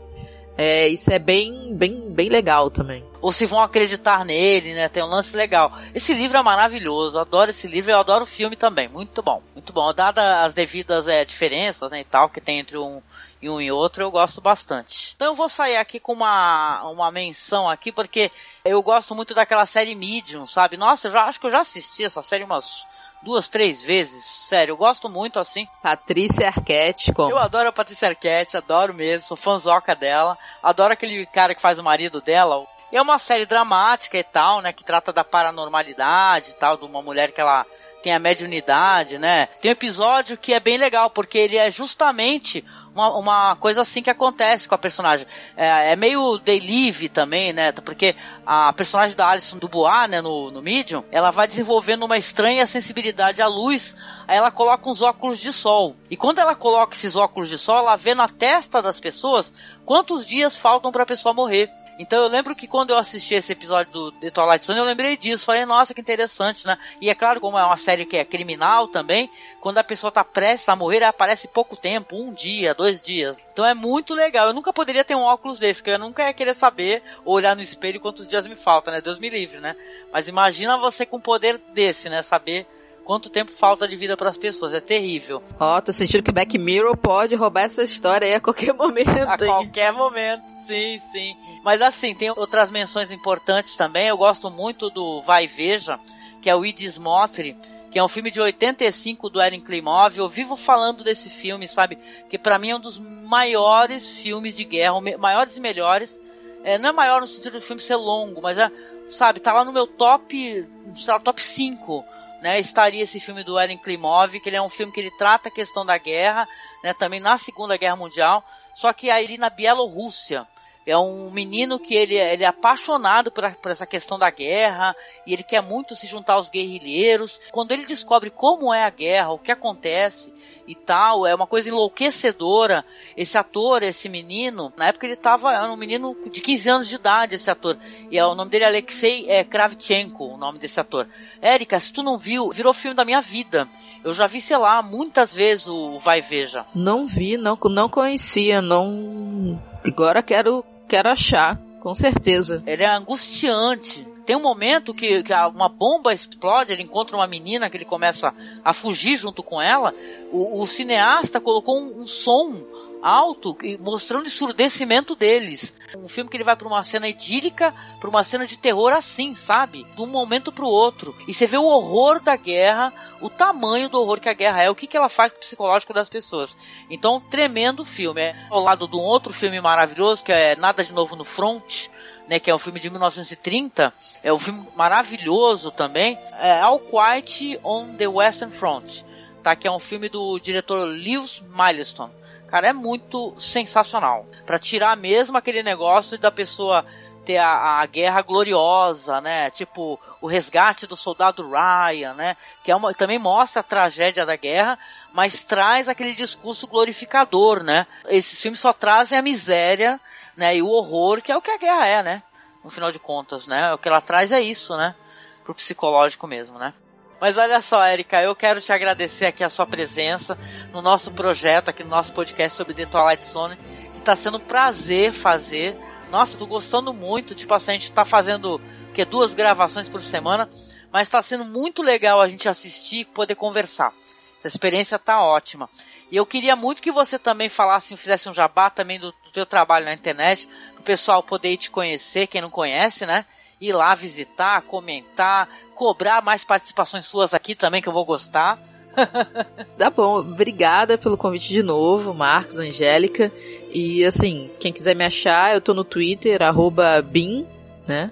É, 0.57 0.87
isso 0.87 1.11
é 1.11 1.19
bem, 1.19 1.75
bem, 1.75 2.09
bem 2.09 2.29
legal 2.29 2.71
também. 2.71 3.05
Ou 3.21 3.31
se 3.31 3.45
vão 3.45 3.61
acreditar 3.61 4.25
nele, 4.25 4.73
né? 4.73 4.89
Tem 4.89 5.03
um 5.03 5.07
lance 5.07 5.37
legal. 5.37 5.71
Esse 5.93 6.13
livro 6.15 6.37
é 6.37 6.41
maravilhoso, 6.41 7.19
adoro 7.19 7.51
esse 7.51 7.67
livro, 7.67 7.91
eu 7.91 7.99
adoro 7.99 8.23
o 8.23 8.27
filme 8.27 8.55
também. 8.55 8.87
Muito 8.87 9.21
bom, 9.21 9.43
muito 9.53 9.71
bom. 9.71 9.93
Dada 9.93 10.43
as 10.43 10.55
devidas 10.55 11.07
é, 11.07 11.23
diferenças, 11.23 11.91
né, 11.91 11.99
e 11.99 12.03
tal, 12.03 12.27
que 12.29 12.41
tem 12.41 12.57
entre 12.59 12.77
um 12.77 13.01
e 13.39 13.47
um 13.49 13.61
e 13.61 13.71
outro, 13.71 14.03
eu 14.03 14.09
gosto 14.09 14.41
bastante. 14.41 15.13
Então 15.15 15.27
eu 15.27 15.35
vou 15.35 15.47
sair 15.47 15.77
aqui 15.77 15.99
com 15.99 16.13
uma, 16.13 16.89
uma 16.89 17.11
menção 17.11 17.69
aqui, 17.69 17.91
porque 17.91 18.31
eu 18.65 18.81
gosto 18.81 19.13
muito 19.13 19.35
daquela 19.35 19.65
série 19.65 19.93
Medium, 19.93 20.47
sabe? 20.47 20.75
Nossa, 20.75 21.07
eu 21.07 21.11
já 21.11 21.23
acho 21.25 21.39
que 21.39 21.45
eu 21.45 21.51
já 21.51 21.59
assisti 21.59 22.03
essa 22.03 22.23
série 22.23 22.43
umas 22.43 22.85
duas, 23.21 23.49
três 23.49 23.81
vezes. 23.81 24.23
Sério, 24.23 24.73
eu 24.73 24.77
gosto 24.77 25.09
muito 25.09 25.39
assim. 25.39 25.67
Patrícia 25.81 26.47
Arquette, 26.47 27.13
como? 27.13 27.31
Eu 27.31 27.37
adoro 27.37 27.69
a 27.69 27.71
Patrícia 27.71 28.09
Arquette, 28.09 28.57
adoro 28.57 28.93
mesmo, 28.93 29.27
sou 29.27 29.37
fãzoca 29.37 29.95
dela. 29.95 30.37
Adoro 30.61 30.93
aquele 30.93 31.25
cara 31.25 31.53
que 31.53 31.61
faz 31.61 31.79
o 31.79 31.83
marido 31.83 32.21
dela. 32.21 32.65
É 32.91 33.01
uma 33.01 33.19
série 33.19 33.45
dramática 33.45 34.17
e 34.17 34.23
tal, 34.23 34.61
né, 34.61 34.71
que 34.71 34.83
trata 34.83 35.11
da 35.11 35.23
paranormalidade 35.23 36.51
e 36.51 36.53
tal, 36.53 36.77
de 36.77 36.85
uma 36.85 37.01
mulher 37.01 37.31
que 37.31 37.41
ela 37.41 37.65
tem 38.01 38.13
a 38.13 38.19
mediunidade, 38.19 39.17
né? 39.17 39.47
Tem 39.61 39.69
um 39.69 39.73
episódio 39.73 40.37
que 40.37 40.53
é 40.53 40.59
bem 40.59 40.77
legal, 40.77 41.09
porque 41.09 41.37
ele 41.37 41.57
é 41.57 41.69
justamente 41.69 42.63
uma, 42.97 43.15
uma 43.15 43.55
coisa 43.57 43.81
assim 43.81 44.01
que 44.01 44.09
acontece 44.09 44.67
com 44.67 44.73
a 44.73 44.77
personagem. 44.77 45.27
É, 45.55 45.91
é 45.91 45.95
meio 45.95 46.39
delive 46.39 47.07
também, 47.07 47.53
né? 47.53 47.71
Porque 47.71 48.15
a 48.45 48.73
personagem 48.73 49.15
da 49.15 49.29
Alison 49.29 49.57
Dubois, 49.59 50.09
né, 50.09 50.19
no, 50.19 50.49
no 50.49 50.61
Medium, 50.61 51.03
ela 51.11 51.29
vai 51.29 51.47
desenvolvendo 51.47 52.03
uma 52.03 52.17
estranha 52.17 52.65
sensibilidade 52.65 53.41
à 53.41 53.47
luz, 53.47 53.95
aí 54.27 54.37
ela 54.37 54.49
coloca 54.49 54.89
uns 54.89 55.03
óculos 55.03 55.37
de 55.37 55.53
sol. 55.53 55.95
E 56.09 56.17
quando 56.17 56.39
ela 56.39 56.55
coloca 56.55 56.95
esses 56.95 57.15
óculos 57.15 57.49
de 57.49 57.57
sol, 57.57 57.77
ela 57.77 57.95
vê 57.95 58.15
na 58.15 58.27
testa 58.27 58.81
das 58.81 58.99
pessoas 58.99 59.53
quantos 59.85 60.25
dias 60.25 60.57
faltam 60.57 60.91
para 60.91 61.03
a 61.03 61.05
pessoa 61.05 61.33
morrer. 61.33 61.71
Então 61.99 62.21
eu 62.21 62.27
lembro 62.27 62.55
que 62.55 62.67
quando 62.67 62.91
eu 62.91 62.97
assisti 62.97 63.33
esse 63.33 63.51
episódio 63.51 63.91
do 63.91 64.11
The 64.11 64.29
Twilight 64.29 64.65
Zone, 64.65 64.79
eu 64.79 64.85
lembrei 64.85 65.17
disso. 65.17 65.45
Falei, 65.45 65.65
nossa, 65.65 65.93
que 65.93 66.01
interessante, 66.01 66.65
né? 66.65 66.77
E 67.01 67.09
é 67.09 67.15
claro, 67.15 67.41
como 67.41 67.57
é 67.57 67.65
uma 67.65 67.77
série 67.77 68.05
que 68.05 68.17
é 68.17 68.23
criminal 68.23 68.87
também, 68.87 69.29
quando 69.59 69.79
a 69.79 69.83
pessoa 69.83 70.11
tá 70.11 70.23
prestes 70.23 70.69
a 70.69 70.75
morrer, 70.75 71.03
aparece 71.03 71.47
pouco 71.47 71.75
tempo, 71.75 72.15
um 72.15 72.31
dia, 72.31 72.73
dois 72.73 73.01
dias. 73.01 73.37
Então 73.51 73.65
é 73.65 73.73
muito 73.73 74.13
legal. 74.13 74.47
Eu 74.47 74.53
nunca 74.53 74.71
poderia 74.71 75.03
ter 75.03 75.15
um 75.15 75.23
óculos 75.23 75.57
desse, 75.57 75.81
que 75.81 75.89
eu 75.89 75.97
nunca 75.97 76.23
ia 76.23 76.33
querer 76.33 76.53
saber, 76.53 77.01
olhar 77.25 77.55
no 77.55 77.61
espelho 77.61 77.99
quantos 77.99 78.27
dias 78.27 78.45
me 78.45 78.55
faltam, 78.55 78.93
né? 78.93 79.01
Deus 79.01 79.17
me 79.17 79.29
livre, 79.29 79.59
né? 79.59 79.75
Mas 80.11 80.27
imagina 80.27 80.77
você 80.77 81.05
com 81.05 81.17
um 81.17 81.21
poder 81.21 81.57
desse, 81.73 82.09
né? 82.09 82.21
Saber 82.21 82.67
quanto 83.07 83.29
tempo 83.29 83.49
falta 83.49 83.87
de 83.87 83.95
vida 83.95 84.17
para 84.17 84.29
as 84.29 84.37
pessoas. 84.37 84.73
É 84.73 84.81
terrível. 84.81 85.41
Ó, 85.57 85.77
oh, 85.77 85.81
tô 85.81 85.93
sentindo 85.93 86.21
que 86.21 86.31
Back 86.31 86.57
Mirror 86.57 86.97
pode 86.97 87.33
roubar 87.35 87.61
essa 87.61 87.81
história 87.81 88.27
aí 88.27 88.33
a 88.33 88.41
qualquer 88.41 88.73
momento. 88.75 89.09
A 89.09 89.31
hein? 89.31 89.37
qualquer 89.45 89.93
momento, 89.93 90.45
sim, 90.67 90.99
sim. 91.13 91.33
Mas 91.63 91.81
assim, 91.81 92.13
tem 92.13 92.29
outras 92.31 92.69
menções 92.69 93.09
importantes 93.09 93.77
também. 93.77 94.07
Eu 94.07 94.17
gosto 94.17 94.51
muito 94.51 94.89
do 94.89 95.21
Vai 95.21 95.47
Veja, 95.47 95.97
que 96.41 96.49
é 96.49 96.55
o 96.55 96.65
Id 96.65 96.81
Smotri, 96.81 97.55
que 97.89 97.97
é 97.97 98.03
um 98.03 98.09
filme 98.09 98.29
de 98.29 98.41
85 98.41 99.29
do 99.29 99.41
Erin 99.41 99.61
Klimov. 99.61 100.17
Eu 100.17 100.27
vivo 100.27 100.57
falando 100.57 101.01
desse 101.01 101.29
filme, 101.29 101.65
sabe? 101.65 101.97
Que 102.29 102.37
para 102.37 102.59
mim 102.59 102.71
é 102.71 102.75
um 102.75 102.81
dos 102.81 102.97
maiores 102.97 104.19
filmes 104.19 104.57
de 104.57 104.65
guerra, 104.65 104.99
maiores 105.17 105.55
e 105.55 105.61
melhores. 105.61 106.21
É, 106.61 106.77
não 106.77 106.89
é 106.89 106.91
maior 106.91 107.21
no 107.21 107.27
sentido 107.27 107.53
do 107.53 107.61
filme 107.61 107.81
ser 107.81 107.95
longo, 107.95 108.41
mas 108.41 108.57
é, 108.57 108.69
sabe, 109.07 109.39
tá 109.39 109.53
lá 109.53 109.63
no 109.63 109.71
meu 109.71 109.87
top, 109.87 110.67
sei 110.93 111.13
lá, 111.13 111.19
top 111.21 111.41
5 111.41 112.16
né, 112.47 112.61
estaria 112.61 113.03
esse 113.03 113.19
filme 113.19 113.43
do 113.43 113.59
Eren 113.59 113.77
Klimov, 113.77 114.39
que 114.39 114.47
ele 114.47 114.55
é 114.55 114.61
um 114.61 114.69
filme 114.69 114.89
que 114.89 115.01
ele 115.01 115.11
trata 115.11 115.49
a 115.49 115.51
questão 115.51 115.85
da 115.85 115.97
guerra, 115.97 116.47
né, 116.81 116.93
também 116.93 117.19
na 117.19 117.37
Segunda 117.37 117.75
Guerra 117.75 117.97
Mundial, 117.97 118.41
só 118.73 118.93
que 118.93 119.09
aí 119.09 119.37
na 119.37 119.49
Bielorrússia. 119.49 120.47
É 120.87 120.97
um 120.97 121.29
menino 121.29 121.77
que 121.77 121.93
ele, 121.93 122.15
ele 122.15 122.43
é 122.43 122.47
apaixonado 122.47 123.29
por, 123.29 123.53
por 123.57 123.71
essa 123.71 123.85
questão 123.85 124.17
da 124.17 124.31
guerra 124.31 124.95
e 125.25 125.33
ele 125.33 125.43
quer 125.43 125.61
muito 125.61 125.95
se 125.95 126.07
juntar 126.07 126.33
aos 126.33 126.49
guerrilheiros. 126.49 127.39
Quando 127.51 127.73
ele 127.73 127.85
descobre 127.85 128.29
como 128.29 128.73
é 128.73 128.85
a 128.85 128.89
guerra, 128.89 129.33
o 129.33 129.37
que 129.37 129.51
acontece, 129.51 130.33
e 130.67 130.75
tal, 130.75 131.25
é 131.25 131.33
uma 131.33 131.47
coisa 131.47 131.69
enlouquecedora. 131.69 132.83
Esse 133.15 133.37
ator, 133.37 133.81
esse 133.81 134.09
menino, 134.09 134.71
na 134.75 134.87
época 134.87 135.05
ele 135.05 135.13
estava 135.13 135.53
era 135.53 135.71
um 135.71 135.77
menino 135.77 136.15
de 136.29 136.41
15 136.41 136.69
anos 136.69 136.87
de 136.89 136.95
idade, 136.95 137.35
esse 137.35 137.49
ator. 137.49 137.77
E 138.11 138.17
é, 138.17 138.25
o 138.25 138.35
nome 138.35 138.51
dele 138.51 138.65
é 138.65 138.67
Alexei 138.67 139.25
é, 139.29 139.43
Kravchenko, 139.43 140.25
o 140.25 140.37
nome 140.37 140.59
desse 140.59 140.79
ator. 140.79 141.07
Érica, 141.41 141.79
se 141.79 141.93
tu 141.93 142.03
não 142.03 142.17
viu, 142.17 142.49
virou 142.51 142.73
filme 142.73 142.95
da 142.95 143.05
minha 143.05 143.21
vida. 143.21 143.67
Eu 144.03 144.13
já 144.13 144.27
vi, 144.27 144.39
sei 144.39 144.57
lá, 144.57 144.81
muitas 144.81 145.33
vezes 145.33 145.67
o 145.67 145.99
Vai 145.99 146.21
Veja. 146.21 146.65
Não 146.75 147.07
vi, 147.07 147.37
não, 147.37 147.57
não 147.65 147.89
conhecia, 147.89 148.61
não. 148.61 149.61
Agora 149.83 150.21
quero, 150.21 150.63
quero 150.87 151.09
achar, 151.09 151.59
com 151.79 151.93
certeza. 151.93 152.63
Ele 152.65 152.83
é 152.83 152.89
angustiante 152.89 154.05
tem 154.27 154.35
um 154.35 154.41
momento 154.41 154.93
que, 154.93 155.23
que 155.23 155.33
uma 155.33 155.69
bomba 155.69 156.13
explode, 156.13 156.73
ele 156.73 156.83
encontra 156.83 157.15
uma 157.15 157.25
menina 157.25 157.69
que 157.69 157.77
ele 157.77 157.85
começa 157.85 158.33
a 158.61 158.73
fugir 158.73 159.15
junto 159.15 159.41
com 159.41 159.61
ela. 159.61 159.95
O, 160.33 160.61
o 160.61 160.67
cineasta 160.67 161.39
colocou 161.39 161.79
um, 161.79 162.01
um 162.01 162.05
som 162.05 162.61
alto 163.01 163.57
mostrando 163.79 164.23
o 164.23 164.27
ensurdecimento 164.27 165.15
deles. 165.15 165.73
Um 165.97 166.07
filme 166.07 166.29
que 166.29 166.37
ele 166.37 166.43
vai 166.43 166.55
para 166.55 166.67
uma 166.67 166.83
cena 166.83 167.07
idílica, 167.07 167.73
para 167.99 168.09
uma 168.09 168.23
cena 168.23 168.45
de 168.45 168.57
terror 168.57 168.91
assim, 168.91 169.33
sabe? 169.33 169.85
De 169.95 170.01
um 170.01 170.07
momento 170.07 170.51
para 170.51 170.65
o 170.65 170.69
outro. 170.69 171.15
E 171.27 171.33
você 171.33 171.45
vê 171.45 171.57
o 171.57 171.65
horror 171.65 172.21
da 172.21 172.35
guerra, 172.35 172.93
o 173.21 173.29
tamanho 173.29 173.89
do 173.89 173.99
horror 174.01 174.19
que 174.19 174.29
a 174.29 174.33
guerra 174.33 174.63
é, 174.63 174.69
o 174.69 174.75
que, 174.75 174.87
que 174.87 174.97
ela 174.97 175.09
faz 175.09 175.31
com 175.31 175.37
o 175.37 175.41
psicológico 175.41 175.93
das 175.93 176.09
pessoas. 176.09 176.55
Então, 176.89 177.19
tremendo 177.19 177.85
filme. 177.85 178.21
É 178.21 178.47
ao 178.49 178.61
lado 178.61 178.87
de 178.87 178.95
um 178.95 179.01
outro 179.01 179.33
filme 179.33 179.59
maravilhoso 179.61 180.23
que 180.23 180.31
é 180.31 180.55
Nada 180.55 180.83
de 180.83 180.91
Novo 180.91 181.15
no 181.15 181.23
Front 181.23 181.89
né, 182.27 182.39
que 182.39 182.51
é 182.51 182.55
um 182.55 182.57
filme 182.57 182.79
de 182.79 182.89
1930, 182.89 183.93
é 184.21 184.33
um 184.33 184.37
filme 184.37 184.67
maravilhoso 184.75 185.71
também, 185.71 186.17
é 186.33 186.59
All 186.59 186.79
Quiet 186.79 187.59
on 187.63 187.95
the 187.95 188.07
Western 188.07 188.53
Front, 188.53 189.03
tá? 189.41 189.55
Que 189.55 189.67
é 189.67 189.71
um 189.71 189.79
filme 189.79 190.09
do 190.09 190.37
diretor 190.39 190.85
Lewis 190.85 191.41
Milestone. 191.49 192.11
Cara, 192.47 192.67
é 192.67 192.73
muito 192.73 193.33
sensacional. 193.37 194.25
Para 194.45 194.59
tirar 194.59 194.95
mesmo 194.95 195.37
aquele 195.37 195.63
negócio 195.63 196.17
da 196.17 196.31
pessoa 196.31 196.85
ter 197.25 197.37
a, 197.37 197.81
a, 197.81 197.85
guerra 197.85 198.21
gloriosa, 198.21 199.19
né? 199.19 199.49
Tipo, 199.49 199.99
o 200.21 200.27
resgate 200.27 200.87
do 200.87 200.95
soldado 200.95 201.49
Ryan, 201.49 202.13
né? 202.13 202.37
Que 202.63 202.71
é 202.71 202.75
uma, 202.75 202.93
também 202.93 203.19
mostra 203.19 203.59
a 203.59 203.63
tragédia 203.63 204.25
da 204.25 204.37
guerra, 204.37 204.79
mas 205.13 205.43
traz 205.43 205.89
aquele 205.89 206.13
discurso 206.13 206.67
glorificador, 206.67 207.63
né? 207.63 207.85
Esses 208.07 208.41
filmes 208.41 208.61
só 208.61 208.71
trazem 208.71 209.19
a 209.19 209.21
miséria 209.21 209.99
né? 210.37 210.55
E 210.55 210.61
o 210.61 210.69
horror, 210.69 211.21
que 211.21 211.31
é 211.31 211.35
o 211.35 211.41
que 211.41 211.49
a 211.49 211.57
guerra 211.57 211.87
é, 211.87 212.03
né? 212.03 212.23
No 212.63 212.69
final 212.69 212.91
de 212.91 212.99
contas, 212.99 213.47
né? 213.47 213.73
O 213.73 213.77
que 213.77 213.89
ela 213.89 213.99
traz 213.99 214.31
é 214.31 214.39
isso, 214.39 214.77
né? 214.77 214.95
Pro 215.43 215.55
psicológico 215.55 216.27
mesmo, 216.27 216.59
né? 216.59 216.73
Mas 217.19 217.37
olha 217.37 217.59
só, 217.59 217.85
Erika, 217.87 218.21
eu 218.21 218.35
quero 218.35 218.61
te 218.61 218.71
agradecer 218.71 219.25
aqui 219.25 219.43
a 219.43 219.49
sua 219.49 219.65
presença 219.65 220.37
no 220.71 220.81
nosso 220.81 221.11
projeto, 221.11 221.69
aqui 221.69 221.83
no 221.83 221.89
nosso 221.89 222.13
podcast 222.13 222.55
sobre 222.55 222.75
The 222.75 222.85
Twilight 222.85 223.25
Zone, 223.25 223.57
que 223.93 224.01
tá 224.01 224.15
sendo 224.15 224.37
um 224.37 224.41
prazer 224.41 225.11
fazer. 225.11 225.75
Nossa, 226.11 226.37
tô 226.37 226.45
gostando 226.45 226.93
muito, 226.93 227.33
tipo 227.33 227.53
assim, 227.55 227.71
a 227.71 227.73
gente 227.73 227.91
tá 227.91 228.05
fazendo 228.05 228.61
que 228.93 229.03
duas 229.03 229.33
gravações 229.33 229.89
por 229.89 229.99
semana, 229.99 230.47
mas 230.91 231.07
está 231.07 231.21
sendo 231.21 231.43
muito 231.43 231.81
legal 231.81 232.21
a 232.21 232.27
gente 232.27 232.47
assistir 232.47 232.99
e 232.99 233.05
poder 233.05 233.35
conversar. 233.35 233.91
Essa 234.39 234.47
experiência 234.47 234.99
tá 234.99 235.21
ótima. 235.21 235.67
E 236.11 236.15
eu 236.15 236.25
queria 236.25 236.55
muito 236.55 236.81
que 236.81 236.91
você 236.91 237.17
também 237.17 237.49
falasse, 237.49 237.97
fizesse 237.97 238.29
um 238.29 238.33
jabá 238.33 238.69
também 238.69 238.99
do, 238.99 239.11
do 239.11 239.31
teu 239.33 239.45
trabalho 239.45 239.85
na 239.85 239.93
internet, 239.93 240.47
para 240.73 240.81
o 240.81 240.83
pessoal 240.83 241.23
poder 241.23 241.57
te 241.57 241.71
conhecer, 241.71 242.27
quem 242.27 242.41
não 242.41 242.49
conhece, 242.49 243.05
né? 243.05 243.25
Ir 243.59 243.73
lá 243.73 243.95
visitar, 243.95 244.61
comentar, 244.63 245.49
cobrar 245.73 246.21
mais 246.23 246.43
participações 246.43 247.05
suas 247.05 247.33
aqui 247.33 247.55
também, 247.55 247.81
que 247.81 247.89
eu 247.89 247.93
vou 247.93 248.05
gostar. 248.05 248.59
tá 249.77 249.89
bom, 249.89 250.19
obrigada 250.19 250.97
pelo 250.97 251.17
convite 251.17 251.53
de 251.53 251.61
novo, 251.63 252.13
Marcos, 252.13 252.57
Angélica. 252.57 253.31
E 253.71 254.03
assim, 254.05 254.49
quem 254.59 254.73
quiser 254.73 254.95
me 254.95 255.05
achar, 255.05 255.53
eu 255.53 255.61
tô 255.61 255.73
no 255.73 255.83
Twitter, 255.83 256.41
arroba 256.41 257.01
bin, 257.01 257.45
né? 257.87 258.11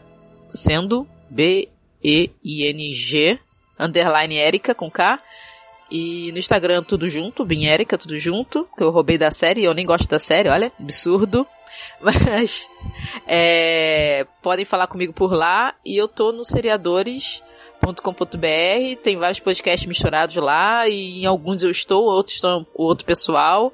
Sendo 0.49 1.07
B-E-I-N-G, 1.29 1.69
underline 3.79 4.35
Erika 4.35 4.75
com 4.75 4.89
K. 4.91 5.19
E 5.89 6.31
no 6.31 6.39
Instagram 6.39 6.83
tudo 6.83 7.09
junto, 7.09 7.45
Binérica, 7.45 7.97
tudo 7.97 8.17
junto, 8.17 8.67
que 8.75 8.83
eu 8.83 8.89
roubei 8.89 9.17
da 9.17 9.29
série, 9.29 9.63
eu 9.63 9.73
nem 9.73 9.85
gosto 9.85 10.07
da 10.07 10.19
série, 10.19 10.49
olha, 10.49 10.71
absurdo. 10.79 11.45
Mas 12.01 12.69
é, 13.27 14.25
podem 14.41 14.65
falar 14.65 14.87
comigo 14.87 15.13
por 15.13 15.33
lá 15.33 15.75
e 15.85 15.95
eu 15.95 16.07
tô 16.07 16.31
no 16.31 16.43
seriadores.com.br, 16.43 19.01
tem 19.03 19.17
vários 19.17 19.39
podcasts 19.39 19.87
misturados 19.87 20.35
lá 20.35 20.87
e 20.87 21.21
em 21.21 21.25
alguns 21.25 21.63
eu 21.63 21.69
estou, 21.69 22.03
outros 22.03 22.35
estão 22.35 22.65
o 22.73 22.83
outro 22.83 23.05
pessoal. 23.05 23.71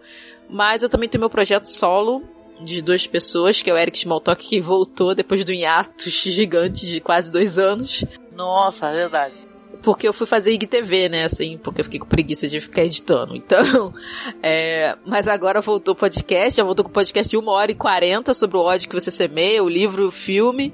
Mas 0.49 0.83
eu 0.83 0.89
também 0.89 1.07
tenho 1.07 1.21
meu 1.21 1.29
projeto 1.29 1.65
solo 1.65 2.23
de 2.59 2.81
duas 2.81 3.07
pessoas, 3.07 3.61
que 3.61 3.69
é 3.69 3.73
o 3.73 3.77
Eric 3.77 3.97
Smalltalk, 3.97 4.45
que 4.45 4.59
voltou 4.59 5.15
depois 5.15 5.45
do 5.45 5.53
hiato 5.53 6.07
gigante 6.09 6.85
de 6.85 6.99
quase 6.99 7.31
dois 7.31 7.57
anos. 7.57 8.03
Nossa, 8.35 8.89
é 8.89 8.93
verdade 8.93 9.50
porque 9.81 10.07
eu 10.07 10.13
fui 10.13 10.27
fazer 10.27 10.53
IGTV, 10.53 11.09
né, 11.09 11.25
assim, 11.25 11.57
porque 11.57 11.81
eu 11.81 11.85
fiquei 11.85 11.99
com 11.99 12.07
preguiça 12.07 12.47
de 12.47 12.59
ficar 12.59 12.83
editando. 12.83 13.35
Então, 13.51 13.93
é, 14.41 14.95
mas 15.05 15.27
agora 15.27 15.61
voltou 15.61 15.93
o 15.93 15.97
podcast, 15.97 16.57
já 16.57 16.63
voltou 16.63 16.85
com 16.85 16.91
o 16.91 16.93
podcast 16.93 17.29
de 17.29 17.35
uma 17.35 17.51
hora 17.51 17.71
e 17.71 17.75
quarenta 17.75 18.33
sobre 18.33 18.55
o 18.55 18.61
ódio 18.61 18.87
que 18.87 18.93
você 18.93 19.11
semeia, 19.11 19.63
o 19.63 19.67
livro, 19.67 20.07
o 20.07 20.11
filme. 20.11 20.73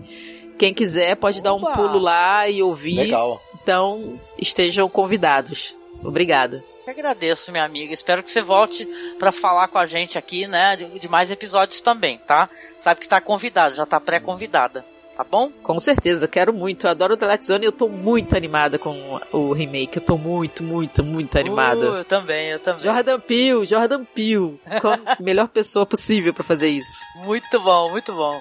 Quem 0.59 0.73
quiser 0.73 1.15
pode 1.15 1.39
Opa. 1.39 1.49
dar 1.49 1.53
um 1.55 1.73
pulo 1.73 1.97
lá 1.97 2.47
e 2.49 2.61
ouvir. 2.61 2.97
Legal. 2.97 3.41
Então, 3.61 4.19
estejam 4.37 4.87
convidados. 4.89 5.75
Obrigada. 6.03 6.63
Eu 6.85 6.91
agradeço, 6.91 7.51
minha 7.51 7.65
amiga. 7.65 7.93
Espero 7.93 8.21
que 8.21 8.29
você 8.29 8.41
volte 8.41 8.85
para 9.17 9.31
falar 9.31 9.67
com 9.69 9.77
a 9.77 9.85
gente 9.85 10.17
aqui, 10.17 10.45
né, 10.45 10.75
de, 10.75 10.99
de 10.99 11.07
mais 11.07 11.31
episódios 11.31 11.81
também, 11.81 12.17
tá? 12.19 12.49
Sabe 12.77 12.99
que 12.99 13.07
tá 13.07 13.19
convidado, 13.19 13.75
já 13.75 13.85
tá 13.85 13.99
pré-convidada 13.99 14.85
tá 15.17 15.23
bom? 15.23 15.49
Com 15.63 15.79
certeza, 15.79 16.27
quero 16.27 16.53
muito. 16.53 16.85
Eu 16.85 16.91
adoro 16.91 17.15
o 17.15 17.17
Twilight 17.17 17.43
Zone 17.43 17.65
e 17.65 17.67
eu 17.67 17.71
tô 17.71 17.89
muito 17.89 18.37
animada 18.37 18.77
com 18.77 19.19
o 19.33 19.51
remake. 19.51 19.97
Eu 19.97 20.03
tô 20.03 20.15
muito, 20.15 20.61
muito, 20.61 21.03
muito 21.03 21.39
animada. 21.39 21.91
Uh, 21.91 21.95
eu 21.97 22.05
também, 22.05 22.49
eu 22.49 22.59
também. 22.59 22.83
Jordan 22.83 23.19
Peele, 23.19 23.65
Jordan 23.65 24.05
Peele. 24.05 24.61
melhor 25.19 25.47
pessoa 25.47 25.87
possível 25.87 26.35
para 26.35 26.43
fazer 26.43 26.67
isso. 26.67 26.99
Muito 27.15 27.59
bom, 27.59 27.89
muito 27.89 28.13
bom. 28.13 28.39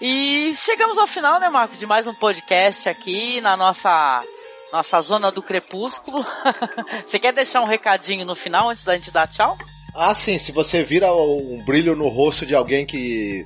E 0.00 0.54
chegamos 0.56 0.96
ao 0.96 1.06
final, 1.06 1.38
né, 1.38 1.50
Marcos, 1.50 1.78
de 1.78 1.86
mais 1.86 2.06
um 2.06 2.14
podcast 2.14 2.88
aqui 2.88 3.42
na 3.42 3.54
nossa 3.54 4.24
nossa 4.72 5.00
zona 5.02 5.30
do 5.30 5.42
crepúsculo. 5.42 6.24
Você 7.04 7.18
quer 7.18 7.32
deixar 7.32 7.60
um 7.60 7.66
recadinho 7.66 8.24
no 8.24 8.34
final 8.34 8.70
antes 8.70 8.82
da 8.82 8.94
gente 8.94 9.10
dar 9.10 9.26
tchau? 9.26 9.58
Ah, 9.94 10.14
sim, 10.14 10.38
se 10.38 10.52
você 10.52 10.84
vira 10.84 11.12
um 11.12 11.60
brilho 11.64 11.96
no 11.96 12.08
rosto 12.08 12.46
de 12.46 12.54
alguém 12.54 12.86
que 12.86 13.44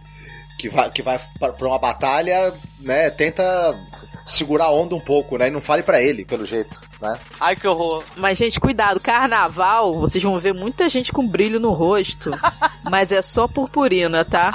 que 0.62 0.68
vai, 0.68 0.90
que 0.90 1.02
vai 1.02 1.18
para 1.40 1.66
uma 1.66 1.78
batalha, 1.78 2.54
né, 2.78 3.10
tenta 3.10 3.76
segurar 4.24 4.66
a 4.66 4.70
onda 4.70 4.94
um 4.94 5.00
pouco, 5.00 5.36
né, 5.36 5.48
e 5.48 5.50
não 5.50 5.60
fale 5.60 5.82
para 5.82 6.00
ele, 6.00 6.24
pelo 6.24 6.44
jeito, 6.44 6.80
né? 7.00 7.18
Ai, 7.40 7.56
que 7.56 7.66
horror. 7.66 8.04
Mas, 8.16 8.38
gente, 8.38 8.60
cuidado, 8.60 9.00
carnaval, 9.00 9.98
vocês 9.98 10.22
vão 10.22 10.38
ver 10.38 10.54
muita 10.54 10.88
gente 10.88 11.12
com 11.12 11.26
brilho 11.26 11.58
no 11.58 11.72
rosto, 11.72 12.30
mas 12.88 13.10
é 13.10 13.20
só 13.20 13.48
purpurina, 13.48 14.24
tá? 14.24 14.52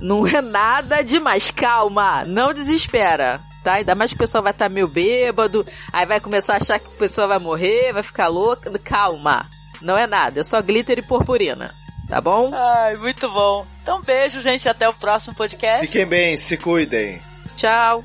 Não 0.00 0.26
é 0.26 0.40
nada 0.40 1.02
demais, 1.02 1.52
calma, 1.52 2.24
não 2.24 2.52
desespera. 2.52 3.40
Tá? 3.62 3.74
Ainda 3.74 3.94
mais 3.94 4.10
que 4.10 4.16
o 4.16 4.18
pessoal 4.18 4.42
vai 4.42 4.50
estar 4.50 4.64
tá 4.64 4.68
meio 4.68 4.88
bêbado, 4.88 5.64
aí 5.92 6.04
vai 6.04 6.18
começar 6.18 6.54
a 6.54 6.56
achar 6.56 6.80
que 6.80 6.88
a 6.88 6.98
pessoa 6.98 7.28
vai 7.28 7.38
morrer, 7.38 7.92
vai 7.92 8.02
ficar 8.02 8.26
louca. 8.26 8.76
Calma, 8.80 9.48
não 9.80 9.96
é 9.96 10.04
nada, 10.04 10.40
é 10.40 10.42
só 10.42 10.60
glitter 10.60 10.98
e 10.98 11.06
purpurina. 11.06 11.66
Tá 12.12 12.20
bom? 12.20 12.50
Ai, 12.52 12.94
muito 12.96 13.26
bom. 13.30 13.66
Então, 13.82 14.02
beijo, 14.02 14.42
gente. 14.42 14.68
Até 14.68 14.86
o 14.86 14.92
próximo 14.92 15.34
podcast. 15.34 15.86
Fiquem 15.86 16.04
bem, 16.04 16.36
se 16.36 16.58
cuidem. 16.58 17.18
Tchau. 17.56 18.04